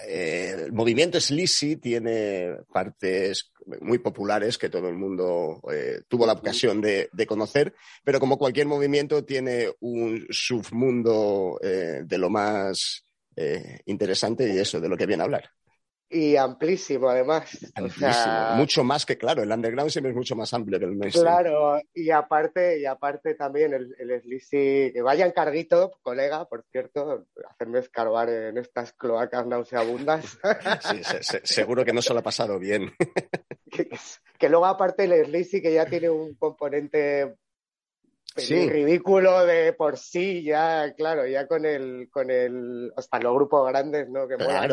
eh, 0.08 0.54
el 0.66 0.74
movimiento 0.74 1.20
Sleazy 1.20 1.78
tiene 1.78 2.58
partes 2.72 3.52
muy 3.82 4.00
populares 4.00 4.58
que 4.58 4.70
todo 4.70 4.90
el 4.90 4.96
mundo 4.96 5.62
eh, 5.72 6.02
tuvo 6.08 6.26
la 6.26 6.34
ocasión 6.34 6.82
de, 6.82 7.10
de 7.12 7.28
conocer, 7.28 7.74
pero 8.04 8.20
como 8.20 8.38
cualquier 8.38 8.68
movimiento 8.68 9.24
tiene 9.24 9.70
un 9.80 10.26
submundo 10.30 11.60
eh, 11.62 12.02
de 12.04 12.18
lo 12.18 12.30
más 12.30 13.04
interesante 13.86 14.52
y 14.52 14.58
eso, 14.58 14.80
de 14.80 14.90
lo 14.90 14.98
que 14.98 15.06
viene 15.06 15.22
a 15.22 15.26
hablar. 15.26 15.52
Y 16.10 16.38
amplísimo, 16.38 17.10
además. 17.10 17.54
O 17.64 17.68
Amplísimo. 17.82 18.12
sea, 18.14 18.54
Mucho 18.56 18.84
más 18.86 19.06
que, 19.06 19.18
claro, 19.18 19.44
el 19.44 19.52
underground 19.52 19.92
siempre 19.92 20.12
es 20.12 20.16
mucho 20.16 20.38
más 20.38 20.54
amplio 20.54 20.80
que 20.80 20.86
el 20.86 20.96
mainstream. 20.96 21.26
Claro, 21.26 21.82
y 21.94 22.12
aparte, 22.12 22.80
y 22.80 22.86
aparte 22.86 23.36
también 23.36 23.74
el, 23.74 23.94
el 24.00 24.22
Sleazy, 24.22 24.94
que 24.94 25.02
vaya 25.02 25.26
encarguito, 25.26 25.92
colega, 26.02 26.46
por 26.46 26.64
cierto, 26.72 27.26
hacerme 27.50 27.80
escarbar 27.80 28.30
en 28.30 28.58
estas 28.58 28.94
cloacas 28.94 29.46
nauseabundas. 29.48 30.38
Sí, 30.82 31.04
se- 31.04 31.24
se- 31.24 31.42
seguro 31.46 31.84
que 31.84 31.92
no 31.92 32.02
se 32.02 32.14
lo 32.14 32.20
ha 32.20 32.24
pasado 32.24 32.58
bien. 32.58 32.94
que, 33.70 33.90
que 34.40 34.50
luego 34.50 34.66
aparte 34.66 35.04
el 35.04 35.26
Sleazy 35.26 35.62
que 35.62 35.74
ya 35.74 35.86
tiene 35.86 36.10
un 36.10 36.36
componente 36.36 37.36
Sí. 38.36 38.70
ridículo 38.70 39.46
de 39.48 39.74
por 39.74 39.98
sí, 39.98 40.44
ya, 40.44 40.94
claro, 40.96 41.26
ya 41.26 41.48
con 41.48 41.66
el, 41.66 42.08
con 42.12 42.30
el, 42.30 42.94
hasta 42.96 43.20
los 43.20 43.34
grupos 43.34 43.68
grandes, 43.68 44.08
¿no? 44.10 44.28
Que 44.28 44.38
molan. 44.38 44.70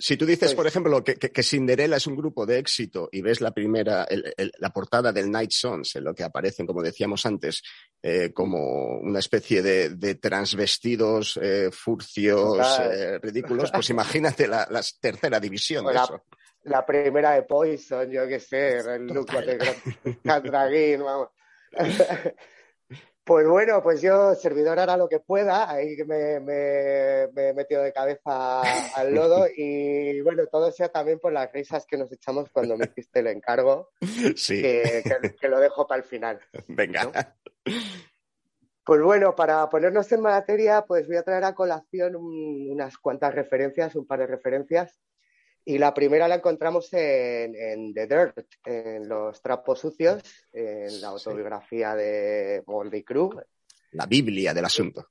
Si 0.00 0.16
tú 0.16 0.24
dices, 0.24 0.48
Pues- 0.48 0.54
por 0.56 0.66
ejemplo, 0.66 1.04
que, 1.04 1.14
que, 1.16 1.30
que 1.30 1.42
Cinderella 1.42 1.96
es 1.98 2.06
un 2.06 2.16
grupo 2.16 2.46
de 2.46 2.58
éxito 2.58 3.08
y 3.12 3.20
ves 3.22 3.40
la 3.40 3.52
primera, 3.52 4.04
el- 4.04 4.32
el- 4.36 4.52
la 4.58 4.70
portada 4.70 5.12
del 5.12 5.30
Night 5.30 5.50
Sons, 5.52 5.94
en 5.96 6.04
lo 6.04 6.14
que 6.14 6.24
aparecen, 6.24 6.66
como 6.66 6.82
decíamos 6.82 7.26
antes, 7.26 7.62
eh, 8.02 8.32
como 8.32 8.98
una 9.00 9.18
especie 9.18 9.62
de, 9.62 9.90
de 9.90 10.14
transvestidos, 10.14 11.38
eh, 11.42 11.68
furcios, 11.70 12.58
eh, 12.80 13.18
ridículos, 13.18 13.70
pues 13.70 13.90
imagínate 13.90 14.48
la, 14.48 14.66
la 14.70 14.80
tercera 15.00 15.38
división 15.38 15.84
de 15.86 15.94
la, 15.94 16.04
eso. 16.04 16.22
la 16.64 16.84
primera 16.86 17.32
de 17.32 17.42
Poison, 17.42 18.10
yo 18.10 18.26
qué 18.26 18.40
sé, 18.40 18.78
el 18.78 19.06
look 19.06 19.30
de 19.30 19.58
Dragging, 20.24 21.04
vamos. 21.04 21.28
Pues 23.30 23.46
bueno, 23.46 23.80
pues 23.80 24.02
yo, 24.02 24.34
servidor, 24.34 24.80
hará 24.80 24.96
lo 24.96 25.08
que 25.08 25.20
pueda, 25.20 25.70
ahí 25.70 25.94
me, 26.04 26.40
me- 26.40 27.28
me 27.32 27.48
he 27.50 27.54
metido 27.54 27.80
de 27.80 27.92
cabeza 27.92 28.60
al 28.96 29.14
lodo 29.14 29.46
y 29.56 30.20
bueno, 30.22 30.48
todo 30.48 30.72
sea 30.72 30.88
también 30.88 31.20
por 31.20 31.32
las 31.32 31.52
risas 31.52 31.86
que 31.86 31.96
nos 31.96 32.10
echamos 32.10 32.50
cuando 32.50 32.76
me 32.76 32.86
hiciste 32.86 33.20
el 33.20 33.28
encargo, 33.28 33.90
Sí, 34.34 34.60
que, 34.60 35.04
que- 35.04 35.36
que 35.36 35.48
lo 35.48 35.60
dejo 35.60 35.86
para 35.86 36.00
el 36.00 36.04
final. 36.08 36.40
venga. 36.66 37.36
Pues 38.84 39.00
bueno, 39.00 39.36
para 39.36 39.68
ponernos 39.68 40.10
en 40.10 40.22
materia, 40.22 40.82
pues 40.84 41.06
voy 41.06 41.14
a 41.18 41.22
traer 41.22 41.44
a 41.44 41.54
colación 41.54 42.16
un- 42.16 42.66
unas 42.72 42.98
cuantas 42.98 43.32
referencias, 43.32 43.94
un 43.94 44.08
par 44.08 44.18
de 44.18 44.26
referencias. 44.26 44.98
Y 45.64 45.78
la 45.78 45.92
primera 45.92 46.26
la 46.26 46.36
encontramos 46.36 46.92
en, 46.92 47.54
en 47.54 47.92
The 47.92 48.06
Dirt, 48.06 48.46
en 48.64 49.08
Los 49.08 49.40
Trapos 49.42 49.78
Sucios, 49.78 50.22
en 50.52 51.00
la 51.00 51.08
autobiografía 51.08 51.94
de 51.94 52.62
Moldy 52.66 53.02
Crew. 53.02 53.30
La 53.92 54.06
Biblia 54.06 54.54
del 54.54 54.64
asunto. 54.64 55.08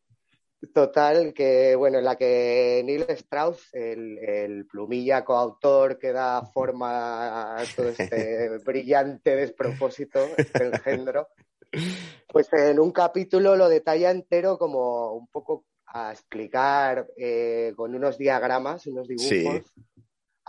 Total, 0.73 1.33
que 1.33 1.73
bueno, 1.75 1.99
en 1.99 2.03
la 2.03 2.17
que 2.17 2.81
Neil 2.83 3.05
Strauss, 3.09 3.69
el, 3.71 4.17
el 4.17 4.65
plumilla 4.65 5.23
coautor 5.23 5.97
que 5.97 6.11
da 6.11 6.45
forma 6.45 7.55
a 7.55 7.63
todo 7.75 7.87
este 7.89 8.49
brillante 8.65 9.37
despropósito, 9.37 10.19
este 10.35 10.65
engendro, 10.65 11.29
pues 12.27 12.51
en 12.51 12.77
un 12.77 12.91
capítulo 12.91 13.55
lo 13.55 13.69
detalla 13.69 14.11
entero 14.11 14.57
como 14.57 15.13
un 15.13 15.27
poco 15.27 15.65
a 15.85 16.11
explicar 16.11 17.07
eh, 17.15 17.71
con 17.77 17.95
unos 17.95 18.17
diagramas, 18.17 18.85
unos 18.87 19.07
dibujos, 19.07 19.29
Sí. 19.29 19.81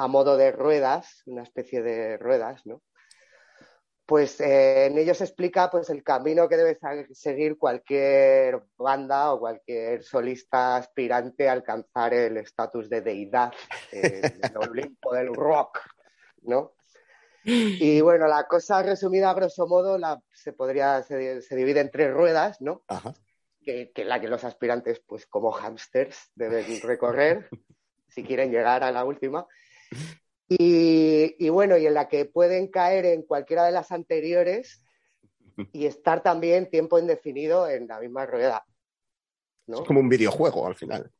A 0.00 0.08
modo 0.08 0.38
de 0.38 0.50
ruedas, 0.50 1.22
una 1.26 1.42
especie 1.42 1.82
de 1.82 2.16
ruedas, 2.16 2.64
¿no? 2.64 2.82
Pues 4.06 4.40
eh, 4.40 4.86
en 4.86 4.96
ellos 4.96 5.20
explica 5.20 5.70
pues, 5.70 5.90
el 5.90 6.02
camino 6.02 6.48
que 6.48 6.56
debe 6.56 6.78
seguir 7.12 7.58
cualquier 7.58 8.62
banda 8.78 9.34
o 9.34 9.38
cualquier 9.38 10.02
solista 10.02 10.76
aspirante 10.76 11.50
a 11.50 11.52
alcanzar 11.52 12.14
el 12.14 12.38
estatus 12.38 12.88
de 12.88 13.02
deidad 13.02 13.52
eh, 13.92 14.22
del 14.40 14.56
Olimpo 14.70 15.12
del 15.12 15.34
rock, 15.34 15.80
¿no? 16.44 16.72
Y 17.44 18.00
bueno, 18.00 18.26
la 18.26 18.46
cosa 18.46 18.82
resumida 18.82 19.30
a 19.30 19.34
grosso 19.34 19.66
modo 19.66 19.98
la, 19.98 20.18
se 20.32 20.54
podría 20.54 21.02
se, 21.02 21.42
se 21.42 21.56
divide 21.56 21.80
en 21.80 21.90
tres 21.90 22.10
ruedas, 22.10 22.58
¿no? 22.62 22.82
Ajá. 22.88 23.14
Que, 23.62 23.92
que 23.92 24.06
la 24.06 24.18
que 24.18 24.28
los 24.28 24.44
aspirantes, 24.44 25.02
pues 25.06 25.26
como 25.26 25.52
hámsters, 25.52 26.30
deben 26.34 26.80
recorrer 26.80 27.50
si 28.08 28.24
quieren 28.24 28.50
llegar 28.50 28.82
a 28.82 28.90
la 28.90 29.04
última. 29.04 29.46
Y, 30.48 31.36
y 31.38 31.48
bueno, 31.48 31.76
y 31.76 31.86
en 31.86 31.94
la 31.94 32.08
que 32.08 32.24
pueden 32.24 32.68
caer 32.68 33.06
en 33.06 33.22
cualquiera 33.22 33.64
de 33.64 33.72
las 33.72 33.92
anteriores 33.92 34.82
y 35.72 35.86
estar 35.86 36.22
también 36.22 36.70
tiempo 36.70 36.98
indefinido 36.98 37.68
en 37.68 37.86
la 37.86 38.00
misma 38.00 38.26
rueda. 38.26 38.64
¿no? 39.66 39.80
Es 39.80 39.86
como 39.86 40.00
un 40.00 40.08
videojuego 40.08 40.66
al 40.66 40.74
final. 40.74 41.10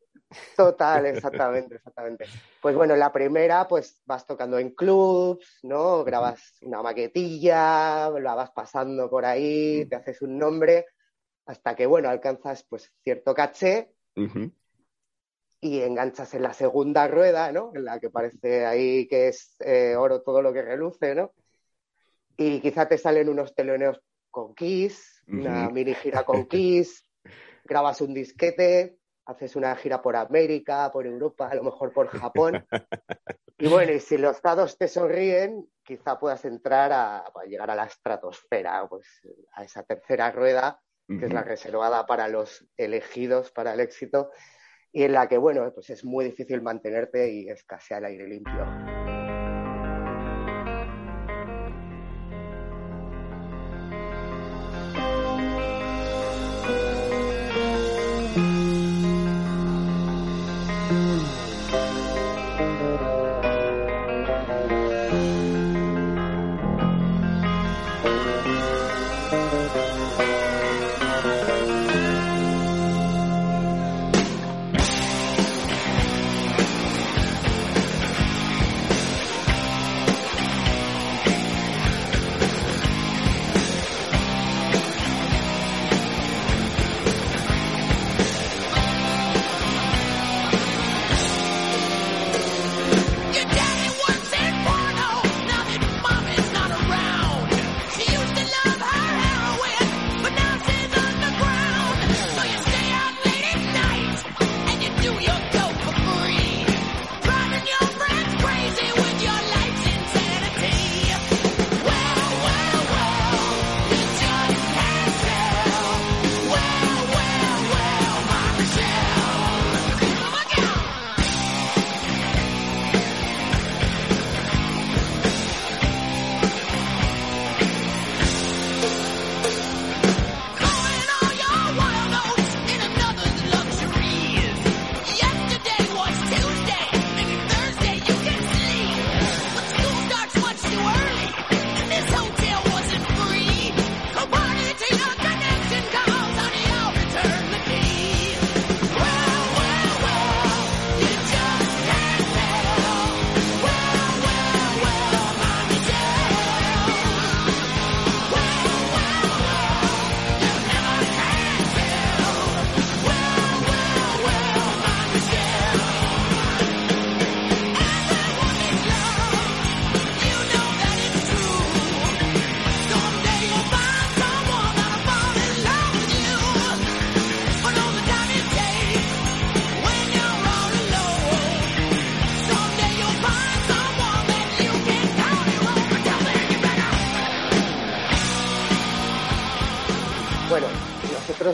Total, 0.57 1.07
exactamente, 1.07 1.77
exactamente. 1.77 2.27
Pues 2.61 2.75
bueno, 2.75 2.97
la 2.97 3.13
primera, 3.13 3.67
pues 3.67 4.01
vas 4.05 4.27
tocando 4.27 4.59
en 4.59 4.71
clubs, 4.71 5.61
¿no? 5.63 6.05
Grabas 6.05 6.59
una 6.63 6.83
maquetilla, 6.83 8.11
la 8.11 8.35
vas 8.35 8.51
pasando 8.51 9.09
por 9.09 9.25
ahí, 9.25 9.87
te 9.87 9.97
haces 9.97 10.23
un 10.23 10.39
nombre, 10.39 10.87
hasta 11.47 11.75
que, 11.75 11.87
bueno, 11.87 12.09
alcanzas 12.09 12.65
pues 12.69 12.93
cierto 13.03 13.35
caché. 13.35 13.93
Y 15.61 15.83
enganchas 15.83 16.33
en 16.35 16.43
la 16.43 16.55
segunda 16.55 17.07
rueda, 17.07 17.53
¿no? 17.53 17.73
En 17.75 17.85
la 17.85 18.01
que 18.01 18.11
parece 18.11 18.65
ahí 18.65 19.07
que 19.07 19.29
es 19.29 19.57
eh, 19.61 19.95
oro 19.97 20.23
todo 20.23 20.41
lo 20.41 20.53
que 20.53 20.63
reluce, 20.63 21.15
¿no? 21.15 21.33
Y 22.37 22.61
quizá 22.61 22.89
te 22.89 22.97
salen 22.97 23.29
unos 23.29 23.55
teloneos 23.55 24.01
con 24.31 24.55
Kiss, 24.55 25.23
una 25.29 25.69
mini 25.69 25.95
gira 25.95 26.25
con 26.25 26.47
Kiss, 26.49 27.07
grabas 27.65 28.01
un 28.01 28.15
disquete, 28.15 28.97
haces 29.27 29.55
una 29.55 29.77
gira 29.77 30.01
por 30.01 30.17
América, 30.17 30.91
por 30.91 31.07
Europa, 31.07 31.49
a 31.49 31.55
lo 31.55 31.65
mejor 31.65 31.93
por 31.93 32.09
Japón. 32.09 32.67
Y 33.59 33.69
bueno, 33.69 33.93
y 33.93 34.01
si 34.01 34.17
los 34.17 34.41
dados 34.41 34.79
te 34.79 34.89
sonríen, 34.89 35.69
quizá 35.83 36.19
puedas 36.19 36.47
entrar 36.47 36.93
a, 36.93 37.19
a 37.19 37.45
llegar 37.47 37.71
a 37.71 37.75
la 37.75 37.85
estratosfera, 37.85 38.89
pues 38.89 39.07
a 39.53 39.65
esa 39.65 39.83
tercera 39.83 40.31
rueda, 40.31 40.81
que 41.07 41.27
es 41.27 41.33
la 41.33 41.43
reservada 41.43 42.07
para 42.07 42.29
los 42.29 42.65
elegidos 42.77 43.51
para 43.51 43.75
el 43.75 43.81
éxito, 43.81 44.31
y 44.93 45.03
en 45.05 45.13
la 45.13 45.29
que, 45.29 45.39
bueno, 45.39 45.73
pues 45.73 45.91
es 45.91 46.05
muy 46.05 46.25
difícil 46.25 46.63
mantenerte 46.63 47.33
y 47.33 47.49
escasea 47.49 47.99
el 47.99 48.07
aire 48.07 48.29
limpio. 48.29 48.90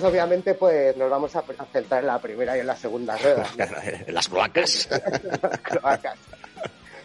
Obviamente 0.07 0.55
pues 0.55 0.97
nos 0.97 1.11
vamos 1.11 1.35
a 1.37 1.43
centrar 1.73 2.01
en 2.01 2.07
la 2.07 2.19
primera 2.20 2.57
y 2.57 2.61
en 2.61 2.66
la 2.66 2.77
segunda 2.77 3.16
rueda. 3.16 3.47
¿no? 3.59 4.12
Las 4.12 4.28
cloacas. 4.28 4.89
cloacas. 5.62 6.19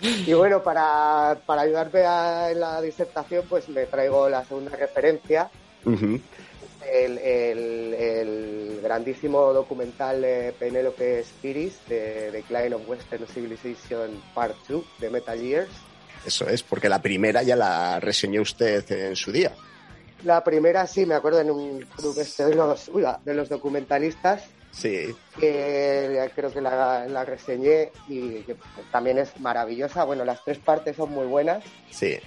Y 0.01 0.33
bueno, 0.33 0.63
para, 0.63 1.37
para 1.45 1.61
ayudarme 1.61 2.01
a- 2.05 2.49
en 2.51 2.59
la 2.59 2.81
disertación, 2.81 3.45
pues 3.47 3.69
me 3.69 3.85
traigo 3.85 4.27
la 4.29 4.43
segunda 4.45 4.75
referencia, 4.75 5.49
el, 5.85 7.17
el- 7.19 7.93
el 7.93 8.79
grandísimo 8.81 9.53
documental 9.53 10.21
de 10.21 10.53
Penelope 10.57 11.23
Spiris, 11.23 11.77
de 11.87 12.31
Decline 12.31 12.73
of 12.73 12.87
Western 12.89 13.27
Civilization 13.27 14.21
Part 14.33 14.55
2, 14.67 14.83
de 14.99 15.09
Metal 15.11 15.39
Gears. 15.39 15.69
Eso 16.25 16.47
es, 16.47 16.63
porque 16.63 16.89
la 16.89 17.01
primera 17.01 17.43
ya 17.43 17.55
la 17.55 17.99
reseñó 17.99 18.41
usted 18.41 18.89
en 18.91 19.15
su 19.15 19.31
día. 19.31 19.51
La 20.23 20.43
primera 20.43 20.85
sí, 20.87 21.05
me 21.05 21.15
acuerdo 21.15 21.39
en 21.41 21.51
un 21.51 21.79
club 21.81 22.17
este 22.19 22.45
de 22.45 22.55
los, 22.55 22.89
uy, 22.89 23.03
de 23.25 23.33
los 23.33 23.49
documentalistas, 23.49 24.43
Sí, 24.71 25.13
que 25.37 26.31
creo 26.33 26.51
que 26.51 26.61
la, 26.61 27.05
la 27.05 27.25
reseñé 27.25 27.91
y 28.07 28.39
que 28.43 28.55
también 28.91 29.17
es 29.17 29.37
maravillosa. 29.39 30.05
Bueno, 30.05 30.23
las 30.23 30.43
tres 30.45 30.59
partes 30.59 30.95
son 30.95 31.11
muy 31.11 31.25
buenas 31.25 31.63
sí. 31.89 32.17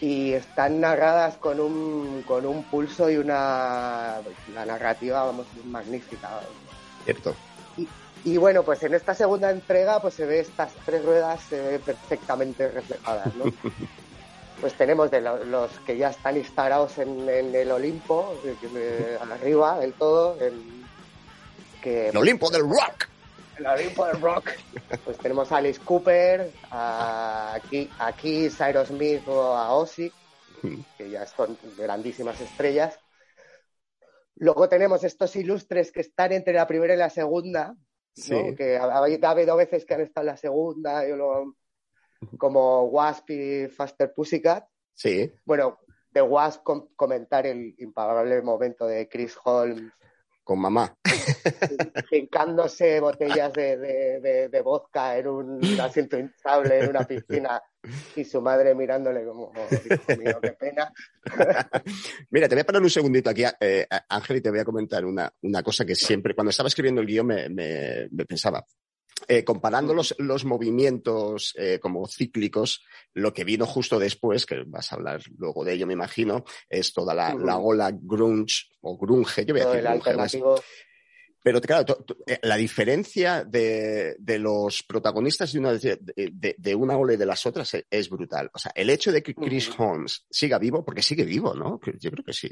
y 0.00 0.32
están 0.32 0.80
narradas 0.80 1.36
con 1.36 1.60
un, 1.60 2.24
con 2.26 2.46
un 2.46 2.64
pulso 2.64 3.10
y 3.10 3.18
una 3.18 4.16
la 4.54 4.64
narrativa, 4.64 5.24
vamos, 5.24 5.46
magnífica. 5.66 6.40
Cierto. 7.04 7.34
Y 8.24 8.36
bueno, 8.36 8.62
pues 8.62 8.82
en 8.82 8.94
esta 8.94 9.14
segunda 9.14 9.50
entrega 9.50 10.00
pues 10.00 10.14
se 10.14 10.26
ve 10.26 10.40
estas 10.40 10.72
tres 10.84 11.04
ruedas 11.04 11.40
ve 11.50 11.78
perfectamente 11.78 12.68
reflejadas, 12.70 13.34
¿no? 13.36 13.44
Pues 14.60 14.74
tenemos 14.74 15.10
de 15.10 15.20
lo- 15.22 15.42
los 15.44 15.70
que 15.86 15.96
ya 15.96 16.10
están 16.10 16.36
instalados 16.36 16.98
en, 16.98 17.28
en 17.28 17.54
el 17.54 17.70
Olimpo, 17.72 18.34
de- 18.44 18.68
de- 18.68 19.16
arriba 19.18 19.78
del 19.78 19.94
todo, 19.94 20.36
en- 20.40 20.84
que 21.82 22.08
El 22.08 22.16
Olimpo 22.18 22.50
del 22.50 22.62
Rock. 22.62 23.08
el 23.58 23.66
Olimpo 23.66 24.04
del 24.06 24.20
Rock. 24.20 24.50
Pues 25.04 25.16
tenemos 25.18 25.50
a 25.52 25.56
Alice 25.58 25.80
Cooper, 25.82 26.50
a, 26.70 27.54
aquí, 27.54 27.88
aquí 27.98 28.50
Cyrus 28.50 28.88
Smith 28.88 29.22
o 29.28 29.56
a 29.56 29.72
Ozzy, 29.74 30.12
que 30.98 31.08
ya 31.10 31.26
son 31.26 31.56
grandísimas 31.78 32.38
estrellas. 32.40 32.98
Luego 34.36 34.68
tenemos 34.68 35.04
estos 35.04 35.34
ilustres 35.36 35.90
que 35.92 36.00
están 36.00 36.32
entre 36.32 36.52
la 36.54 36.66
primera 36.66 36.94
y 36.94 36.98
la 36.98 37.10
segunda, 37.10 37.68
¿no? 37.68 37.76
Sí. 38.14 38.34
que 38.56 38.76
ha, 38.76 38.84
ha 38.84 39.30
habido 39.30 39.56
veces 39.56 39.84
que 39.86 39.94
han 39.94 40.00
estado 40.02 40.26
en 40.26 40.32
la 40.32 40.36
segunda, 40.36 41.06
y 41.06 41.12
luego- 41.12 41.54
como 42.38 42.84
Wasp 42.84 43.30
y 43.30 43.68
Faster 43.68 44.12
Pussycat. 44.14 44.66
Sí. 44.94 45.32
Bueno, 45.44 45.78
de 46.10 46.22
Wasp 46.22 46.62
com- 46.62 46.88
comentar 46.96 47.46
el 47.46 47.74
impagable 47.78 48.42
momento 48.42 48.86
de 48.86 49.08
Chris 49.08 49.36
Holmes 49.44 49.92
Con 50.42 50.58
mamá. 50.58 50.94
hincándose 52.10 52.98
botellas 53.00 53.52
de, 53.52 53.76
de, 53.76 54.20
de- 54.20 54.48
de 54.48 54.60
vodka 54.62 55.16
en 55.16 55.28
un 55.28 55.80
asiento 55.80 56.18
hinchable 56.18 56.80
en 56.80 56.88
una 56.90 57.06
piscina 57.06 57.62
y 58.16 58.24
su 58.24 58.42
madre 58.42 58.74
mirándole 58.74 59.24
como, 59.24 59.44
"Oh, 59.44 59.68
hijo 59.72 60.20
mío, 60.20 60.38
qué 60.42 60.52
pena. 60.52 60.92
Mira, 62.30 62.48
te 62.48 62.54
voy 62.54 62.62
a 62.62 62.66
parar 62.66 62.82
un 62.82 62.90
segundito 62.90 63.30
aquí, 63.30 63.44
eh, 63.60 63.86
Ángel, 64.08 64.38
y 64.38 64.40
te 64.40 64.50
voy 64.50 64.58
a 64.58 64.64
comentar 64.64 65.04
una, 65.04 65.32
una 65.42 65.62
cosa 65.62 65.84
que 65.84 65.94
siempre, 65.94 66.34
cuando 66.34 66.50
estaba 66.50 66.66
escribiendo 66.68 67.00
el 67.00 67.06
guion, 67.06 67.26
me, 67.26 67.48
me- 67.48 68.08
me 68.10 68.24
pensaba. 68.26 68.64
Eh, 69.28 69.44
comparando 69.44 69.94
los, 69.94 70.14
los 70.18 70.44
movimientos 70.44 71.54
eh, 71.58 71.78
como 71.80 72.06
cíclicos, 72.08 72.82
lo 73.14 73.32
que 73.32 73.44
vino 73.44 73.66
justo 73.66 73.98
después, 73.98 74.46
que 74.46 74.62
vas 74.66 74.92
a 74.92 74.96
hablar 74.96 75.20
luego 75.36 75.64
de 75.64 75.74
ello, 75.74 75.86
me 75.86 75.92
imagino, 75.92 76.44
es 76.68 76.92
toda 76.92 77.14
la, 77.14 77.34
la 77.34 77.58
ola 77.58 77.90
grunge 77.92 78.66
o 78.80 78.96
grunge, 78.98 79.44
yo 79.44 79.54
voy 79.54 79.62
a 79.62 79.66
decir 79.66 79.82
grunge. 80.12 80.38
Pero 81.42 81.58
claro, 81.58 81.86
to- 81.86 82.04
to- 82.04 82.16
eh, 82.26 82.38
la 82.42 82.56
diferencia 82.56 83.44
de, 83.44 84.14
de 84.18 84.38
los 84.38 84.82
protagonistas 84.82 85.50
de 85.52 85.58
una, 85.58 85.72
de, 85.72 85.98
de- 86.58 86.74
una 86.74 86.98
ola 86.98 87.14
y 87.14 87.16
de 87.16 87.24
las 87.24 87.46
otras 87.46 87.72
es, 87.72 87.86
es 87.90 88.10
brutal. 88.10 88.50
O 88.52 88.58
sea, 88.58 88.72
el 88.74 88.90
hecho 88.90 89.10
de 89.10 89.22
que 89.22 89.34
Chris 89.34 89.70
Holmes 89.78 90.26
siga 90.30 90.58
vivo, 90.58 90.84
porque 90.84 91.00
sigue 91.02 91.24
vivo, 91.24 91.54
¿no? 91.54 91.80
Yo 91.98 92.10
creo 92.10 92.24
que 92.24 92.34
sí. 92.34 92.50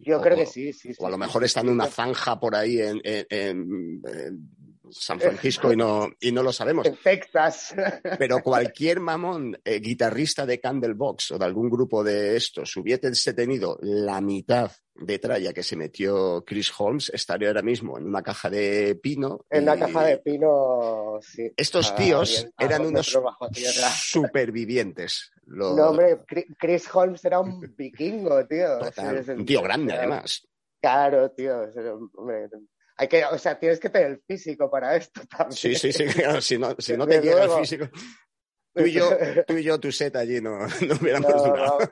Yo 0.00 0.18
O- 0.18 0.20
creo 0.20 0.36
que 0.36 0.44
sí, 0.44 0.70
sí. 0.74 0.92
O 0.98 1.06
a 1.06 1.10
lo 1.10 1.16
mejor 1.16 1.44
está 1.44 1.60
en 1.60 1.70
una 1.70 1.86
zanja 1.86 2.38
por 2.38 2.54
ahí 2.54 2.78
en, 2.78 3.00
en- 3.04 3.26
en- 3.30 4.02
en 4.04 4.50
San 4.90 5.20
Francisco 5.20 5.72
y 5.72 5.76
no, 5.76 6.08
y 6.20 6.32
no 6.32 6.42
lo 6.42 6.52
sabemos. 6.52 6.86
En 6.86 6.96
Texas. 6.96 7.74
Pero 8.18 8.38
cualquier 8.42 9.00
mamón 9.00 9.58
eh, 9.64 9.80
guitarrista 9.80 10.46
de 10.46 10.60
Candlebox 10.60 11.32
o 11.32 11.38
de 11.38 11.44
algún 11.44 11.68
grupo 11.70 12.02
de 12.04 12.36
estos 12.36 12.76
hubiese 12.76 13.34
tenido 13.34 13.78
la 13.82 14.20
mitad 14.20 14.70
de 14.94 15.18
tralla 15.18 15.52
que 15.52 15.62
se 15.62 15.76
metió 15.76 16.42
Chris 16.46 16.72
Holmes, 16.78 17.10
estaría 17.12 17.48
ahora 17.48 17.60
mismo 17.60 17.98
en 17.98 18.06
una 18.06 18.22
caja 18.22 18.48
de 18.48 18.94
pino. 18.94 19.44
En 19.50 19.64
y 19.64 19.66
caja 19.66 20.04
de 20.04 20.18
pino, 20.18 21.18
sí. 21.20 21.52
Estos 21.54 21.90
Ah, 21.92 21.96
tíos 21.96 22.30
bien, 22.30 22.54
a 22.56 22.64
eran 22.64 22.86
unos 22.86 23.14
supervivientes. 24.10 25.32
No, 25.46 25.68
hombre, 25.90 26.18
Chris 26.58 26.88
Holmes 26.94 27.24
era 27.24 27.40
un 27.40 27.74
vikingo, 27.76 28.46
tío. 28.46 28.78
total, 28.78 29.24
un 29.36 29.46
tío 29.46 29.62
grande, 29.62 29.92
además. 29.92 30.46
Claro, 30.80 31.30
tío. 31.30 31.62
hombre, 32.14 32.48
hay 32.96 33.08
que, 33.08 33.24
o 33.24 33.38
sea, 33.38 33.58
tienes 33.58 33.78
que 33.78 33.90
tener 33.90 34.10
el 34.12 34.22
físico 34.26 34.70
para 34.70 34.96
esto 34.96 35.20
también. 35.36 35.52
Sí, 35.56 35.74
sí, 35.74 35.92
sí, 35.92 36.06
claro, 36.06 36.40
si 36.40 36.58
no, 36.58 36.74
si 36.78 36.96
no 36.96 37.06
te 37.06 37.20
llega 37.20 37.44
el 37.44 37.50
físico. 37.50 37.88
Tú 38.74 38.82
y 38.84 38.92
yo, 38.92 39.10
tú 39.46 39.54
y 39.54 39.62
yo, 39.62 39.80
tu 39.80 39.90
set 39.90 40.14
allí 40.16 40.38
no, 40.40 40.58
no 40.58 40.94
hubiéramos 41.00 41.34
No, 41.34 41.44
durado. 41.44 41.78
no, 41.78 41.88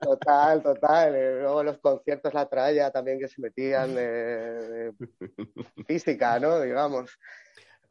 total, 0.00 0.62
total. 0.62 1.14
Eh, 1.16 1.40
Luego 1.40 1.64
los 1.64 1.78
conciertos, 1.78 2.32
la 2.32 2.48
tralla 2.48 2.92
también 2.92 3.18
que 3.18 3.26
se 3.26 3.40
metían 3.40 3.92
de, 3.94 4.92
de 4.92 4.94
física, 5.86 6.38
¿no? 6.38 6.60
Digamos. 6.60 7.18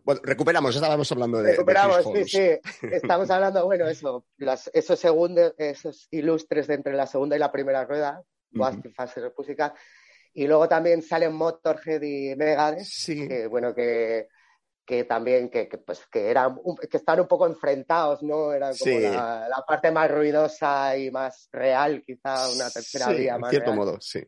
Bueno, 0.01 0.21
recuperamos, 0.23 0.73
estábamos 0.73 1.11
hablando 1.11 1.41
de, 1.41 1.51
Recuperamos, 1.51 2.05
sí, 2.13 2.23
sí. 2.23 2.87
Estamos 2.89 3.29
hablando, 3.29 3.65
bueno, 3.65 3.85
eso, 3.87 4.25
las, 4.37 4.71
esos 4.73 4.97
segundos, 4.97 5.53
esos 5.57 6.07
ilustres 6.11 6.67
de 6.67 6.75
entre 6.75 6.93
la 6.93 7.07
segunda 7.07 7.35
y 7.35 7.39
la 7.39 7.51
primera 7.51 7.83
rueda, 7.83 8.23
Wasp 8.53 8.85
y 8.85 8.89
Faster 8.93 9.33
Pussycat. 9.33 9.75
Y 10.33 10.47
luego 10.47 10.67
también 10.67 11.01
salen 11.01 11.33
Motorhead 11.33 12.01
y 12.01 12.35
Megadeth, 12.35 12.87
que 13.05 13.47
bueno, 13.47 13.73
que, 13.73 14.27
que 14.85 15.03
también, 15.03 15.49
que, 15.49 15.67
que, 15.67 15.77
pues, 15.79 16.05
que 16.07 16.29
eran, 16.29 16.59
que 16.89 16.97
estaban 16.97 17.21
un 17.21 17.27
poco 17.27 17.47
enfrentados, 17.47 18.23
¿no? 18.23 18.53
Era 18.53 18.69
como 18.75 18.99
Sí. 18.99 19.01
la, 19.01 19.47
la 19.49 19.63
parte 19.67 19.91
más 19.91 20.09
ruidosa 20.11 20.95
y 20.97 21.11
más 21.11 21.49
real, 21.51 22.03
quizá 22.05 22.49
una 22.49 22.69
tercera 22.71 23.11
Sí, 23.11 23.17
vía 23.17 23.33
en 23.35 23.41
más 23.41 23.49
cierto 23.51 23.71
real. 23.71 23.79
modo, 23.79 24.01
sí. 24.01 24.23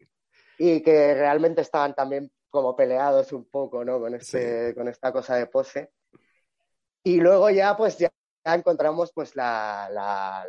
Y 0.58 0.82
que 0.82 1.14
realmente 1.14 1.62
estaban 1.62 1.94
también 1.94 2.32
como 2.50 2.76
peleados 2.76 3.32
un 3.32 3.46
poco, 3.50 3.86
¿no? 3.86 4.00
Con, 4.00 4.16
este, 4.16 4.74
con 4.76 4.88
esta 4.88 5.14
cosa 5.14 5.36
de 5.36 5.48
pose. 5.48 5.92
Y 7.04 7.20
luego 7.22 7.50
ya, 7.50 7.78
pues 7.78 7.98
ya, 7.98 8.10
ya 8.46 8.56
encontramos, 8.56 9.12
pues 9.14 9.36
la, 9.36 9.88
la- 9.92 10.46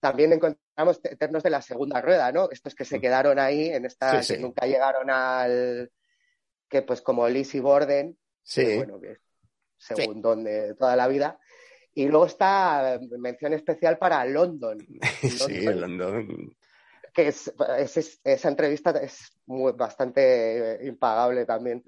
también 0.00 0.32
encontramos 0.32 1.00
eternos 1.04 1.42
de 1.42 1.50
la 1.50 1.62
segunda 1.62 2.00
rueda, 2.00 2.32
¿no? 2.32 2.48
Estos 2.50 2.74
que 2.74 2.84
se 2.84 3.00
quedaron 3.00 3.38
ahí 3.38 3.68
en 3.68 3.84
esta, 3.84 4.14
Mm. 4.14 4.22
Sí, 4.22 4.32
que 4.32 4.36
sí. 4.38 4.42
nunca 4.42 4.66
llegaron 4.66 5.10
al, 5.10 5.90
que 6.68 6.82
pues 6.82 7.02
como 7.02 7.28
Lizzie 7.28 7.60
Borden, 7.60 8.16
Sí. 8.42 8.64
que, 8.64 8.76
bueno, 8.78 9.00
que 9.00 9.18
segundón 9.76 10.44
de 10.44 10.74
toda 10.74 10.96
la 10.96 11.06
vida. 11.08 11.38
Y 11.92 12.06
luego 12.08 12.26
está 12.26 12.94
eh, 12.94 13.00
mención 13.18 13.52
especial 13.52 13.98
para 13.98 14.24
London, 14.24 14.78
Sí, 15.50 15.62
London. 15.64 16.56
Que 17.12 17.28
es, 17.28 17.52
es- 17.78 17.96
es- 17.96 18.20
esa 18.24 18.48
entrevista 18.48 18.90
es 19.02 19.32
muy, 19.46 19.72
bastante 19.72 20.74
eh, 20.82 20.86
impagable 20.86 21.44
también. 21.46 21.84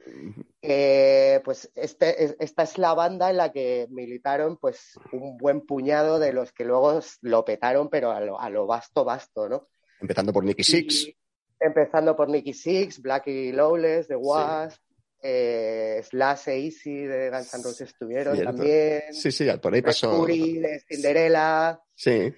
Eh, 0.61 1.41
pues 1.45 1.71
este, 1.75 2.25
es- 2.25 2.37
esta 2.39 2.63
es 2.63 2.79
la 2.79 2.95
banda 2.95 3.31
en 3.31 3.37
la 3.37 3.53
que 3.53 3.87
militaron 3.91 4.57
pues 4.59 4.99
un 5.13 5.37
buen 5.37 5.61
puñado 5.63 6.19
de 6.19 6.33
los 6.33 6.53
que 6.53 6.65
luego 6.65 7.01
lo 7.23 7.45
petaron, 7.45 7.89
pero 7.89 8.11
a 8.13 8.21
lo, 8.21 8.41
a 8.41 8.51
lo 8.51 8.67
vasto, 8.67 9.05
vasto, 9.05 9.49
¿no? 9.49 9.69
Empezando 10.01 10.33
por 10.33 10.45
Nicky 10.45 10.65
Six. 10.65 11.07
Y 11.09 11.17
empezando 11.61 12.17
por 12.17 12.29
Nicky 12.29 12.53
Six, 12.55 13.01
Blackie 13.01 13.53
Lawless, 13.53 14.09
The 14.09 14.17
Wasp, 14.17 14.81
eh, 15.23 16.03
Slash 16.03 16.49
e 16.49 16.65
Easy 16.67 17.05
de 17.07 17.31
Guns 17.31 17.55
N' 17.55 17.63
Roses 17.63 17.89
estuvieron 17.91 18.35
Cierto. 18.35 18.53
también. 18.57 19.03
Sí, 19.13 19.31
sí, 19.31 19.47
por 19.63 19.73
ahí 19.73 19.83
pasó. 19.83 20.11
Mercury 20.11 20.59
de 20.59 20.81
Cinderella. 20.81 21.81
Sí. 21.95 22.33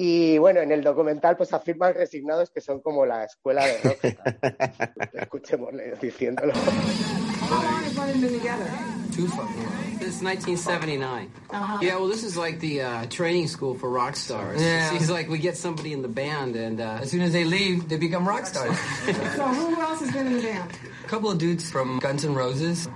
Y 0.00 0.38
bueno, 0.38 0.60
en 0.60 0.70
el 0.70 0.84
documental 0.84 1.36
pues 1.36 1.52
afirman 1.52 1.92
resignados 1.92 2.50
que 2.50 2.60
son 2.60 2.80
como 2.80 3.04
la 3.04 3.24
escuela 3.24 3.66
de 3.66 3.80
rock. 3.82 3.98
Escuchémosle 5.12 5.96
diciéndolo. 6.00 6.52
How 6.52 7.60
long 7.60 7.82
has 7.82 7.96
London 7.96 8.20
been 8.20 8.38
together? 8.38 8.70
Too 9.12 9.26
fucking 9.26 9.56
long. 9.56 9.98
Since 9.98 10.22
1979. 10.22 11.32
Uh-huh. 11.50 11.78
Yeah, 11.82 11.96
well, 11.96 12.06
this 12.06 12.22
is 12.22 12.36
like 12.36 12.60
the 12.60 12.82
uh, 12.82 13.06
training 13.06 13.48
school 13.48 13.74
for 13.74 13.90
rock 13.90 14.14
stars. 14.14 14.62
Yeah. 14.62 14.94
It's 14.94 15.10
like 15.10 15.28
we 15.28 15.38
get 15.38 15.56
somebody 15.56 15.92
in 15.92 16.02
the 16.02 16.08
band, 16.08 16.54
and 16.54 16.80
uh, 16.80 17.00
As 17.02 17.10
soon 17.10 17.22
as 17.22 17.32
they 17.32 17.44
leave, 17.44 17.88
they 17.88 17.96
become 17.96 18.24
rock 18.28 18.46
stars. 18.46 18.78
So 19.34 19.46
who 19.48 19.80
else 19.80 19.98
has 19.98 20.12
been 20.12 20.28
in 20.28 20.34
the 20.34 20.42
band? 20.42 20.78
A 21.04 21.08
couple 21.08 21.28
of 21.28 21.38
dudes 21.38 21.68
from 21.68 21.98
Guns 21.98 22.24
N' 22.24 22.36
Roses, 22.36 22.88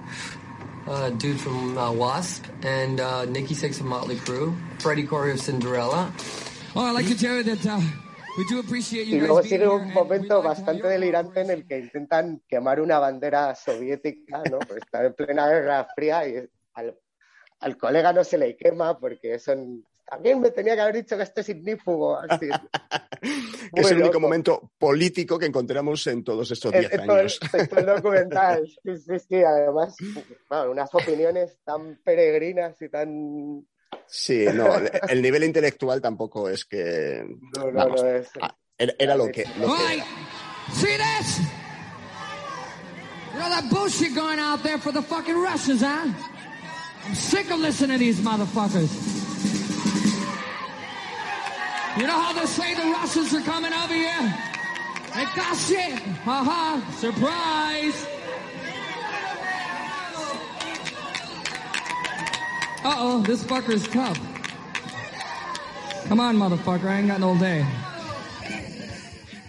a 0.87 1.11
dude 1.11 1.41
from 1.41 1.77
uh, 1.77 1.91
Wasp, 1.91 2.47
and 2.62 3.01
uh, 3.01 3.24
Nikki 3.24 3.55
Six 3.55 3.81
of 3.81 3.87
Motley 3.87 4.19
Crue, 4.19 4.55
Freddie 4.81 5.09
Corey 5.09 5.33
of 5.33 5.41
Cinderella. 5.41 6.12
I'd 6.74 6.93
like 6.94 7.09
to 7.09 7.15
tell 7.15 7.36
you 7.36 7.44
that 7.44 7.81
We 8.39 8.44
do 8.49 8.61
appreciate 8.61 9.05
Y 9.07 9.12
you 9.19 9.27
luego 9.27 9.43
sigue 9.43 9.69
un 9.69 9.93
momento 9.93 10.40
bastante 10.43 10.89
delirante 10.89 11.43
en 11.43 11.51
el 11.51 11.66
que 11.66 11.78
intentan 11.78 12.40
quemar 12.49 12.81
una 12.81 12.99
bandera 12.99 13.55
soviética, 13.55 14.43
¿no? 14.51 14.59
Pues 14.61 14.78
está 14.82 15.05
en 15.05 15.12
plena 15.12 15.49
guerra 15.49 15.86
fría 15.94 16.27
y 16.27 16.49
al, 16.73 16.99
al 17.61 17.77
colega 17.77 18.12
no 18.15 18.24
se 18.24 18.39
le 18.39 18.57
quema 18.57 18.99
porque 18.99 19.39
son... 19.39 19.85
También 20.07 20.40
me 20.40 20.51
tenía 20.51 20.74
que 20.74 20.81
haber 20.81 20.97
dicho 20.97 21.16
que 21.16 21.23
este 21.23 21.43
es 21.43 21.49
ignífugo. 21.51 22.19
Así. 22.28 22.49
Que 23.74 23.81
es 23.82 23.90
el 23.90 23.99
único 23.99 24.15
loco. 24.15 24.20
momento 24.20 24.73
político 24.77 25.39
que 25.39 25.47
encontramos 25.47 26.07
en 26.09 26.24
todos 26.24 26.51
estos 26.51 26.74
En- 26.74 26.81
10 26.81 26.93
en 26.93 26.99
todo 27.07 27.12
el- 27.15 27.20
años. 27.20 27.40
en 27.53 27.69
todo 27.69 27.81
el 27.81 27.86
documental. 27.86 28.66
Sí, 28.66 28.97
sí, 28.99 29.19
sí, 29.28 29.36
además, 29.43 29.97
bueno, 30.51 30.70
unas 30.73 30.94
opiniones 30.94 31.57
tan 31.65 31.99
peregrinas 32.05 32.81
y 32.82 32.89
tan... 32.89 33.66
Sí, 34.06 34.44
no, 34.52 34.66
el 35.09 35.23
nivel 35.23 35.44
intelectual 35.44 36.01
tampoco 36.01 36.48
es 36.48 36.64
que... 36.64 37.24
No, 37.56 37.64
no, 37.64 37.73
vamos, 37.73 38.02
no 38.02 38.09
es... 38.09 38.28
ah, 38.40 38.55
era, 38.77 38.93
era 38.98 39.16
lo 39.16 39.27
que, 39.31 39.44
lo 39.59 39.74
que 39.74 39.94
era. 39.94 40.05
See 40.73 40.97
this? 40.97 41.40
You 43.32 43.39
know 43.39 43.48
that 43.48 43.70
bullshit 43.70 44.14
going 44.14 44.39
out 44.39 44.62
there 44.62 44.78
for 44.78 44.93
the 44.93 45.02
fucking 45.02 45.36
Russians, 45.40 45.81
huh? 45.81 46.12
I'm 47.05 47.14
sick 47.14 47.51
of 47.51 47.60
listening 47.60 47.98
to 47.98 47.98
these 47.98 48.20
motherfuckers. 48.20 48.90
You 51.98 52.06
know 52.06 52.19
how 52.19 52.32
they 52.32 52.47
say 52.47 52.74
the 52.74 52.90
Russians 52.90 53.35
are 53.35 53.40
coming 53.40 53.73
over 53.73 53.94
here? 53.94 54.35
They 55.14 55.24
got 55.36 55.56
shit. 55.56 56.01
Surprise. 56.98 58.06
Uh-oh, 62.84 63.22
this 63.22 63.44
fucker's 63.44 63.86
tough. 63.86 64.18
Come 66.09 66.20
on, 66.20 66.36
motherfucker, 66.36 66.88
I 66.88 66.98
ain't 66.98 67.09
got 67.09 67.20
no 67.20 67.36
day. 67.38 67.64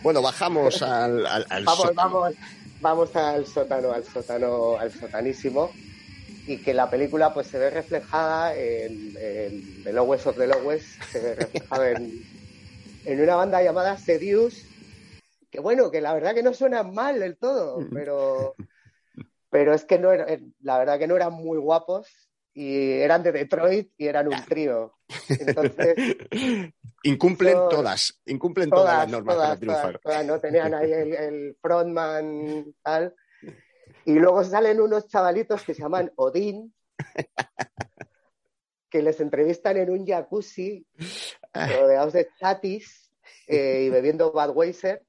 Bueno, 0.04 0.22
bajamos 0.22 0.82
al, 0.82 1.26
al, 1.26 1.46
al 1.50 1.64
Vamos, 1.64 1.88
sótano. 1.88 1.96
vamos, 1.96 2.36
vamos 2.82 3.16
al 3.16 3.46
sótano, 3.48 3.92
al 3.92 4.04
sótano, 4.04 4.78
al 4.78 4.92
sotanísimo. 4.92 5.72
Y 6.46 6.58
que 6.58 6.74
la 6.74 6.90
película 6.90 7.34
pues 7.34 7.48
se 7.48 7.58
ve 7.58 7.70
reflejada 7.70 8.54
en, 8.56 9.16
en 9.18 9.84
The 9.84 9.94
Lowest 9.94 10.28
of 10.28 10.38
the 10.38 10.46
Lowest, 10.46 11.02
se 11.12 11.20
ve 11.22 11.36
reflejada 11.36 11.92
en, 11.92 12.22
en 13.06 13.22
una 13.22 13.36
banda 13.36 13.64
llamada 13.64 13.98
Seduce, 13.98 14.68
que 15.50 15.62
bueno, 15.62 15.90
que 15.90 16.02
la 16.02 16.14
verdad 16.14 16.36
que 16.36 16.44
no 16.44 16.54
suena 16.54 16.84
mal 16.84 17.22
del 17.22 17.38
todo, 17.38 17.80
pero, 17.94 18.56
pero 19.50 19.74
es 19.74 19.86
que 19.86 19.98
no 20.00 20.12
era, 20.12 20.28
la 20.62 20.78
verdad 20.78 21.00
que 21.00 21.08
no 21.08 21.16
eran 21.16 21.32
muy 21.32 21.58
guapos 21.58 22.10
y 22.54 22.92
eran 22.92 23.24
de 23.24 23.32
Detroit 23.32 23.92
y 23.98 24.08
eran 24.08 24.28
un 24.28 24.46
trío. 24.46 24.94
Entonces, 25.30 25.96
Incumplen 27.06 27.54
todas, 27.70 28.22
incumplen 28.26 28.70
todas, 28.70 28.86
todas, 28.86 29.00
las 29.00 29.12
normas 29.12 29.36
todas, 29.36 29.48
para 29.50 29.60
triunfar. 29.60 30.00
todas, 30.00 30.02
todas, 30.02 30.26
no 30.26 30.40
tenían 30.40 30.74
ahí 30.74 30.92
el, 30.92 31.14
el 31.14 31.58
frontman 31.62 32.74
tal. 32.82 33.14
Y 34.06 34.14
luego 34.16 34.44
salen 34.44 34.82
unos 34.82 35.08
chavalitos 35.08 35.64
que 35.64 35.74
se 35.74 35.82
llaman 35.82 36.12
Odín, 36.18 36.74
que 38.90 39.02
les 39.02 39.20
entrevistan 39.22 39.78
en 39.78 39.90
un 39.92 40.06
jacuzzi 40.06 40.86
rodeados 41.54 42.12
de 42.12 42.28
chatis 42.38 43.14
eh, 43.48 43.84
y 43.86 43.90
bebiendo 43.90 44.34
Budweiser. 44.34 45.04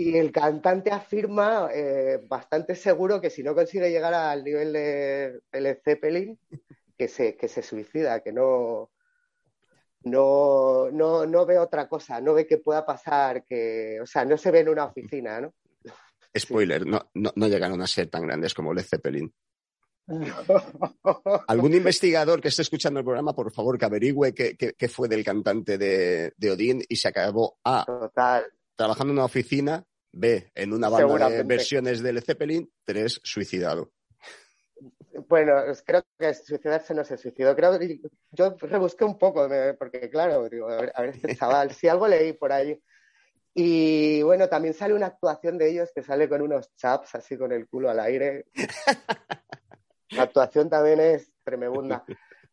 Y 0.00 0.16
el 0.16 0.32
cantante 0.32 0.90
afirma 0.90 1.68
eh, 1.74 2.18
bastante 2.26 2.74
seguro 2.74 3.20
que 3.20 3.28
si 3.28 3.42
no 3.42 3.54
consigue 3.54 3.90
llegar 3.90 4.14
al 4.14 4.42
nivel 4.42 4.72
de, 4.72 5.40
de 5.52 5.60
Led 5.60 5.78
Zeppelin, 5.84 6.38
que 6.96 7.06
se, 7.06 7.36
que 7.36 7.48
se 7.48 7.60
suicida, 7.60 8.20
que 8.20 8.32
no, 8.32 8.90
no, 10.04 10.90
no, 10.90 11.26
no 11.26 11.44
ve 11.44 11.58
otra 11.58 11.86
cosa, 11.86 12.18
no 12.18 12.32
ve 12.32 12.46
que 12.46 12.56
pueda 12.56 12.86
pasar, 12.86 13.44
que, 13.44 14.00
o 14.00 14.06
sea, 14.06 14.24
no 14.24 14.38
se 14.38 14.50
ve 14.50 14.60
en 14.60 14.70
una 14.70 14.86
oficina, 14.86 15.38
¿no? 15.38 15.52
Spoiler, 16.34 16.86
no, 16.86 17.10
no, 17.12 17.32
no 17.36 17.48
llegaron 17.48 17.82
a 17.82 17.86
ser 17.86 18.08
tan 18.08 18.22
grandes 18.22 18.54
como 18.54 18.72
Led 18.72 18.86
Zeppelin. 18.86 19.30
Algún 21.46 21.74
investigador 21.74 22.40
que 22.40 22.48
esté 22.48 22.62
escuchando 22.62 23.00
el 23.00 23.04
programa, 23.04 23.34
por 23.34 23.52
favor, 23.52 23.76
que 23.76 23.84
averigüe 23.84 24.32
qué, 24.32 24.88
fue 24.88 25.08
del 25.08 25.22
cantante 25.22 25.76
de, 25.76 26.32
de 26.38 26.50
Odín 26.50 26.82
y 26.88 26.96
se 26.96 27.08
acabó 27.08 27.58
A. 27.62 27.84
Trabajando 28.80 29.12
en 29.12 29.18
una 29.18 29.26
oficina, 29.26 29.84
B. 30.10 30.52
En 30.54 30.72
una 30.72 30.88
banda 30.88 31.28
de 31.28 31.42
versiones 31.42 32.02
de 32.02 32.14
Led 32.14 32.24
Zeppelin, 32.24 32.72
3. 32.86 33.20
Suicidado. 33.22 33.92
Bueno, 35.28 35.52
creo 35.84 36.02
que 36.18 36.32
suicidarse 36.32 36.94
no 36.94 37.04
se 37.04 37.18
suicidó. 37.18 37.54
Creo 37.54 37.78
que 37.78 38.00
yo 38.30 38.56
rebusqué 38.58 39.04
un 39.04 39.18
poco, 39.18 39.46
porque 39.78 40.08
claro, 40.08 40.48
digo, 40.48 40.70
a 40.70 40.80
ver, 40.80 40.92
a 40.94 41.02
ver 41.02 41.10
este 41.10 41.36
chaval, 41.36 41.72
si 41.72 41.88
algo 41.88 42.08
leí 42.08 42.32
por 42.32 42.52
ahí. 42.52 42.82
Y 43.52 44.22
bueno, 44.22 44.48
también 44.48 44.72
sale 44.72 44.94
una 44.94 45.08
actuación 45.08 45.58
de 45.58 45.72
ellos 45.72 45.90
que 45.94 46.02
sale 46.02 46.26
con 46.26 46.40
unos 46.40 46.74
chaps 46.76 47.16
así 47.16 47.36
con 47.36 47.52
el 47.52 47.68
culo 47.68 47.90
al 47.90 48.00
aire. 48.00 48.46
La 50.12 50.22
actuación 50.22 50.70
también 50.70 51.00
es 51.00 51.30
tremenda. 51.44 52.02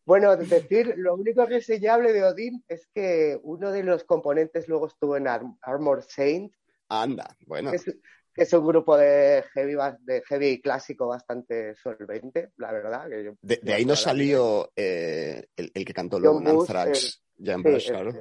Bueno, 0.08 0.34
decir, 0.38 0.94
lo 0.96 1.16
único 1.16 1.44
reseñable 1.44 2.14
de 2.14 2.24
Odín 2.24 2.64
es 2.66 2.88
que 2.94 3.38
uno 3.42 3.70
de 3.70 3.82
los 3.82 4.04
componentes 4.04 4.66
luego 4.66 4.86
estuvo 4.86 5.18
en 5.18 5.28
Ar- 5.28 5.42
Armor 5.60 6.02
Saint, 6.02 6.50
Anda, 6.88 7.36
bueno. 7.46 7.68
que 7.70 7.76
es, 7.76 7.84
que 7.84 8.42
es 8.44 8.52
un 8.54 8.66
grupo 8.66 8.96
de 8.96 9.44
heavy, 9.52 9.74
de 10.00 10.22
heavy 10.22 10.62
clásico 10.62 11.08
bastante 11.08 11.74
solvente, 11.76 12.52
la 12.56 12.72
verdad. 12.72 13.06
Que 13.10 13.22
yo- 13.22 13.32
De, 13.42 13.60
de 13.62 13.74
ahí 13.74 13.84
no 13.84 13.96
salió 13.96 14.72
eh, 14.74 15.44
el, 15.54 15.70
el 15.74 15.84
que 15.84 15.92
cantó 15.92 16.18
luego 16.18 16.40
en 16.40 16.48
Anthrax, 16.48 17.22
Jan 17.44 17.62
sí, 17.62 17.88
claro. 17.90 18.12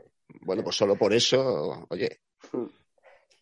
Bueno, 0.42 0.64
pues 0.66 0.76
solo 0.76 0.98
por 0.98 1.14
eso, 1.14 1.86
oye, 1.90 2.20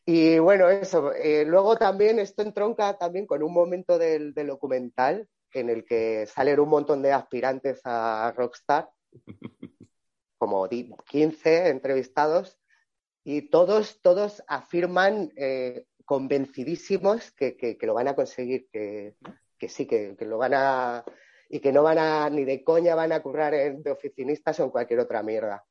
Y 0.05 0.37
bueno, 0.37 0.69
eso. 0.69 1.11
eh, 1.13 1.45
luego 1.45 1.77
también 1.77 2.19
esto 2.19 2.43
entronca 2.43 2.95
también 2.95 3.25
con 3.25 3.41
un 3.41 3.51
momento 3.51 3.97
del, 3.97 4.35
del 4.35 4.45
documental 4.47 5.27
en 5.53 5.69
el 5.69 5.85
que 5.85 6.25
salen 6.27 6.59
un 6.59 6.69
montón 6.69 7.01
de 7.01 7.11
aspirantes 7.13 7.81
a 7.85 8.33
Rockstar, 8.35 8.89
como 10.37 10.67
di- 10.67 10.91
15 11.09 11.69
entrevistados, 11.69 12.57
y 13.23 13.49
todos, 13.49 13.99
todos 14.01 14.43
afirman 14.47 15.31
eh, 15.35 15.85
convencidísimos 16.05 17.31
que, 17.31 17.55
que- 17.57 17.77
que 17.77 17.85
lo 17.87 17.93
van 17.93 18.07
a 18.09 18.15
conseguir, 18.15 18.67
que, 18.71 19.15
que 19.57 19.69
sí, 19.69 19.85
que, 19.85 20.15
que 20.17 20.25
lo 20.25 20.37
van 20.37 20.53
a... 20.53 21.03
y 21.49 21.59
que 21.59 21.71
no 21.71 21.83
van 21.83 21.97
a, 21.99 22.29
ni 22.29 22.43
de 22.43 22.63
coña 22.63 22.95
van 22.95 23.11
a 23.11 23.21
currar 23.21 23.53
en- 23.53 23.81
de 23.83 23.91
oficinistas 23.91 24.59
o 24.59 24.65
en 24.65 24.69
cualquier 24.71 24.99
otra 24.99 25.23
mierda. 25.23 25.63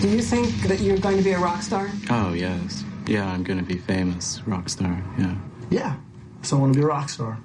Do 0.00 0.06
you 0.06 0.22
think 0.22 0.46
that 0.68 0.78
you're 0.80 1.00
going 1.00 1.16
to 1.18 1.24
be 1.24 1.32
a 1.34 1.38
rock 1.38 1.60
star? 1.62 1.88
Oh, 2.10 2.32
yes. 2.32 2.84
Yeah, 3.08 3.26
I'm 3.26 3.42
gonna 3.42 3.64
be 3.66 3.78
famous 3.78 4.40
rock 4.46 4.68
star, 4.68 5.02
yeah. 5.18 5.34
Yeah. 5.70 5.96
So 6.42 6.56
I 6.56 6.60
want 6.60 6.74
to 6.74 6.78
be 6.78 6.84
a 6.84 6.88
rock 6.88 7.08
star. 7.08 7.36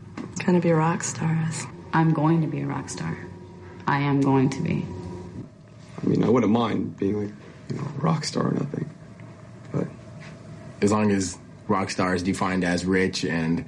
Gonna 0.45 0.59
be 0.59 0.69
a 0.69 0.75
rock 0.75 1.03
star. 1.03 1.49
I'm 1.93 2.11
going 2.11 2.41
to 2.41 2.47
be 2.47 2.61
a 2.61 2.65
rock 2.65 2.89
star. 2.89 3.17
I 3.87 3.99
am 3.99 4.21
going 4.21 4.49
to 4.49 4.61
be. 4.61 4.85
I 6.01 6.05
mean, 6.05 6.23
I 6.23 6.29
wouldn't 6.29 6.51
mind 6.51 6.97
being 6.97 7.21
like, 7.21 7.33
you 7.69 7.75
know, 7.75 7.83
a 7.83 8.01
rock 8.01 8.25
star 8.25 8.47
or 8.47 8.51
nothing. 8.51 8.89
But 9.71 9.87
As 10.81 10.91
long 10.91 11.11
as 11.11 11.37
rock 11.67 11.91
star 11.91 12.15
is 12.15 12.23
defined 12.23 12.63
as 12.63 12.85
rich 12.85 13.23
and 13.25 13.65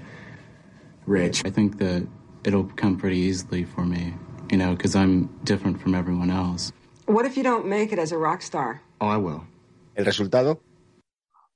rich, 1.06 1.46
I 1.46 1.50
think 1.52 1.78
that 1.78 2.08
it'll 2.44 2.66
come 2.66 2.98
pretty 2.98 3.18
easily 3.18 3.64
for 3.64 3.86
me, 3.86 4.14
you 4.52 4.58
know, 4.58 4.76
because 4.76 4.96
I'm 4.96 5.30
different 5.44 5.80
from 5.82 5.94
everyone 5.94 6.32
else. 6.32 6.72
What 7.06 7.26
if 7.26 7.38
you 7.38 7.44
don't 7.44 7.68
make 7.68 7.92
it 7.94 8.00
as 8.00 8.12
a 8.12 8.18
rock 8.18 8.42
star? 8.42 8.82
Oh, 9.00 9.08
I 9.08 9.18
will. 9.18 9.44
¿el 9.96 10.06
resultado? 10.06 10.60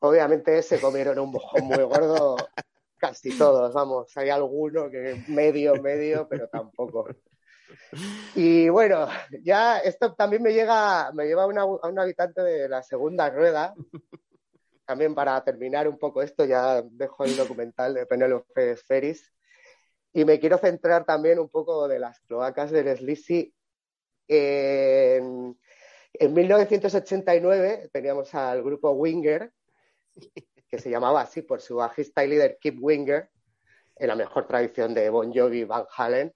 Obviamente 0.01 0.61
se 0.61 0.79
comieron 0.79 1.19
un 1.19 1.31
mojón 1.31 1.67
muy 1.67 1.83
gordo 1.83 2.37
casi 2.99 3.37
todos, 3.37 3.73
vamos, 3.73 4.15
hay 4.17 4.29
alguno 4.29 4.89
que 4.89 5.23
medio, 5.27 5.81
medio, 5.81 6.27
pero 6.29 6.47
tampoco. 6.47 7.07
Y 8.35 8.69
bueno, 8.69 9.07
ya 9.43 9.79
esto 9.79 10.13
también 10.13 10.43
me 10.43 10.53
llega, 10.53 11.11
me 11.13 11.25
lleva 11.25 11.43
a, 11.43 11.65
un 11.65 11.99
habitante 11.99 12.41
de 12.41 12.69
la 12.69 12.83
segunda 12.83 13.29
rueda. 13.29 13.73
También 14.85 15.13
para 15.13 15.43
terminar 15.43 15.87
un 15.87 15.97
poco 15.97 16.21
esto, 16.21 16.45
ya 16.45 16.81
dejo 16.81 17.23
el 17.23 17.35
documental 17.35 17.93
de 17.93 18.05
Penelope 18.05 18.75
Ferris. 18.75 19.31
Y 20.13 20.25
me 20.25 20.39
quiero 20.39 20.57
centrar 20.57 21.05
también 21.05 21.39
un 21.39 21.49
poco 21.49 21.87
de 21.87 21.99
las 21.99 22.19
cloacas 22.21 22.71
del 22.71 22.97
Sleazy. 22.97 23.53
En, 24.27 25.59
en 26.13 26.33
1989 26.33 27.89
teníamos 27.91 28.33
al 28.33 28.63
grupo 28.63 28.91
Winger, 28.91 29.51
que 30.69 30.79
se 30.79 30.89
llamaba 30.89 31.21
así 31.21 31.41
por 31.41 31.61
su 31.61 31.75
bajista 31.77 32.23
y 32.23 32.29
líder 32.29 32.57
Kip 32.61 32.77
Winger, 32.81 33.29
en 33.95 34.07
la 34.07 34.15
mejor 34.15 34.47
tradición 34.47 34.93
de 34.93 35.09
Bon 35.09 35.33
Jovi 35.33 35.59
y 35.61 35.63
Van 35.65 35.85
Halen. 35.97 36.33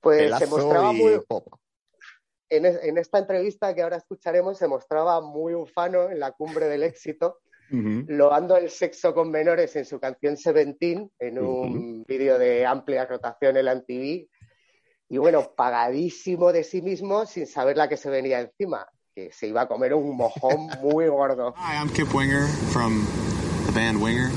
Pues 0.00 0.30
se 0.38 0.46
mostraba 0.46 0.92
muy, 0.92 1.12
pop. 1.26 1.46
en, 2.50 2.66
es- 2.66 2.82
en 2.84 2.98
esta 2.98 3.18
entrevista 3.18 3.74
que 3.74 3.82
ahora 3.82 3.96
escucharemos, 3.96 4.58
se 4.58 4.68
mostraba 4.68 5.20
muy 5.22 5.54
ufano 5.54 6.10
en 6.10 6.20
la 6.20 6.32
cumbre 6.32 6.66
del 6.66 6.82
éxito, 6.82 7.40
loando 8.08 8.56
el 8.58 8.68
sexo 8.68 9.14
con 9.14 9.30
menores 9.30 9.74
en 9.76 9.86
su 9.86 9.98
canción 9.98 10.36
Seventeen, 10.36 11.10
en 11.18 11.38
un 11.38 12.04
vídeo 12.04 12.38
de 12.38 12.66
amplia 12.66 13.06
rotación 13.06 13.56
en 13.56 13.64
la 13.64 13.72
MTV, 13.72 14.28
y 15.08 15.18
bueno, 15.18 15.54
pagadísimo 15.56 16.52
de 16.52 16.62
sí 16.64 16.82
mismo 16.82 17.24
sin 17.24 17.46
saber 17.46 17.76
la 17.78 17.88
que 17.88 17.96
se 17.96 18.10
venía 18.10 18.40
encima. 18.40 18.86
Que 19.14 19.30
se 19.32 19.46
iba 19.46 19.62
a 19.62 19.68
comer 19.68 19.94
un 19.94 20.16
mojón 20.16 20.70
muy 20.82 21.06
gordo. 21.06 21.54
Hi, 21.56 21.76
I'm 21.76 21.88
Kip 21.88 22.12
Winger 22.12 22.48
from 22.72 23.06
the 23.64 23.70
band 23.70 24.02
Winger, 24.02 24.32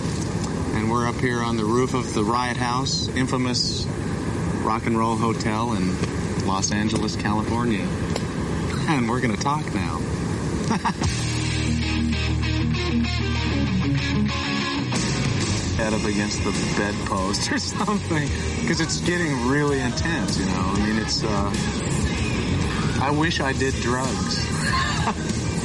and 0.75 0.91
we're 0.91 1.07
up 1.07 1.15
here 1.15 1.41
on 1.41 1.57
the 1.57 1.65
roof 1.65 1.95
of 1.95 2.13
the 2.13 2.23
Riot 2.23 2.57
House, 2.57 3.07
infamous 3.15 3.87
rock 4.61 4.85
and 4.85 4.95
roll 4.95 5.15
hotel 5.15 5.73
in 5.73 6.45
Los 6.45 6.71
Angeles, 6.71 7.15
California. 7.15 7.87
And 8.87 9.09
we're 9.09 9.19
going 9.19 9.35
to 9.35 9.41
talk 9.41 9.65
now. 9.73 9.97
Head 15.77 15.93
up 15.93 16.05
against 16.05 16.43
the 16.43 16.51
bedpost 16.77 17.51
or 17.51 17.57
something, 17.85 18.29
because 18.61 18.79
it's 18.79 19.01
getting 19.01 19.47
really 19.47 19.79
intense, 19.79 20.37
you 20.37 20.45
know. 20.45 20.53
I 20.53 20.85
mean, 20.85 20.99
it's. 20.99 21.23
Uh, 21.23 21.51
I 23.01 23.11
wish 23.11 23.39
I 23.39 23.53
did 23.53 23.75
drugs. 23.75 24.46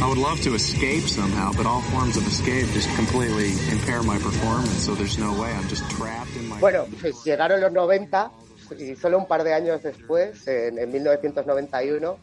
I 0.01 0.07
would 0.09 0.19
love 0.19 0.41
to 0.43 0.55
escape 0.55 1.07
somehow, 1.09 1.53
but 1.57 1.67
all 1.67 1.81
forms 1.93 2.17
of 2.17 2.27
escape 2.27 2.67
just 2.75 2.89
completely 2.97 3.53
impair 3.71 4.03
my 4.03 4.19
performance, 4.19 4.85
so 4.85 4.95
there's 4.95 5.19
no 5.19 5.33
way. 5.41 5.51
I'm 5.53 5.69
just 5.69 5.89
trapped 5.91 6.35
in 6.37 6.49
my. 6.49 6.59
Bueno, 6.61 6.87
pues 7.01 7.23
llegaron 7.25 7.61
los 7.61 7.73
90 7.73 8.31
y 8.79 8.97
solo 8.97 9.19
un 9.19 9.27
par 9.27 9.45
de 9.45 9.55
años 9.55 9.83
después, 9.83 10.47
en, 10.49 10.79
en 10.79 10.91
1991, 10.93 12.19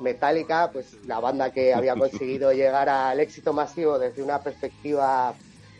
Metallica, 0.00 0.70
pues 0.72 0.86
la 1.06 1.18
banda 1.20 1.50
que 1.52 1.74
había 1.74 1.94
conseguido 1.96 2.52
llegar 2.52 2.88
al 2.88 3.18
éxito 3.20 3.52
masivo 3.52 3.98
desde 3.98 4.22
una 4.22 4.40
perspectiva, 4.40 5.34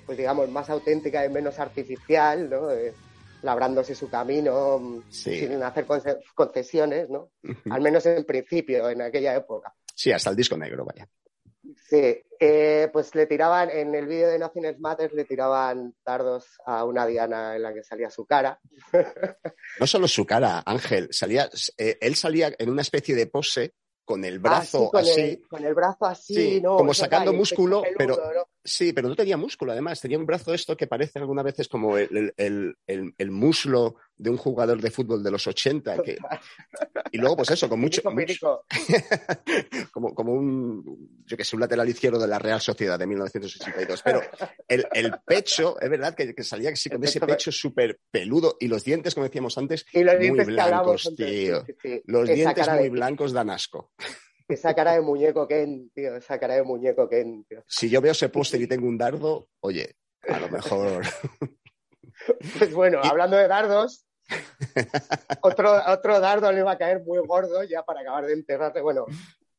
pues 0.07 0.19
digamos, 0.19 0.49
más 0.51 0.71
auténtica 0.71 1.25
y 1.25 1.29
menos 1.29 1.59
artificial, 1.59 2.49
¿no? 2.51 2.71
Eh, 2.71 2.93
labrándose 3.43 3.95
su 3.97 4.09
camino 4.09 5.03
Sí. 5.11 5.41
sin 5.41 5.63
hacer 5.63 5.87
conce- 5.87 6.19
concesiones, 6.35 7.11
¿no? 7.11 7.29
Al 7.71 7.81
menos 7.81 8.07
en 8.07 8.25
principio, 8.25 8.89
en 8.89 9.03
aquella 9.03 9.35
época. 9.37 9.73
Sí, 9.95 10.13
hasta 10.13 10.31
el 10.31 10.37
disco 10.37 10.57
negro, 10.57 10.85
vaya. 10.85 11.09
Sí, 11.89 12.23
eh, 12.41 12.91
pues 12.93 13.15
le 13.15 13.27
tiraban, 13.27 13.71
en 13.71 13.95
el 13.95 14.07
vídeo 14.07 14.29
de 14.29 14.39
Nothing 14.39 14.65
Else 14.65 14.81
Matters, 14.81 15.15
le 15.15 15.25
tiraban 15.25 15.95
dardos 16.05 16.59
a 16.67 16.85
una 16.85 17.07
diana 17.07 17.55
en 17.55 17.63
la 17.63 17.73
que 17.73 17.85
salía 17.85 18.11
su 18.11 18.27
cara. 18.27 18.59
No 19.79 19.87
solo 19.87 20.09
su 20.09 20.27
cara, 20.27 20.63
Ángel, 20.67 21.09
salía, 21.13 21.49
eh, 21.79 21.99
él 22.01 22.15
salía 22.17 22.53
en 22.59 22.69
una 22.71 22.83
especie 22.83 23.15
de 23.15 23.27
pose 23.27 23.75
con 24.05 24.25
el 24.25 24.39
brazo 24.41 24.87
Ah, 24.89 24.91
con 24.91 25.01
así. 25.01 25.21
El, 25.21 25.49
con 25.49 25.65
el 25.65 25.75
brazo 25.75 26.05
así, 26.07 26.35
Sí, 26.35 26.61
¿no? 26.61 26.77
como 26.77 26.93
sacando 26.95 27.33
músculo, 27.33 27.83
peludo, 27.97 27.97
pero 28.21 28.35
¿no? 28.35 28.49
Sí, 28.65 28.93
pero 28.93 29.09
no 29.09 29.17
tenía 29.17 29.37
músculo 29.37 29.73
además, 29.73 30.01
tenía 30.01 30.19
un 30.19 30.27
brazo 30.27 30.53
esto 30.55 30.77
que 30.77 30.87
parece 30.87 31.19
algunas 31.19 31.45
veces 31.45 31.69
como 31.69 31.97
el, 31.99 32.33
el- 32.37 32.75
el- 33.19 33.31
muslo 33.31 33.97
de 34.17 34.31
un 34.31 34.37
jugador 34.37 34.81
de 34.81 34.91
fútbol 34.91 35.23
de 35.23 35.31
los 35.33 35.47
80. 35.47 36.03
Que, 36.03 36.17
y 37.13 37.19
luego, 37.19 37.37
pues 37.37 37.51
eso, 37.51 37.69
con 37.69 37.81
mucho, 37.81 38.03
como, 39.93 40.15
como 40.15 40.33
un, 40.33 41.23
yo 41.27 41.37
que 41.37 41.45
sé, 41.45 41.57
un 41.57 41.61
lateral 41.61 41.89
izquierdo 41.89 42.19
de 42.21 42.29
la 42.29 42.39
Real 42.39 42.61
Sociedad 42.61 42.99
de 42.99 43.07
1982. 43.07 44.03
Pero 44.03 44.21
el, 44.69 44.87
el 44.93 45.13
pecho, 45.27 45.81
es 45.81 45.91
verdad 45.91 46.15
que, 46.15 46.35
que 46.35 46.45
salía 46.45 46.71
así 46.71 46.89
con 46.91 47.01
ese 47.09 47.19
pecho- 47.35 47.53
súper 47.53 48.01
peludo 48.11 48.57
y 48.61 48.69
los 48.69 48.85
dientes, 48.85 49.15
como 49.15 49.25
decíamos 49.27 49.57
antes, 49.59 49.87
muy 50.31 50.39
blancos, 50.47 51.03
tío. 51.17 51.65
Los 52.07 52.29
dientes 52.35 52.67
muy 52.81 52.89
blancos 52.91 53.33
dan 53.33 53.51
asco. 53.51 53.93
Esa 54.49 54.75
cara 54.75 54.93
de 54.93 55.01
muñeco 55.01 55.47
Ken, 55.49 55.91
tío, 55.95 56.17
esa 56.17 56.39
cara 56.39 56.55
de 56.55 56.63
muñeco 56.63 57.09
Ken, 57.09 57.45
tío. 57.49 57.63
Si 57.67 57.89
yo 57.89 58.01
veo 58.01 58.13
ese 58.13 58.29
póster 58.29 58.61
y 58.61 58.67
tengo 58.67 58.87
un 58.89 58.99
dardo, 58.99 59.49
oye, 59.61 59.97
a 60.29 60.39
lo 60.41 60.49
mejor. 60.49 61.05
Pues 62.59 62.73
bueno, 62.73 63.01
hablando 63.03 63.37
de 63.37 63.49
dardos, 63.49 64.07
otro, 65.41 65.73
otro 65.89 66.21
dardo 66.21 66.53
le 66.53 66.61
iba 66.61 66.71
a 66.71 66.79
caer 66.79 67.03
muy 67.03 67.19
gordo 67.27 67.65
ya 67.65 67.83
para 67.83 68.01
acabar 68.01 68.27
de 68.27 68.35
enterrarle. 68.35 68.81
Bueno, 68.81 69.07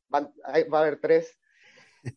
van- 0.08 0.32
hay- 0.46 0.64
va 0.64 0.78
a 0.78 0.82
haber 0.84 1.00
tres, 1.02 1.38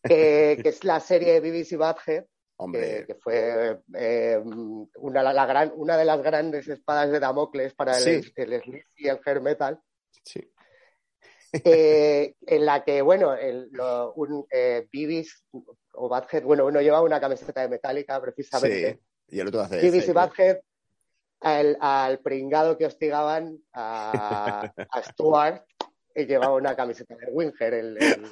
eh, 0.08 0.56
que 0.62 0.68
es 0.68 0.84
la 0.84 1.00
serie 1.00 1.32
de 1.32 1.40
BBC 1.40 1.76
Badhead, 1.76 2.26
Hombre. 2.58 2.80
que, 3.00 3.06
que 3.06 3.14
fue 3.16 3.80
eh, 3.94 4.40
una, 4.98 5.22
la- 5.24 5.32
la 5.32 5.46
gran, 5.46 5.72
una 5.74 5.96
de 5.96 6.04
las 6.04 6.22
grandes 6.22 6.68
espadas 6.68 7.10
de 7.10 7.18
Damocles 7.18 7.74
para 7.74 7.98
el, 7.98 8.22
Sí. 8.22 8.32
el 8.36 8.84
y 8.96 9.08
el 9.08 9.18
hair 9.26 9.40
metal. 9.40 9.80
Sí. 10.22 10.40
Eh, 11.52 12.34
en 12.46 12.66
la 12.66 12.82
que, 12.84 13.02
bueno, 13.02 13.34
el, 13.34 13.68
lo- 13.72 14.12
un 14.14 14.46
eh, 14.50 14.86
Beavis 14.92 15.44
o 15.92 16.08
Badhead, 16.08 16.42
bueno, 16.44 16.66
uno 16.66 16.80
llevaba 16.80 17.02
una 17.04 17.20
camiseta 17.20 17.62
de 17.62 17.68
Metallica 17.68 18.20
precisamente. 18.20 19.00
Sí, 19.28 19.36
y 19.36 19.40
el 19.40 19.48
otro 19.48 19.60
hace. 19.62 19.76
Beavis 19.76 19.94
este, 20.00 20.10
y 20.10 20.14
Badhead 20.14 20.56
al, 21.40 21.76
al 21.80 22.18
pringado 22.20 22.76
que 22.78 22.86
hostigaban 22.86 23.58
a, 23.72 24.72
a 24.90 25.02
Stuart 25.02 25.64
y 26.18 26.24
llevaba 26.24 26.54
una 26.54 26.74
camiseta 26.74 27.14
de 27.14 27.26
Winger, 27.30 27.74
el, 27.74 27.98
el 28.02 28.24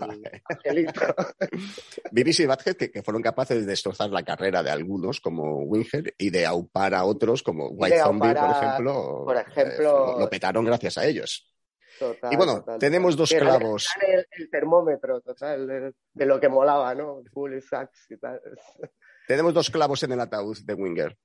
angelito. 0.49 1.01
BBC 2.13 2.41
y 2.41 2.47
Badhead 2.47 2.77
que, 2.77 2.91
que 2.91 3.03
fueron 3.03 3.23
capaces 3.23 3.59
de 3.61 3.67
destrozar 3.67 4.09
la 4.11 4.23
carrera 4.23 4.63
de 4.63 4.71
algunos, 4.71 5.21
como 5.21 5.61
Winger, 5.65 6.15
y 6.17 6.31
de 6.31 6.47
aupar 6.47 6.95
a 6.95 7.05
otros, 7.05 7.43
como 7.43 7.69
White 7.69 7.99
Zombie, 7.99 8.35
por 8.35 8.51
ejemplo. 8.51 9.23
por 9.27 9.37
eh, 9.37 9.45
ejemplo- 9.47 10.13
lo, 10.15 10.19
lo 10.21 10.31
petaron 10.31 10.65
gracias 10.65 10.97
a 10.97 11.05
ellos. 11.07 11.51
Total, 11.99 12.33
Y 12.33 12.37
bueno, 12.37 12.57
total, 12.57 12.79
tenemos 12.79 13.17
dos 13.17 13.31
clavos. 13.31 13.89
El, 14.07 14.27
el 14.31 14.51
termómetro, 14.51 15.21
total, 15.21 15.67
de, 15.67 15.93
de 16.13 16.27
lo 16.27 16.41
que 16.41 16.49
molaba, 16.49 16.95
¿no? 16.95 17.23
Full 17.33 17.59
sax 17.61 18.11
y 18.11 18.17
tal. 18.17 18.41
Tenemos 19.29 19.55
dos 19.55 19.71
clavos 19.71 20.03
en 20.03 20.13
el 20.13 20.21
ataúd 20.21 20.59
de 20.65 20.75
Winger. 20.75 21.17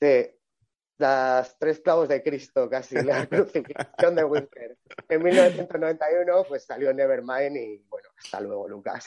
Sí, 0.00 0.26
las 0.98 1.56
tres 1.58 1.80
clavos 1.80 2.08
de 2.08 2.22
Cristo, 2.22 2.68
casi, 2.68 2.96
la 2.96 3.26
crucifixión 3.28 4.14
de 4.16 4.24
Winger. 4.24 4.76
En 5.08 5.22
1991, 5.22 6.44
pues 6.48 6.64
salió 6.64 6.92
Nevermind 6.92 7.56
y 7.56 7.78
bueno, 7.88 8.08
hasta 8.18 8.40
luego, 8.40 8.68
Lucas. 8.68 9.06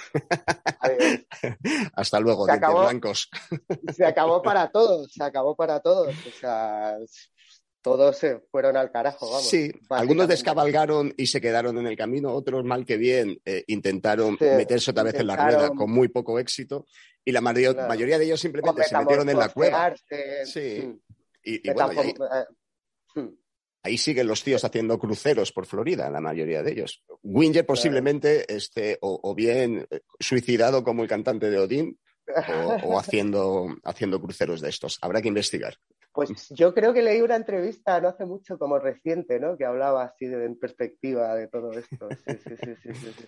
Adiós. 0.80 1.26
Hasta 1.96 2.20
luego, 2.20 2.46
Se 2.46 2.52
acabó. 2.54 2.82
blancos. 2.82 3.30
Se 3.94 4.06
acabó 4.06 4.42
para 4.42 4.70
todos, 4.72 5.12
se 5.12 5.24
acabó 5.24 5.56
para 5.56 5.80
todos. 5.80 6.14
O 6.28 6.32
sea, 6.32 6.98
todos 7.86 8.18
se 8.18 8.40
fueron 8.52 8.76
al 8.76 8.92
carajo, 8.92 9.28
vamos. 9.28 9.48
Sí, 9.48 9.72
algunos 9.90 10.28
descabalgaron 10.28 11.14
y 11.16 11.28
se 11.28 11.40
quedaron 11.40 11.78
en 11.78 11.86
el 11.88 11.96
camino, 11.96 12.34
otros 12.34 12.64
mal 12.66 12.84
que 12.86 12.98
bien 12.98 13.40
eh, 13.46 13.64
intentaron 13.68 14.38
Sí, 14.38 14.46
meterse 14.58 14.92
otra 14.92 15.04
vez 15.04 15.14
en 15.16 15.28
la 15.28 15.36
rueda 15.36 15.70
con 15.70 15.92
muy 15.92 16.08
poco 16.10 16.40
éxito 16.40 16.86
y 17.24 17.32
la 17.32 17.42
mayoría, 17.42 17.74
Claro. 17.74 17.88
mayoría 17.88 18.18
de 18.20 18.26
ellos 18.26 18.40
simplemente 18.42 18.84
se 18.84 18.98
metieron 18.98 19.30
en 19.30 19.38
la 19.38 19.50
cueva. 19.50 19.94
Sí. 20.46 20.82
mm, 20.84 21.00
Y, 21.44 21.70
y 21.70 21.74
bueno, 21.74 21.94
y 21.94 21.98
ahí, 22.00 22.14
metamorfo- 22.14 22.30
eh, 23.16 23.20
mm. 23.22 23.30
ahí 23.84 23.98
siguen 24.00 24.28
los 24.28 24.44
tíos 24.44 24.64
haciendo 24.66 24.98
cruceros 24.98 25.52
por 25.52 25.66
Florida, 25.68 26.10
la 26.10 26.20
mayoría 26.22 26.64
de 26.64 26.72
ellos. 26.72 27.04
Winger 27.22 27.66
posiblemente 27.68 28.52
esté 28.52 28.98
o, 29.02 29.20
o 29.22 29.36
bien 29.36 29.88
eh, 29.92 30.02
suicidado 30.20 30.84
como 30.84 31.04
el 31.04 31.08
cantante 31.10 31.50
de 31.52 31.60
Odín 31.60 32.00
o, 32.28 32.88
o 32.88 33.00
haciendo, 33.00 33.68
haciendo 33.84 34.20
cruceros 34.20 34.60
de 34.62 34.70
estos. 34.70 34.98
Habrá 35.02 35.22
que 35.22 35.28
investigar. 35.28 35.78
Pues 36.16 36.50
yo 36.50 36.74
creo 36.74 36.94
que 36.94 37.02
leí 37.02 37.22
una 37.22 37.36
entrevista 37.36 38.00
no 38.00 38.08
hace 38.08 38.26
mucho, 38.26 38.58
como 38.58 38.80
reciente, 38.80 39.40
¿no? 39.40 39.58
Que 39.58 39.66
hablaba 39.66 40.04
así 40.06 40.26
de, 40.28 40.46
en 40.46 40.58
perspectiva 40.58 41.36
de 41.36 41.48
todo 41.50 41.72
esto. 41.74 42.08
Sí, 42.26 42.34
sí, 42.44 42.56
sí, 42.58 42.74
sí, 42.82 42.90
sí, 42.94 43.12
sí. 43.18 43.26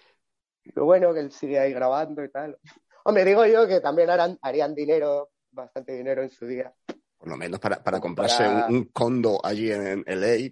Pero 0.73 0.85
bueno, 0.85 1.13
que 1.13 1.19
él 1.19 1.31
sigue 1.31 1.59
ahí 1.59 1.73
grabando 1.73 2.23
y 2.23 2.29
tal. 2.29 2.57
Hombre, 3.03 3.25
digo 3.25 3.45
yo 3.45 3.67
que 3.67 3.81
también 3.81 4.09
harán, 4.09 4.37
harían 4.41 4.73
dinero, 4.73 5.31
bastante 5.51 5.93
dinero 5.93 6.23
en 6.23 6.29
su 6.29 6.45
día. 6.45 6.73
Por 7.17 7.29
lo 7.29 7.35
menos 7.37 7.59
para, 7.59 7.83
para 7.83 7.99
comprarse 7.99 8.43
Para- 8.43 8.67
un, 8.67 8.75
un 8.75 8.83
condo 8.85 9.39
allí 9.43 9.71
en 9.71 10.03
LA. 10.05 10.51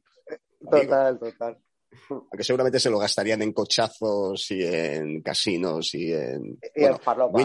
Total, 0.70 1.20
total. 1.20 1.57
Aunque 2.10 2.44
seguramente 2.44 2.80
se 2.80 2.90
lo 2.90 2.99
gastarían 2.99 3.41
en 3.41 3.53
cochazos 3.53 4.52
y 4.52 4.66
en 4.66 5.22
casinos 5.22 5.94
y 5.94 6.12
en. 6.12 6.60
Y 6.76 6.84
en 6.86 6.99
farlopa. 6.99 7.40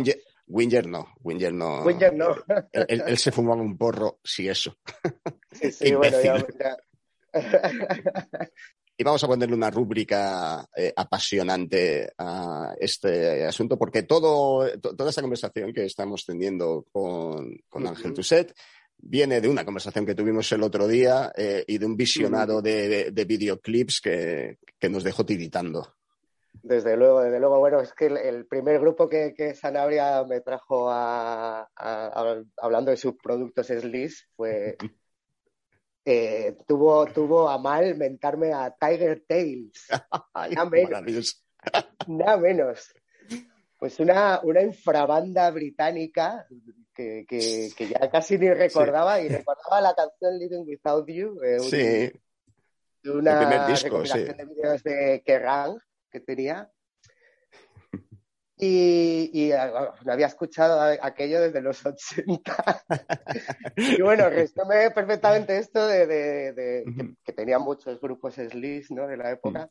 Winger 0.52 0.86
no, 0.86 1.14
Winger 1.22 1.52
no. 1.52 1.82
Winger 1.84 2.12
no. 2.14 2.34
Él, 2.72 2.86
él- 2.88 3.02
él 3.06 3.18
se 3.18 3.30
fumaba 3.30 3.62
un 3.62 3.78
porro, 3.78 4.18
si 4.24 4.48
eso. 4.48 4.76
Sí, 5.52 5.70
sí, 5.70 5.94
bueno, 5.94 6.18
ya, 6.22 6.76
Y 8.98 9.04
vamos 9.04 9.22
a 9.24 9.28
ponerle 9.28 9.54
una 9.54 9.70
rúbrica 9.70 10.68
eh, 10.76 10.92
apasionante 10.94 12.12
a 12.18 12.74
este 12.78 13.46
asunto, 13.46 13.78
porque 13.78 14.02
todo, 14.02 14.68
to- 14.78 14.94
toda 14.94 15.08
esta 15.08 15.22
conversación 15.22 15.72
que 15.72 15.84
estamos 15.86 16.26
teniendo 16.26 16.84
con, 16.92 17.56
con 17.68 17.86
Ángel 17.86 18.12
Tuset 18.12 18.52
viene 18.98 19.40
de 19.40 19.48
una 19.48 19.64
conversación 19.64 20.04
que 20.04 20.14
tuvimos 20.14 20.52
el 20.52 20.62
otro 20.62 20.86
día 20.86 21.32
eh, 21.34 21.64
y 21.66 21.78
de 21.78 21.86
un 21.86 21.96
visionado 21.96 22.60
de, 22.60 22.88
de- 22.88 23.10
de 23.12 23.24
videoclips 23.24 24.00
que, 24.02 24.58
que 24.78 24.88
nos 24.90 25.02
dejó 25.02 25.24
tiritando. 25.24 25.94
Desde 26.62 26.96
luego, 26.96 27.20
desde 27.22 27.40
luego. 27.40 27.58
Bueno, 27.58 27.80
es 27.80 27.92
que 27.94 28.06
el, 28.06 28.16
el 28.18 28.46
primer 28.46 28.80
grupo 28.80 29.08
que, 29.08 29.32
que 29.34 29.54
Sanabria 29.54 30.22
me 30.24 30.40
trajo 30.40 30.90
a, 30.90 31.60
a- 31.60 31.66
a- 31.74 32.42
hablando 32.58 32.90
de 32.90 32.96
sus 32.96 33.14
productos 33.16 33.68
Sliss 33.68 34.28
fue. 34.36 34.76
eh, 36.04 36.56
tuvo, 36.66 37.06
tuvo 37.06 37.48
a 37.48 37.58
mal 37.58 37.94
mentarme 37.96 38.52
a 38.52 38.74
Tiger 38.78 39.24
Tales. 39.26 39.86
Nada 40.34 41.00
menos. 41.00 41.44
Nada 42.06 42.36
menos. 42.36 42.94
Pues 43.78 43.98
una, 44.00 44.40
una 44.42 44.60
infrabanda 44.62 45.50
británica 45.50 46.46
que, 46.94 47.24
que- 47.26 47.70
que 47.74 47.88
ya 47.88 48.10
casi 48.10 48.36
ni 48.36 48.50
recordaba 48.52 49.20
y 49.20 49.28
recordaba 49.28 49.80
la 49.80 49.94
canción 49.94 50.38
Living 50.38 50.64
Without 50.66 51.08
You. 51.08 51.40
eh, 51.42 51.56
un- 51.58 51.64
Sí, 51.70 51.76
de 51.78 52.20
El 53.04 53.10
una 53.12 53.38
primer 53.38 53.66
disco, 53.66 53.84
recopilación 54.02 54.26
sí. 54.26 54.34
de 54.36 54.44
vídeos 54.44 54.82
de 54.82 55.22
Kerrang 55.24 55.78
que 56.10 56.20
tenía. 56.20 56.70
Y, 58.62 59.30
y, 59.32 59.52
había 59.52 60.26
escuchado 60.26 60.78
aquello 61.00 61.40
desde 61.40 61.62
los 61.62 61.84
80. 61.86 62.84
y 63.76 64.02
bueno, 64.02 64.28
resume 64.28 64.90
perfectamente 64.90 65.56
esto 65.56 65.86
de, 65.86 66.06
de- 66.06 66.52
de- 66.52 66.84
que, 66.94 67.14
que 67.24 67.32
tenía 67.32 67.58
muchos 67.58 67.98
grupos 68.00 68.34
sleaze, 68.34 68.92
¿no? 68.94 69.06
de 69.06 69.16
la 69.16 69.30
época. 69.30 69.70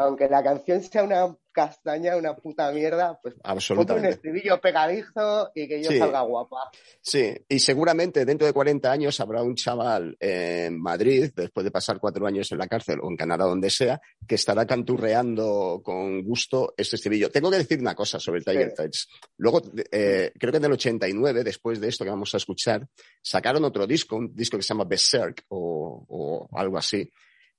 Aunque 0.00 0.28
la 0.28 0.44
canción 0.44 0.80
sea 0.80 1.02
una 1.02 1.36
castaña, 1.50 2.16
una 2.16 2.36
puta 2.36 2.70
mierda, 2.70 3.18
pues 3.20 3.34
ponte 3.74 3.92
un 3.94 4.04
estribillo 4.04 4.60
pegadizo 4.60 5.50
y 5.56 5.66
que 5.66 5.82
yo 5.82 5.90
Sí. 5.90 5.98
salga 5.98 6.20
guapa. 6.20 6.70
Sí, 7.00 7.34
y 7.48 7.58
seguramente 7.58 8.24
dentro 8.24 8.46
de 8.46 8.52
40 8.52 8.92
años 8.92 9.18
habrá 9.18 9.42
un 9.42 9.56
chaval 9.56 10.16
en 10.20 10.80
Madrid, 10.80 11.32
después 11.34 11.64
de 11.64 11.72
pasar 11.72 11.98
cuatro 11.98 12.24
años 12.28 12.52
en 12.52 12.58
la 12.58 12.68
cárcel 12.68 13.00
o 13.02 13.10
en 13.10 13.16
Canadá, 13.16 13.44
donde 13.46 13.70
sea, 13.70 14.00
que 14.24 14.36
estará 14.36 14.64
canturreando 14.66 15.80
con 15.82 16.22
gusto 16.22 16.74
este 16.76 16.94
estribillo. 16.94 17.28
Tengo 17.30 17.50
que 17.50 17.56
decir 17.58 17.80
una 17.80 17.96
cosa 17.96 18.20
sobre 18.20 18.38
el 18.38 18.44
Tiger 18.44 18.70
Sí. 18.70 18.76
Tides. 18.76 19.08
Luego, 19.38 19.62
eh, 19.90 20.30
creo 20.38 20.52
que 20.52 20.58
en 20.58 20.64
el 20.64 20.72
89, 20.72 21.42
después 21.42 21.80
de 21.80 21.88
esto 21.88 22.04
que 22.04 22.10
vamos 22.10 22.32
a 22.34 22.36
escuchar, 22.36 22.86
sacaron 23.20 23.64
otro 23.64 23.84
disco, 23.84 24.14
un 24.14 24.32
disco 24.32 24.56
que 24.56 24.62
se 24.62 24.68
llama 24.74 24.84
Berserk 24.84 25.44
o, 25.48 26.04
o 26.08 26.48
algo 26.56 26.78
así, 26.78 27.10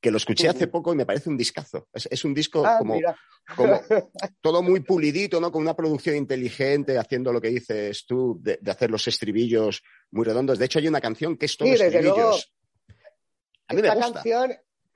que 0.02 0.12
lo 0.12 0.18
escuché 0.18 0.48
hace 0.50 0.68
poco 0.68 0.94
y 0.94 0.96
me 0.96 1.06
parece 1.06 1.30
un 1.30 1.38
discazo. 1.38 1.88
Es, 1.94 2.08
es 2.10 2.24
un 2.26 2.34
disco 2.34 2.66
Ah, 2.66 2.78
como, 2.80 3.00
como 3.56 3.82
todo 4.42 4.62
muy 4.62 4.80
pulidito, 4.82 5.40
¿no? 5.42 5.52
Con 5.52 5.62
una 5.62 5.76
producción 5.76 6.16
inteligente, 6.16 6.98
haciendo 6.98 7.34
lo 7.34 7.42
que 7.42 7.50
dices 7.50 8.06
tú, 8.06 8.40
de, 8.42 8.58
de 8.62 8.72
hacer 8.72 8.90
los 8.92 9.08
estribillos 9.08 9.82
muy 10.12 10.24
redondos. 10.26 10.58
De 10.58 10.66
hecho, 10.66 10.80
hay 10.80 10.88
una 10.88 11.02
canción 11.02 11.38
que 11.38 11.46
es 11.48 11.58
todo 11.58 11.68
Sí, 11.68 11.74
estribillos. 11.76 12.16
luego, 12.16 12.32
A 13.68 13.74
mí 13.74 13.82
me 13.82 13.88
esta 13.90 13.96
gusta. 13.96 14.14
canción, 14.14 14.54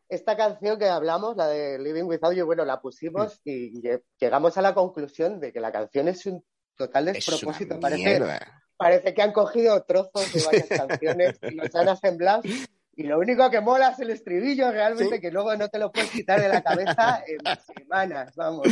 esta 0.10 0.38
canción 0.38 0.80
que 0.80 0.86
hablamos, 0.88 1.36
la 1.36 1.48
de 1.48 1.80
Living 1.80 2.04
Without 2.04 2.34
You, 2.36 2.46
bueno, 2.46 2.64
la 2.66 2.80
pusimos 2.82 3.42
y 3.44 3.82
lle- 3.82 4.04
llegamos 4.20 4.58
a 4.58 4.62
la 4.62 4.74
conclusión 4.74 5.40
de 5.40 5.52
que 5.52 5.60
la 5.60 5.72
canción 5.72 6.08
es 6.08 6.26
un 6.26 6.44
total 6.78 7.06
despropósito. 7.06 7.80
Parece, 7.80 8.22
parece 8.78 9.14
que 9.14 9.22
han 9.22 9.32
cogido 9.34 9.84
trozos 9.84 10.32
de 10.32 10.42
varias 10.44 10.70
canciones 10.70 11.40
y 11.50 11.56
los 11.56 11.74
han 11.76 11.90
asemblado. 11.90 12.42
Y 12.96 13.04
lo 13.04 13.18
único 13.18 13.50
que 13.50 13.60
mola 13.60 13.90
es 13.90 14.00
el 14.00 14.12
estribillo, 14.12 14.72
realmente, 14.72 15.20
que 15.20 15.32
luego 15.32 15.56
no 15.56 15.68
te 15.68 15.80
lo 15.80 15.92
puedes 15.92 16.12
quitar 16.12 16.40
de 16.40 16.48
la 16.48 16.62
cabeza 16.62 17.24
en 17.26 17.40
semanas, 17.76 18.36
vamos. 18.36 18.68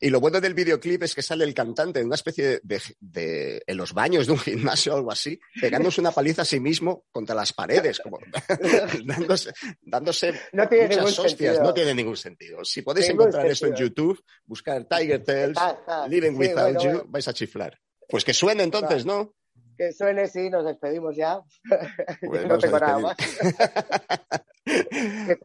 Y 0.00 0.10
lo 0.10 0.20
bueno 0.20 0.40
del 0.40 0.54
videoclip 0.54 1.02
es 1.02 1.14
que 1.14 1.22
sale 1.22 1.44
el 1.44 1.52
cantante 1.54 1.98
en 1.98 2.06
una 2.06 2.14
especie 2.14 2.60
de, 2.62 2.80
de- 3.00 3.62
en 3.66 3.76
los 3.76 3.92
baños 3.92 4.26
de 4.26 4.32
un 4.32 4.38
gimnasio 4.38 4.94
o 4.94 4.96
algo 4.98 5.10
así, 5.10 5.40
pegándose 5.60 6.00
una 6.00 6.12
paliza 6.12 6.42
a 6.42 6.44
sí 6.44 6.60
mismo 6.60 7.04
contra 7.10 7.34
las 7.34 7.52
paredes, 7.52 7.98
como 7.98 8.18
dándose, 9.04 9.52
dándose 9.82 10.32
No 10.52 10.68
tiene 10.68 10.88
muchas 10.96 11.18
hostias. 11.18 11.30
sentido. 11.30 11.62
No 11.64 11.74
tiene 11.74 11.94
ningún 11.94 12.16
sentido. 12.16 12.64
Si 12.64 12.82
podéis 12.82 13.08
Ningún 13.08 13.22
encontrar 13.28 13.46
esto 13.46 13.66
en 13.66 13.76
sentido. 13.76 13.88
YouTube, 13.88 14.24
buscar 14.44 14.84
Tiger 14.84 15.24
Tales, 15.24 15.48
Está, 15.50 15.70
está. 15.70 16.08
Living 16.08 16.32
Sí, 16.32 16.36
Without 16.38 16.56
bueno, 16.74 16.80
You, 16.80 16.88
bueno. 16.90 17.04
vais 17.08 17.28
a 17.28 17.32
chiflar. 17.32 17.78
Pues 18.08 18.24
que 18.24 18.34
suene 18.34 18.62
entonces, 18.62 19.04
¿no? 19.06 19.34
Que 19.76 19.92
suene, 19.92 20.28
sí, 20.28 20.48
nos 20.50 20.64
despedimos 20.64 21.16
ya. 21.16 21.40
No 22.46 22.58
tengo 22.58 22.78
nada 22.78 22.98
más. 22.98 23.16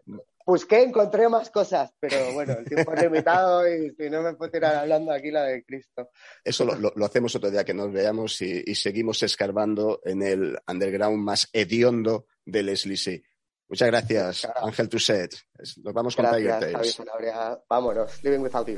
Busqué, 0.46 0.82
encontré 0.82 1.30
más 1.30 1.52
cosas, 1.52 1.94
pero 2.00 2.34
bueno, 2.34 2.54
el 2.54 2.66
tiempo 2.66 2.92
es 2.94 3.02
limitado 3.04 3.68
y 3.72 3.92
si 3.96 4.10
no 4.10 4.24
me 4.24 4.34
puedo 4.34 4.50
tirar 4.50 4.78
hablando 4.78 5.12
aquí 5.12 5.30
la 5.30 5.44
de 5.44 5.64
Cristo. 5.64 6.10
Eso 6.44 6.66
lo, 6.66 6.74
lo- 6.76 6.92
lo 6.96 7.06
hacemos 7.06 7.36
otro 7.36 7.52
día 7.52 7.64
que 7.64 7.76
nos 7.76 7.92
veamos 7.94 8.42
y, 8.42 8.64
y 8.66 8.74
seguimos 8.74 9.22
escarbando 9.22 10.02
en 10.04 10.24
el 10.24 10.58
underground 10.68 11.20
más 11.24 11.48
hediondo 11.54 12.26
del 12.46 12.76
Sleazy. 12.76 13.22
Muchas 13.68 13.88
gracias, 13.90 14.48
Ángel 14.64 14.90
Tuset. 14.90 15.36
Nos 15.84 15.94
vamos 15.94 16.16
con 16.16 16.26
Tiger 16.26 16.44
Gracias, 16.46 16.96
Tales. 17.06 17.60
Vámonos, 17.70 18.24
Living 18.24 18.40
Without 18.40 18.68
You. 18.68 18.78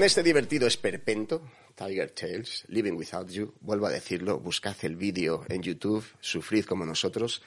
Con 0.00 0.06
este 0.06 0.22
divertido 0.22 0.66
esperpento, 0.66 1.42
Tiger 1.74 2.10
Tales, 2.12 2.64
Living 2.68 2.94
Without 2.94 3.28
You, 3.28 3.52
vuelvo 3.60 3.84
a 3.84 3.90
decirlo, 3.90 4.40
buscad 4.40 4.74
el 4.80 4.96
vídeo 4.96 5.44
en 5.50 5.62
YouTube, 5.62 6.02
sufrid 6.20 6.64
como 6.64 6.86
nosotros. 6.86 7.42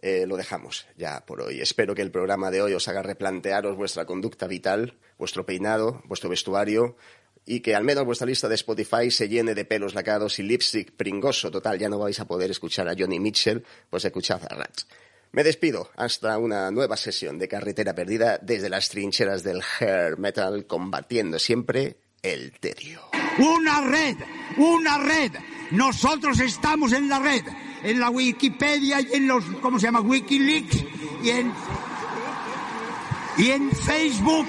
Eh, 0.00 0.24
lo 0.26 0.38
dejamos 0.38 0.86
ya 0.96 1.26
por 1.26 1.42
hoy. 1.42 1.60
Espero 1.60 1.94
que 1.94 2.00
el 2.00 2.10
programa 2.10 2.50
de 2.50 2.62
hoy 2.62 2.72
os 2.72 2.88
haga 2.88 3.02
replantearos 3.02 3.76
vuestra 3.76 4.06
conducta 4.06 4.46
vital, 4.46 4.96
vuestro 5.18 5.44
peinado, 5.44 6.00
vuestro 6.06 6.30
vestuario 6.30 6.96
y 7.44 7.60
que 7.60 7.74
al 7.74 7.84
menos 7.84 8.06
vuestra 8.06 8.26
lista 8.26 8.48
de 8.48 8.54
Spotify 8.54 9.10
se 9.10 9.28
llene 9.28 9.54
de 9.54 9.66
pelos 9.66 9.94
lacados 9.94 10.38
y 10.38 10.42
lipstick 10.42 10.92
pringoso. 10.92 11.50
Total, 11.50 11.78
ya 11.78 11.90
no 11.90 11.98
vais 11.98 12.18
a 12.18 12.26
poder 12.26 12.50
escuchar 12.50 12.88
a 12.88 12.94
Johnny 12.98 13.20
Mitchell, 13.20 13.62
pues 13.90 14.06
escuchad 14.06 14.40
a 14.48 14.54
Rats. 14.54 14.86
Me 15.32 15.44
despido 15.44 15.90
hasta 15.96 16.38
una 16.38 16.70
nueva 16.72 16.96
sesión 16.96 17.38
de 17.38 17.46
Carretera 17.46 17.94
Perdida 17.94 18.38
desde 18.42 18.68
las 18.68 18.88
trincheras 18.88 19.44
del 19.44 19.62
hair 19.78 20.18
metal 20.18 20.66
combatiendo 20.66 21.38
siempre 21.38 21.98
el 22.22 22.52
tedio. 22.58 23.00
Una 23.38 23.80
red, 23.82 24.16
una 24.56 24.98
red. 24.98 25.32
Nosotros 25.70 26.40
estamos 26.40 26.92
en 26.92 27.08
la 27.08 27.20
red, 27.20 27.44
en 27.84 28.00
la 28.00 28.10
Wikipedia 28.10 29.00
y 29.00 29.14
en 29.14 29.28
los, 29.28 29.44
¿cómo 29.62 29.78
se 29.78 29.86
llama? 29.86 30.00
Wikileaks 30.00 30.84
y 31.22 31.30
en, 31.30 31.52
y 33.38 33.50
en 33.52 33.70
Facebook. 33.70 34.48